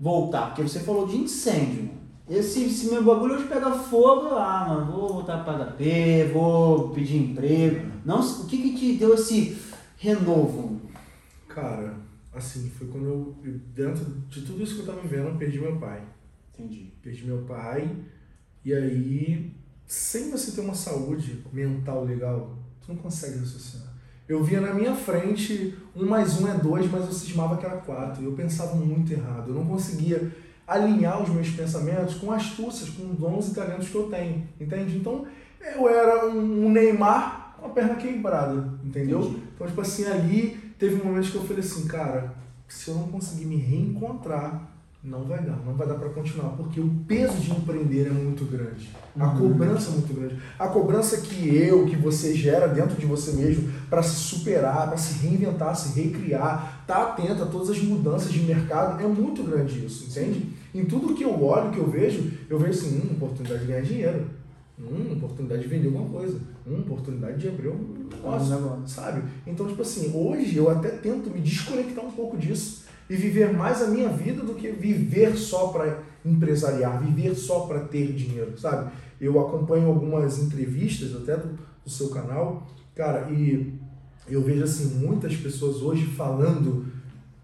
[0.00, 0.46] voltar?
[0.46, 1.90] Porque você falou de incêndio.
[2.28, 7.16] Esse, esse meu bagulho hoje pega fogo, ah, mano, vou voltar para HP, vou pedir
[7.18, 7.86] emprego.
[8.04, 9.58] Não, o que, que te deu esse
[9.98, 10.80] renovo?
[11.46, 11.96] Cara,
[12.32, 13.36] assim, foi quando eu,
[13.74, 16.02] dentro de tudo isso que eu tava vivendo, eu perdi meu pai.
[16.54, 16.92] Entendi.
[17.02, 17.94] Perdi meu pai,
[18.64, 19.54] e aí,
[19.86, 23.92] sem você ter uma saúde mental legal, tu não consegue raciocinar.
[24.26, 27.76] Eu via na minha frente, um mais um é dois, mas eu cismava que era
[27.76, 28.24] quatro.
[28.24, 29.48] Eu pensava muito errado.
[29.48, 30.32] Eu não conseguia
[30.66, 34.96] alinhar os meus pensamentos com astúcias, com dons e talentos que eu tenho, entende?
[34.96, 35.26] Então,
[35.76, 39.20] eu era um, Neymar com a perna quebrada, entendeu?
[39.20, 39.42] Entendi.
[39.54, 42.34] Então, tipo assim, ali teve um momento que eu falei assim, cara,
[42.68, 44.70] se eu não conseguir me reencontrar,
[45.02, 48.46] não vai dar, não vai dar para continuar, porque o peso de empreender é muito
[48.46, 48.88] grande.
[49.20, 49.38] A Uhum.
[49.50, 50.38] cobrança é muito grande.
[50.58, 54.96] A cobrança que eu, que você gera dentro de você mesmo para se superar, para
[54.96, 59.84] se reinventar, se recriar, tá atento a todas as mudanças de mercado, é muito grande
[59.84, 60.50] isso, entende?
[60.74, 63.82] Em tudo que eu olho, que eu vejo, eu vejo assim, hum, oportunidade de ganhar
[63.82, 64.26] dinheiro,
[64.78, 69.22] hum, oportunidade de vender alguma coisa, hum, oportunidade de abrir um negócio Um sabe?
[69.46, 73.82] Então, tipo assim, hoje eu até tento me desconectar um pouco disso e viver mais
[73.82, 78.90] a minha vida do que viver só para empresariar, viver só para ter dinheiro, sabe?
[79.20, 83.73] Eu acompanho algumas entrevistas até do, do seu canal, cara, e
[84.28, 86.86] eu vejo assim muitas pessoas hoje falando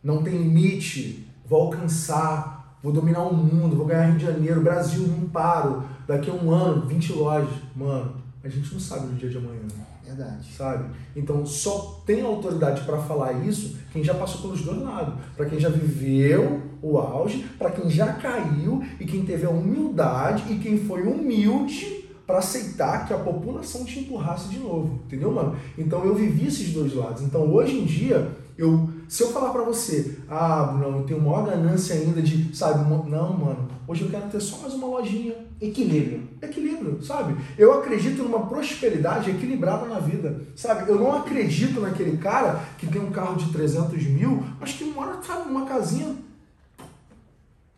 [0.02, 5.07] não tem limite, vou alcançar, vou dominar o mundo, vou ganhar Rio de Janeiro, Brasil,
[5.07, 7.55] não paro, daqui a um ano, 20 lojas.
[7.77, 9.61] Mano, a gente não sabe no dia de amanhã.
[10.05, 10.52] Verdade.
[10.52, 10.90] Sabe?
[11.15, 15.15] Então só tem autoridade para falar isso quem já passou pelos dois lados.
[15.36, 20.52] Para quem já viveu o auge, para quem já caiu e quem teve a humildade
[20.52, 22.00] e quem foi humilde
[22.31, 25.01] para aceitar que a população te empurrasse de novo.
[25.05, 25.57] Entendeu, mano?
[25.77, 27.23] Então eu vivi esses dois lados.
[27.23, 31.44] Então hoje em dia eu, se eu falar para você, ah, não, eu tenho maior
[31.44, 35.35] ganância ainda de, sabe, não, mano, hoje eu quero ter só mais uma lojinha.
[35.61, 36.23] Equilíbrio.
[36.40, 37.35] Equilíbrio, sabe?
[37.59, 40.89] Eu acredito numa prosperidade equilibrada na vida, sabe?
[40.89, 45.20] Eu não acredito naquele cara que tem um carro de 300 mil, mas que mora,
[45.20, 46.15] sabe, numa casinha,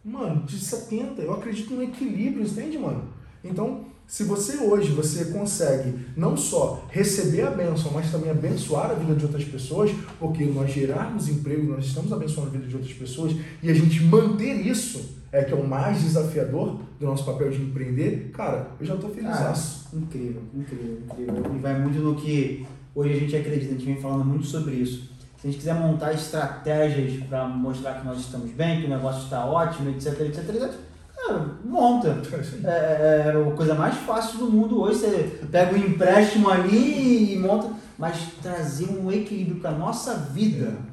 [0.05, 1.23] mano, de 70.
[1.23, 3.05] Eu acredito no equilíbrio, entende, mano?
[3.43, 8.95] Então, se você hoje você consegue não só receber a bênção, mas também abençoar a
[8.95, 12.93] vida de outras pessoas, porque nós gerarmos emprego, nós estamos abençoando a vida de outras
[12.93, 17.49] pessoas, e a gente manter isso é que é o mais desafiador do nosso papel
[17.53, 19.31] de empreender, cara, eu já estou feliz.
[19.31, 19.55] Ah,
[19.95, 21.57] incrível, incrível, incrível.
[21.57, 24.75] E vai muito no que hoje a gente acredita, a gente vem falando muito sobre
[24.75, 25.11] isso.
[25.39, 29.23] Se a gente quiser montar estratégias para mostrar que nós estamos bem, que o negócio
[29.23, 30.92] está ótimo, etc, etc, etc,
[31.65, 32.21] monta.
[32.65, 35.01] É, é, é a coisa mais fácil do mundo hoje.
[35.01, 37.71] Você pega um empréstimo ali e monta.
[37.99, 40.67] Mas trazer um equilíbrio para nossa vida.
[40.67, 40.93] É.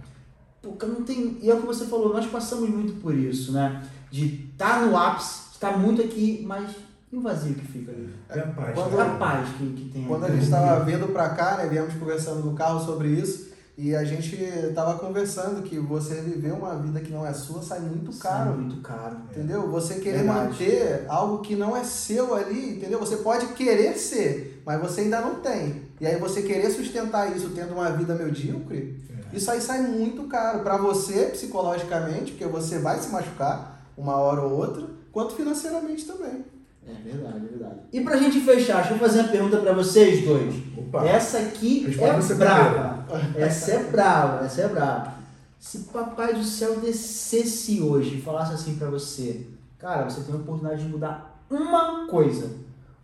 [0.62, 1.38] Porque não tem.
[1.42, 3.82] E é o que você falou, nós passamos muito por isso, né?
[4.12, 6.70] De estar tá no ápice, estar tá muito aqui, mas
[7.12, 8.14] e o vazio que fica ali?
[8.30, 8.76] É a paz.
[8.76, 9.02] Quando, né?
[9.02, 10.06] a paz que, que tem.
[10.06, 11.68] Quando a gente estava vindo para cá, né?
[11.68, 13.49] Viemos conversando no carro sobre isso.
[13.82, 17.80] E a gente estava conversando que você viver uma vida que não é sua sai
[17.80, 18.50] muito caro.
[18.50, 19.18] Sai muito caro.
[19.32, 19.72] Entendeu?
[19.72, 20.50] Você querer Verdade.
[20.50, 23.00] manter algo que não é seu ali, entendeu?
[23.00, 25.84] Você pode querer ser, mas você ainda não tem.
[26.02, 29.02] E aí você querer sustentar isso tendo uma vida medíocre,
[29.32, 29.38] é.
[29.38, 34.42] isso aí sai muito caro para você psicologicamente, porque você vai se machucar uma hora
[34.42, 36.44] ou outra, quanto financeiramente também.
[36.86, 37.76] É verdade, é verdade.
[37.94, 40.54] E pra gente fechar, deixa eu fazer uma pergunta pra vocês dois.
[40.78, 41.06] Opa.
[41.06, 42.99] Essa aqui Responde é brava.
[43.36, 45.14] Essa é brava, essa é brava.
[45.60, 50.38] Se Papai do Céu descesse hoje e falasse assim pra você, cara, você tem a
[50.38, 52.50] oportunidade de mudar uma coisa.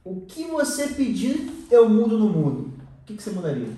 [0.03, 2.71] O que você pedir, eu mudo no mundo.
[3.01, 3.69] O que, que você mudaria?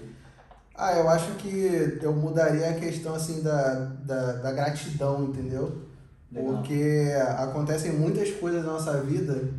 [0.75, 3.73] Ah, eu acho que eu mudaria a questão assim da,
[4.03, 5.81] da, da gratidão, entendeu?
[6.31, 6.53] Legal.
[6.53, 9.49] Porque acontecem muitas coisas na nossa vida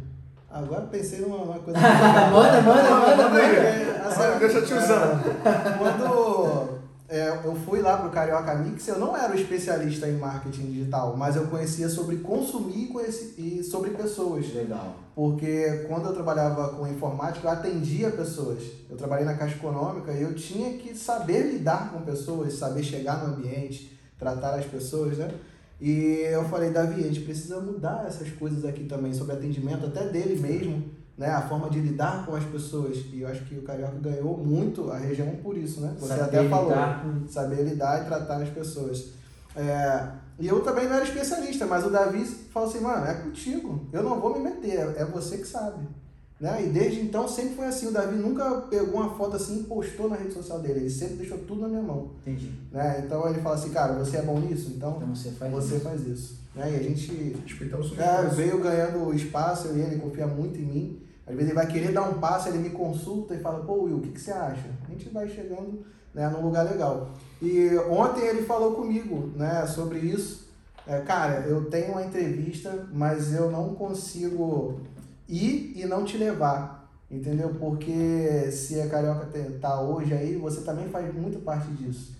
[0.51, 1.79] Agora pensei numa, numa coisa.
[2.33, 3.41] manda, manda, manda, manda.
[3.41, 5.23] É, deixa eu te usar.
[5.79, 10.67] Quando é, eu fui lá pro Carioca Mix, eu não era um especialista em marketing
[10.67, 14.53] digital, mas eu conhecia sobre consumir e, conheci, e sobre pessoas.
[14.55, 14.95] Legal.
[15.15, 18.63] Porque quando eu trabalhava com informática, eu atendia pessoas.
[18.91, 23.27] Eu trabalhei na Caixa Econômica e eu tinha que saber lidar com pessoas, saber chegar
[23.27, 25.31] no ambiente, tratar as pessoas, né?
[25.81, 30.09] E eu falei, Davi, a gente precisa mudar essas coisas aqui também, sobre atendimento, até
[30.09, 31.29] dele mesmo, né?
[31.29, 32.97] A forma de lidar com as pessoas.
[33.13, 35.95] E eu acho que o Carioca ganhou muito a região por isso, né?
[35.99, 36.71] Você saber até falou.
[36.71, 37.07] Lidar.
[37.29, 39.11] Saber lidar e tratar as pessoas.
[39.55, 43.89] É, e eu também não era especialista, mas o Davi falou assim, mano, é contigo.
[43.93, 45.87] Eu não vou me meter, é você que sabe.
[46.41, 46.67] Né?
[46.67, 47.89] E desde então sempre foi assim.
[47.89, 50.81] O Davi nunca pegou uma foto assim e postou na rede social dele.
[50.81, 52.11] Ele sempre deixou tudo na minha mão.
[52.21, 52.53] Entendi.
[52.71, 53.03] Né?
[53.05, 54.73] Então ele fala assim, cara, você é bom nisso?
[54.77, 55.85] Então, então você faz você isso.
[55.85, 56.39] Faz isso.
[56.55, 56.73] Né?
[56.73, 61.03] E a gente o é, veio ganhando espaço e ele confia muito em mim.
[61.27, 63.99] Às vezes ele vai querer dar um passo, ele me consulta e fala, pô Will,
[63.99, 64.65] o que, que você acha?
[64.87, 65.85] A gente vai chegando
[66.15, 67.11] né, num lugar legal.
[67.43, 70.49] E ontem ele falou comigo né, sobre isso.
[70.87, 74.81] É, cara, eu tenho uma entrevista, mas eu não consigo
[75.29, 76.79] ir e não te levar.
[77.11, 77.55] Entendeu?
[77.59, 79.29] Porque se a Carioca
[79.61, 82.17] tá hoje aí, você também faz muito parte disso.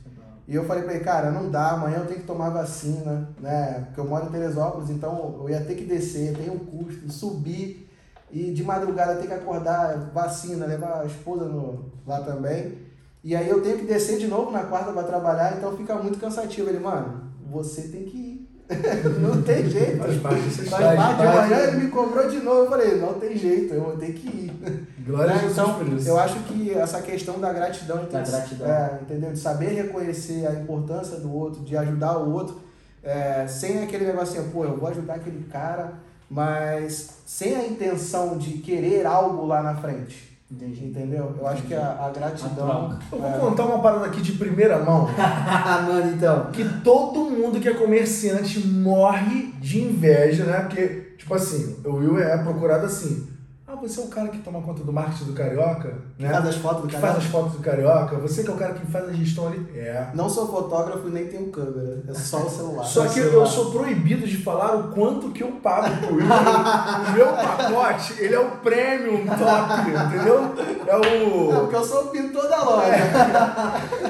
[0.47, 3.85] E eu falei pra ele, cara, não dá, amanhã eu tenho que tomar vacina, né?
[3.87, 7.87] Porque eu moro em Teresópolis, então eu ia ter que descer, tem um custo, subir,
[8.31, 12.79] e de madrugada ter que acordar, vacina, levar a esposa no, lá também.
[13.23, 16.19] E aí eu tenho que descer de novo na quarta para trabalhar, então fica muito
[16.19, 16.71] cansativo.
[16.71, 18.18] Ele, mano, você tem que
[19.21, 19.99] não tem jeito.
[19.99, 21.23] Faz parte, faz, faz parte.
[21.23, 22.65] Amanhã ele me cobrou de novo.
[22.65, 24.87] Eu falei, não tem jeito, eu vou ter que ir.
[25.07, 26.09] Glória a Deus então, por isso.
[26.09, 28.69] Eu acho que essa questão da gratidão, da gratidão.
[28.69, 29.33] É, entendeu?
[29.33, 32.61] De saber reconhecer a importância do outro, de ajudar o outro,
[33.03, 35.95] é, sem aquele negocinho, pô, eu vou ajudar aquele cara,
[36.29, 40.38] mas sem a intenção de querer algo lá na frente.
[40.51, 40.87] Entendi.
[40.87, 41.35] Entendeu?
[41.39, 42.71] Eu acho que a, a gratidão.
[42.71, 43.39] A eu vou é...
[43.39, 45.07] contar uma parada aqui de primeira mão.
[45.87, 46.51] Mano, então.
[46.51, 50.61] Que todo mundo que é comerciante morre de inveja, né?
[50.61, 53.28] Porque tipo assim, o Will é procurado assim.
[53.71, 56.31] Ah, você é o cara que toma conta do marketing do Carioca, né?
[56.33, 57.01] faz as fotos do canal.
[57.03, 58.17] faz as fotos do Carioca.
[58.17, 59.69] Você que é o cara que faz a gestão ali.
[59.77, 60.09] É.
[60.15, 62.03] Não sou fotógrafo e nem tenho câmera.
[62.09, 62.85] É só o celular.
[62.85, 66.25] Só que eu sou proibido de falar o quanto que eu pago pro Will.
[66.25, 70.55] o meu pacote, ele é o premium top, entendeu?
[70.87, 70.97] É É
[71.27, 71.61] o...
[71.61, 73.05] porque eu sou o pintor da loja.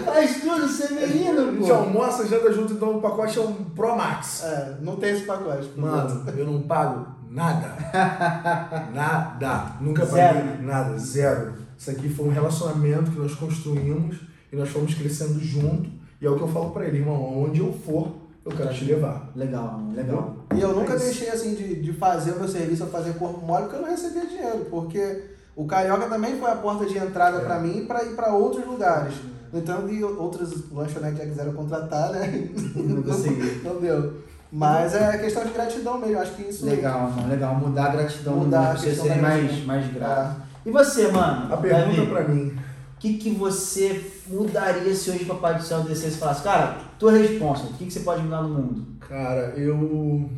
[0.05, 1.75] Faz tudo, Severino, A gente pô.
[1.75, 4.45] almoça, janta junto, então o pacote é um Pro Max.
[4.45, 5.69] É, não tem esse pacote.
[5.77, 7.75] Mano, eu não pago nada.
[8.95, 9.73] Nada.
[9.81, 10.39] Nunca Zero.
[10.39, 10.99] paguei nada.
[10.99, 11.53] Zero.
[11.77, 14.17] Isso aqui foi um relacionamento que nós construímos
[14.53, 15.91] e nós fomos crescendo junto.
[16.21, 18.13] E é o que eu falo pra ele, irmão, onde eu for,
[18.45, 19.31] eu quero te levar.
[19.37, 20.37] Legal, legal.
[20.55, 23.45] E eu nunca É deixei assim de, de fazer o meu serviço, eu fazer corpo
[23.47, 24.67] mole, porque eu não recebia dinheiro.
[24.71, 25.25] Porque
[25.55, 27.45] o Carioca também foi a porta de entrada É.
[27.45, 29.15] pra mim para ir pra outros lugares.
[29.53, 32.51] No entanto, e outras lanchonetes já quiseram contratar, né?
[32.75, 33.61] Não consegui.
[33.65, 34.15] Não deu.
[34.51, 36.65] Mas é questão de gratidão mesmo, acho que isso.
[36.65, 37.55] Legal, mano, legal.
[37.57, 40.41] Mudar a gratidão Mudar a você questão ser mais, mais grato.
[40.41, 41.53] Ah, E você, mano?
[41.53, 45.63] A pergunta Davi, pra mim, O que, que você mudaria se hoje o Papai do
[45.63, 48.87] Céu descesse e falasse, cara, tua resposta, o que, que você pode mudar no mundo?
[49.01, 50.29] cara, eu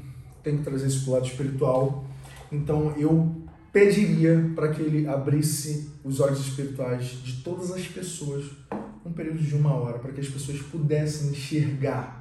[0.42, 2.04] tenho que trazer isso pro lado espiritual.
[2.52, 3.30] Então eu
[3.72, 8.44] pediria para que ele abrisse os olhos espirituais de todas as pessoas
[9.04, 12.19] um período de uma hora, para que as pessoas pudessem enxergar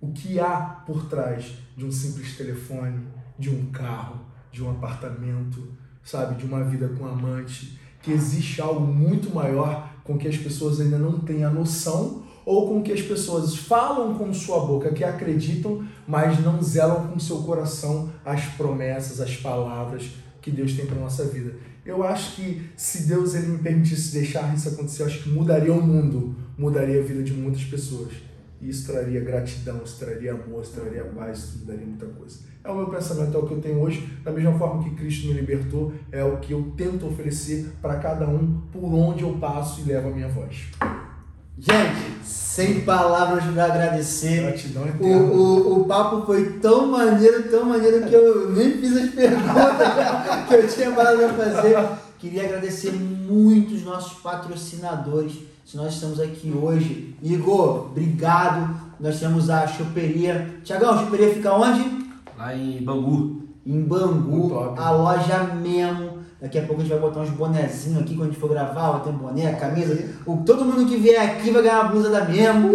[0.00, 3.00] o que há por trás de um simples telefone,
[3.38, 4.20] de um carro,
[4.50, 5.68] de um apartamento,
[6.02, 10.80] sabe, de uma vida com amante, que existe algo muito maior com que as pessoas
[10.80, 15.04] ainda não têm a noção ou com que as pessoas falam com sua boca que
[15.04, 20.08] acreditam, mas não zelam com seu coração as promessas, as palavras
[20.40, 21.54] que Deus tem para nossa vida.
[21.84, 25.72] Eu acho que se Deus ele me permitisse deixar isso acontecer, eu acho que mudaria
[25.72, 28.12] o mundo, mudaria a vida de muitas pessoas.
[28.60, 32.40] E isso traria gratidão, isso traria amor, isso traria paz, isso mudaria muita coisa.
[32.64, 35.28] É o meu pensamento, é o que eu tenho hoje, da mesma forma que Cristo
[35.28, 39.80] me libertou, é o que eu tento oferecer para cada um por onde eu passo
[39.80, 40.66] e levo a minha voz.
[41.60, 44.42] Gente, sem palavras pra agradecer.
[44.42, 45.16] Gratidão O, eterna.
[45.16, 50.54] o, o papo foi tão maneiro, tão maneiro que eu nem fiz as perguntas que
[50.54, 51.76] eu tinha parado pra fazer.
[52.18, 55.38] Queria agradecer muito os nossos patrocinadores.
[55.68, 57.14] Se nós estamos aqui hoje.
[57.22, 58.74] Igor, obrigado.
[58.98, 60.60] Nós temos a choperia.
[60.64, 62.08] Tiagão, a choperia fica onde?
[62.38, 63.42] Lá em Bangu.
[63.66, 64.80] Em Bangu, top.
[64.80, 66.20] a loja Memo.
[66.40, 68.92] Daqui a pouco a gente vai botar uns bonezinhos aqui quando a gente for gravar,
[68.92, 70.08] vai ter um boné, camisa.
[70.24, 72.70] O, todo mundo que vier aqui vai ganhar uma blusa da Memo.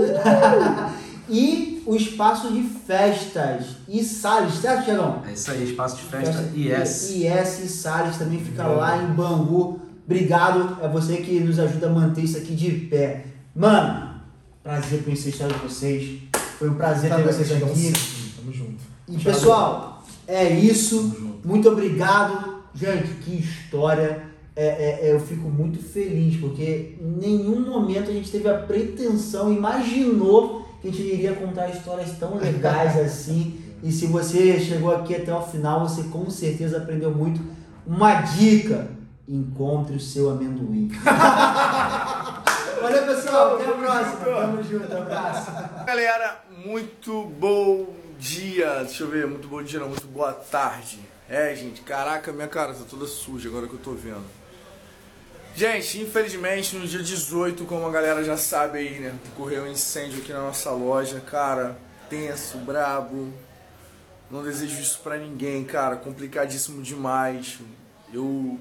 [1.28, 5.24] e o espaço de festas e Salles, certo, Tiagão?
[5.28, 7.10] É isso aí, espaço de festa IS.
[7.10, 9.82] IS Salles também fica lá em Bangu.
[10.06, 13.26] Obrigado, é você que nos ajuda a manter isso aqui de pé.
[13.56, 14.22] Mano,
[14.62, 16.20] prazer conhecer a história de vocês.
[16.60, 17.94] Foi um prazer ter vocês aqui.
[18.36, 18.84] Tamo junto.
[19.08, 20.98] E pessoal, é isso.
[20.98, 21.48] Tamo junto.
[21.48, 22.64] Muito obrigado.
[22.76, 24.34] Gente, que história.
[24.56, 28.56] É, é, é, eu fico muito feliz, porque em nenhum momento a gente teve a
[28.56, 33.56] pretensão, imaginou que a gente iria contar histórias tão legais assim.
[33.82, 37.42] E se você chegou aqui até o final, você com certeza aprendeu muito.
[37.86, 38.90] Uma dica:
[39.28, 40.90] encontre o seu amendoim.
[42.82, 43.56] Valeu, pessoal.
[43.56, 44.26] Até a próxima.
[44.26, 44.98] Tamo junto.
[44.98, 45.52] Abraço.
[45.86, 47.88] Galera, muito bom
[48.20, 48.84] dia.
[48.84, 51.00] Deixa eu ver, muito bom dia, não, muito boa tarde.
[51.30, 54.26] É, gente, caraca, minha cara tá toda suja agora que eu tô vendo.
[55.56, 59.14] Gente, infelizmente no dia 18, como a galera já sabe aí, né?
[59.34, 61.78] Ocorreu um incêndio aqui na nossa loja, cara,
[62.10, 63.32] tenso, brabo.
[64.32, 67.60] Não desejo isso pra ninguém, cara, complicadíssimo demais.
[68.12, 68.60] Eu.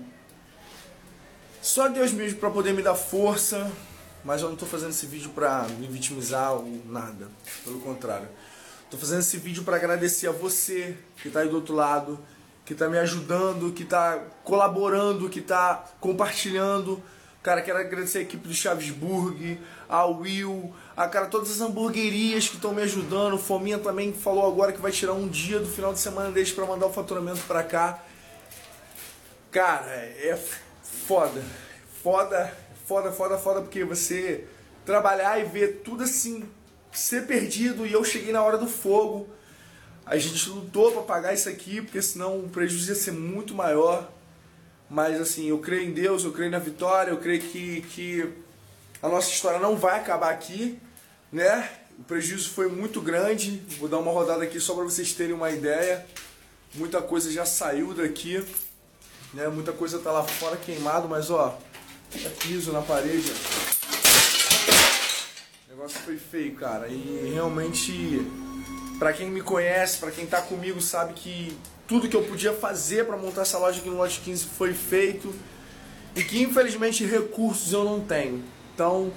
[1.62, 3.70] Só Deus mesmo pra poder me dar força,
[4.24, 7.30] mas eu não tô fazendo esse vídeo pra me vitimizar ou nada.
[7.64, 8.28] Pelo contrário.
[8.90, 12.18] Tô fazendo esse vídeo pra agradecer a você que tá aí do outro lado,
[12.64, 17.01] que tá me ajudando, que tá colaborando, que tá compartilhando.
[17.44, 22.56] Cara, quero agradecer a equipe do Chavisburg, a Will, a cara, todas as hamburguerias que
[22.56, 23.39] estão me ajudando.
[23.39, 26.66] Fominha também falou agora que vai tirar um dia do final de semana deles pra
[26.66, 28.02] mandar o faturamento pra cá.
[29.52, 30.36] Cara, é
[31.07, 31.43] foda.
[32.03, 32.53] Foda,
[32.87, 34.45] foda, foda, foda, porque você
[34.85, 36.45] trabalhar e ver tudo assim,
[36.93, 39.29] ser perdido, e eu cheguei na hora do fogo.
[40.05, 44.11] A gente lutou pra pagar isso aqui, porque senão o prejuízo ia ser muito maior.
[44.91, 48.33] Mas assim, eu creio em Deus, eu creio na vitória, eu creio que, que
[49.01, 50.79] a nossa história não vai acabar aqui,
[51.31, 51.69] né?
[51.99, 53.62] O prejuízo foi muito grande.
[53.79, 56.05] Vou dar uma rodada aqui só para vocês terem uma ideia.
[56.74, 58.45] Muita coisa já saiu daqui,
[59.34, 59.48] né?
[59.48, 61.59] Muita coisa tá lá fora queimado, mas ó,
[62.14, 63.32] é piso na parede.
[65.66, 66.88] O negócio foi feio, cara.
[66.88, 68.26] E realmente,
[68.98, 71.56] pra quem me conhece, pra quem tá comigo, sabe que
[71.86, 75.34] tudo que eu podia fazer para montar essa loja aqui no Lote 15 foi feito
[76.14, 78.42] e que infelizmente recursos eu não tenho.
[78.74, 79.12] Então,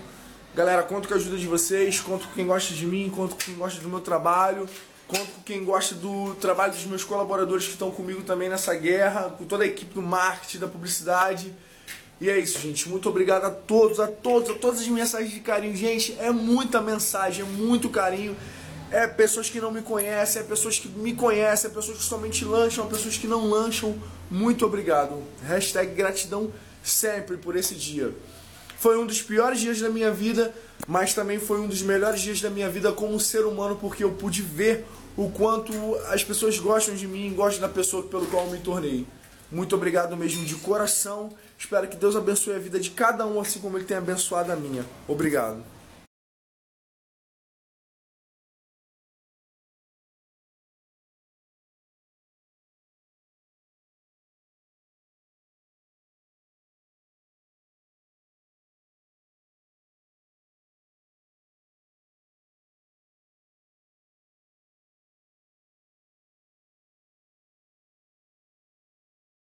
[0.54, 3.42] galera, conto com a ajuda de vocês, conto com quem gosta de mim, conto com
[3.42, 4.68] quem gosta do meu trabalho,
[5.18, 9.34] conto com quem gosta do trabalho dos meus colaboradores que estão comigo também nessa guerra,
[9.38, 11.54] com toda a equipe do marketing, da publicidade.
[12.20, 12.88] E é isso, gente.
[12.88, 15.76] Muito obrigado a todos, a todos, a todas as mensagens de carinho.
[15.76, 18.36] Gente, é muita mensagem, é muito carinho.
[18.92, 22.46] É pessoas que não me conhecem, é pessoas que me conhecem, é pessoas que somente
[22.46, 23.96] lancham, é pessoas que não lancham.
[24.30, 25.22] Muito obrigado.
[25.44, 26.52] Hashtag gratidão
[26.84, 28.14] sempre por esse dia.
[28.78, 30.54] Foi um dos piores dias da minha vida,
[30.88, 34.12] mas também foi um dos melhores dias da minha vida como ser humano, porque eu
[34.12, 34.86] pude ver
[35.18, 35.74] o quanto
[36.10, 39.06] as pessoas gostam de mim, gostam da pessoa pelo qual eu me tornei.
[39.52, 41.30] Muito obrigado mesmo de coração.
[41.58, 44.56] Espero que Deus abençoe a vida de cada um, assim como Ele tem abençoado a
[44.56, 44.86] minha.
[45.08, 45.75] Obrigado.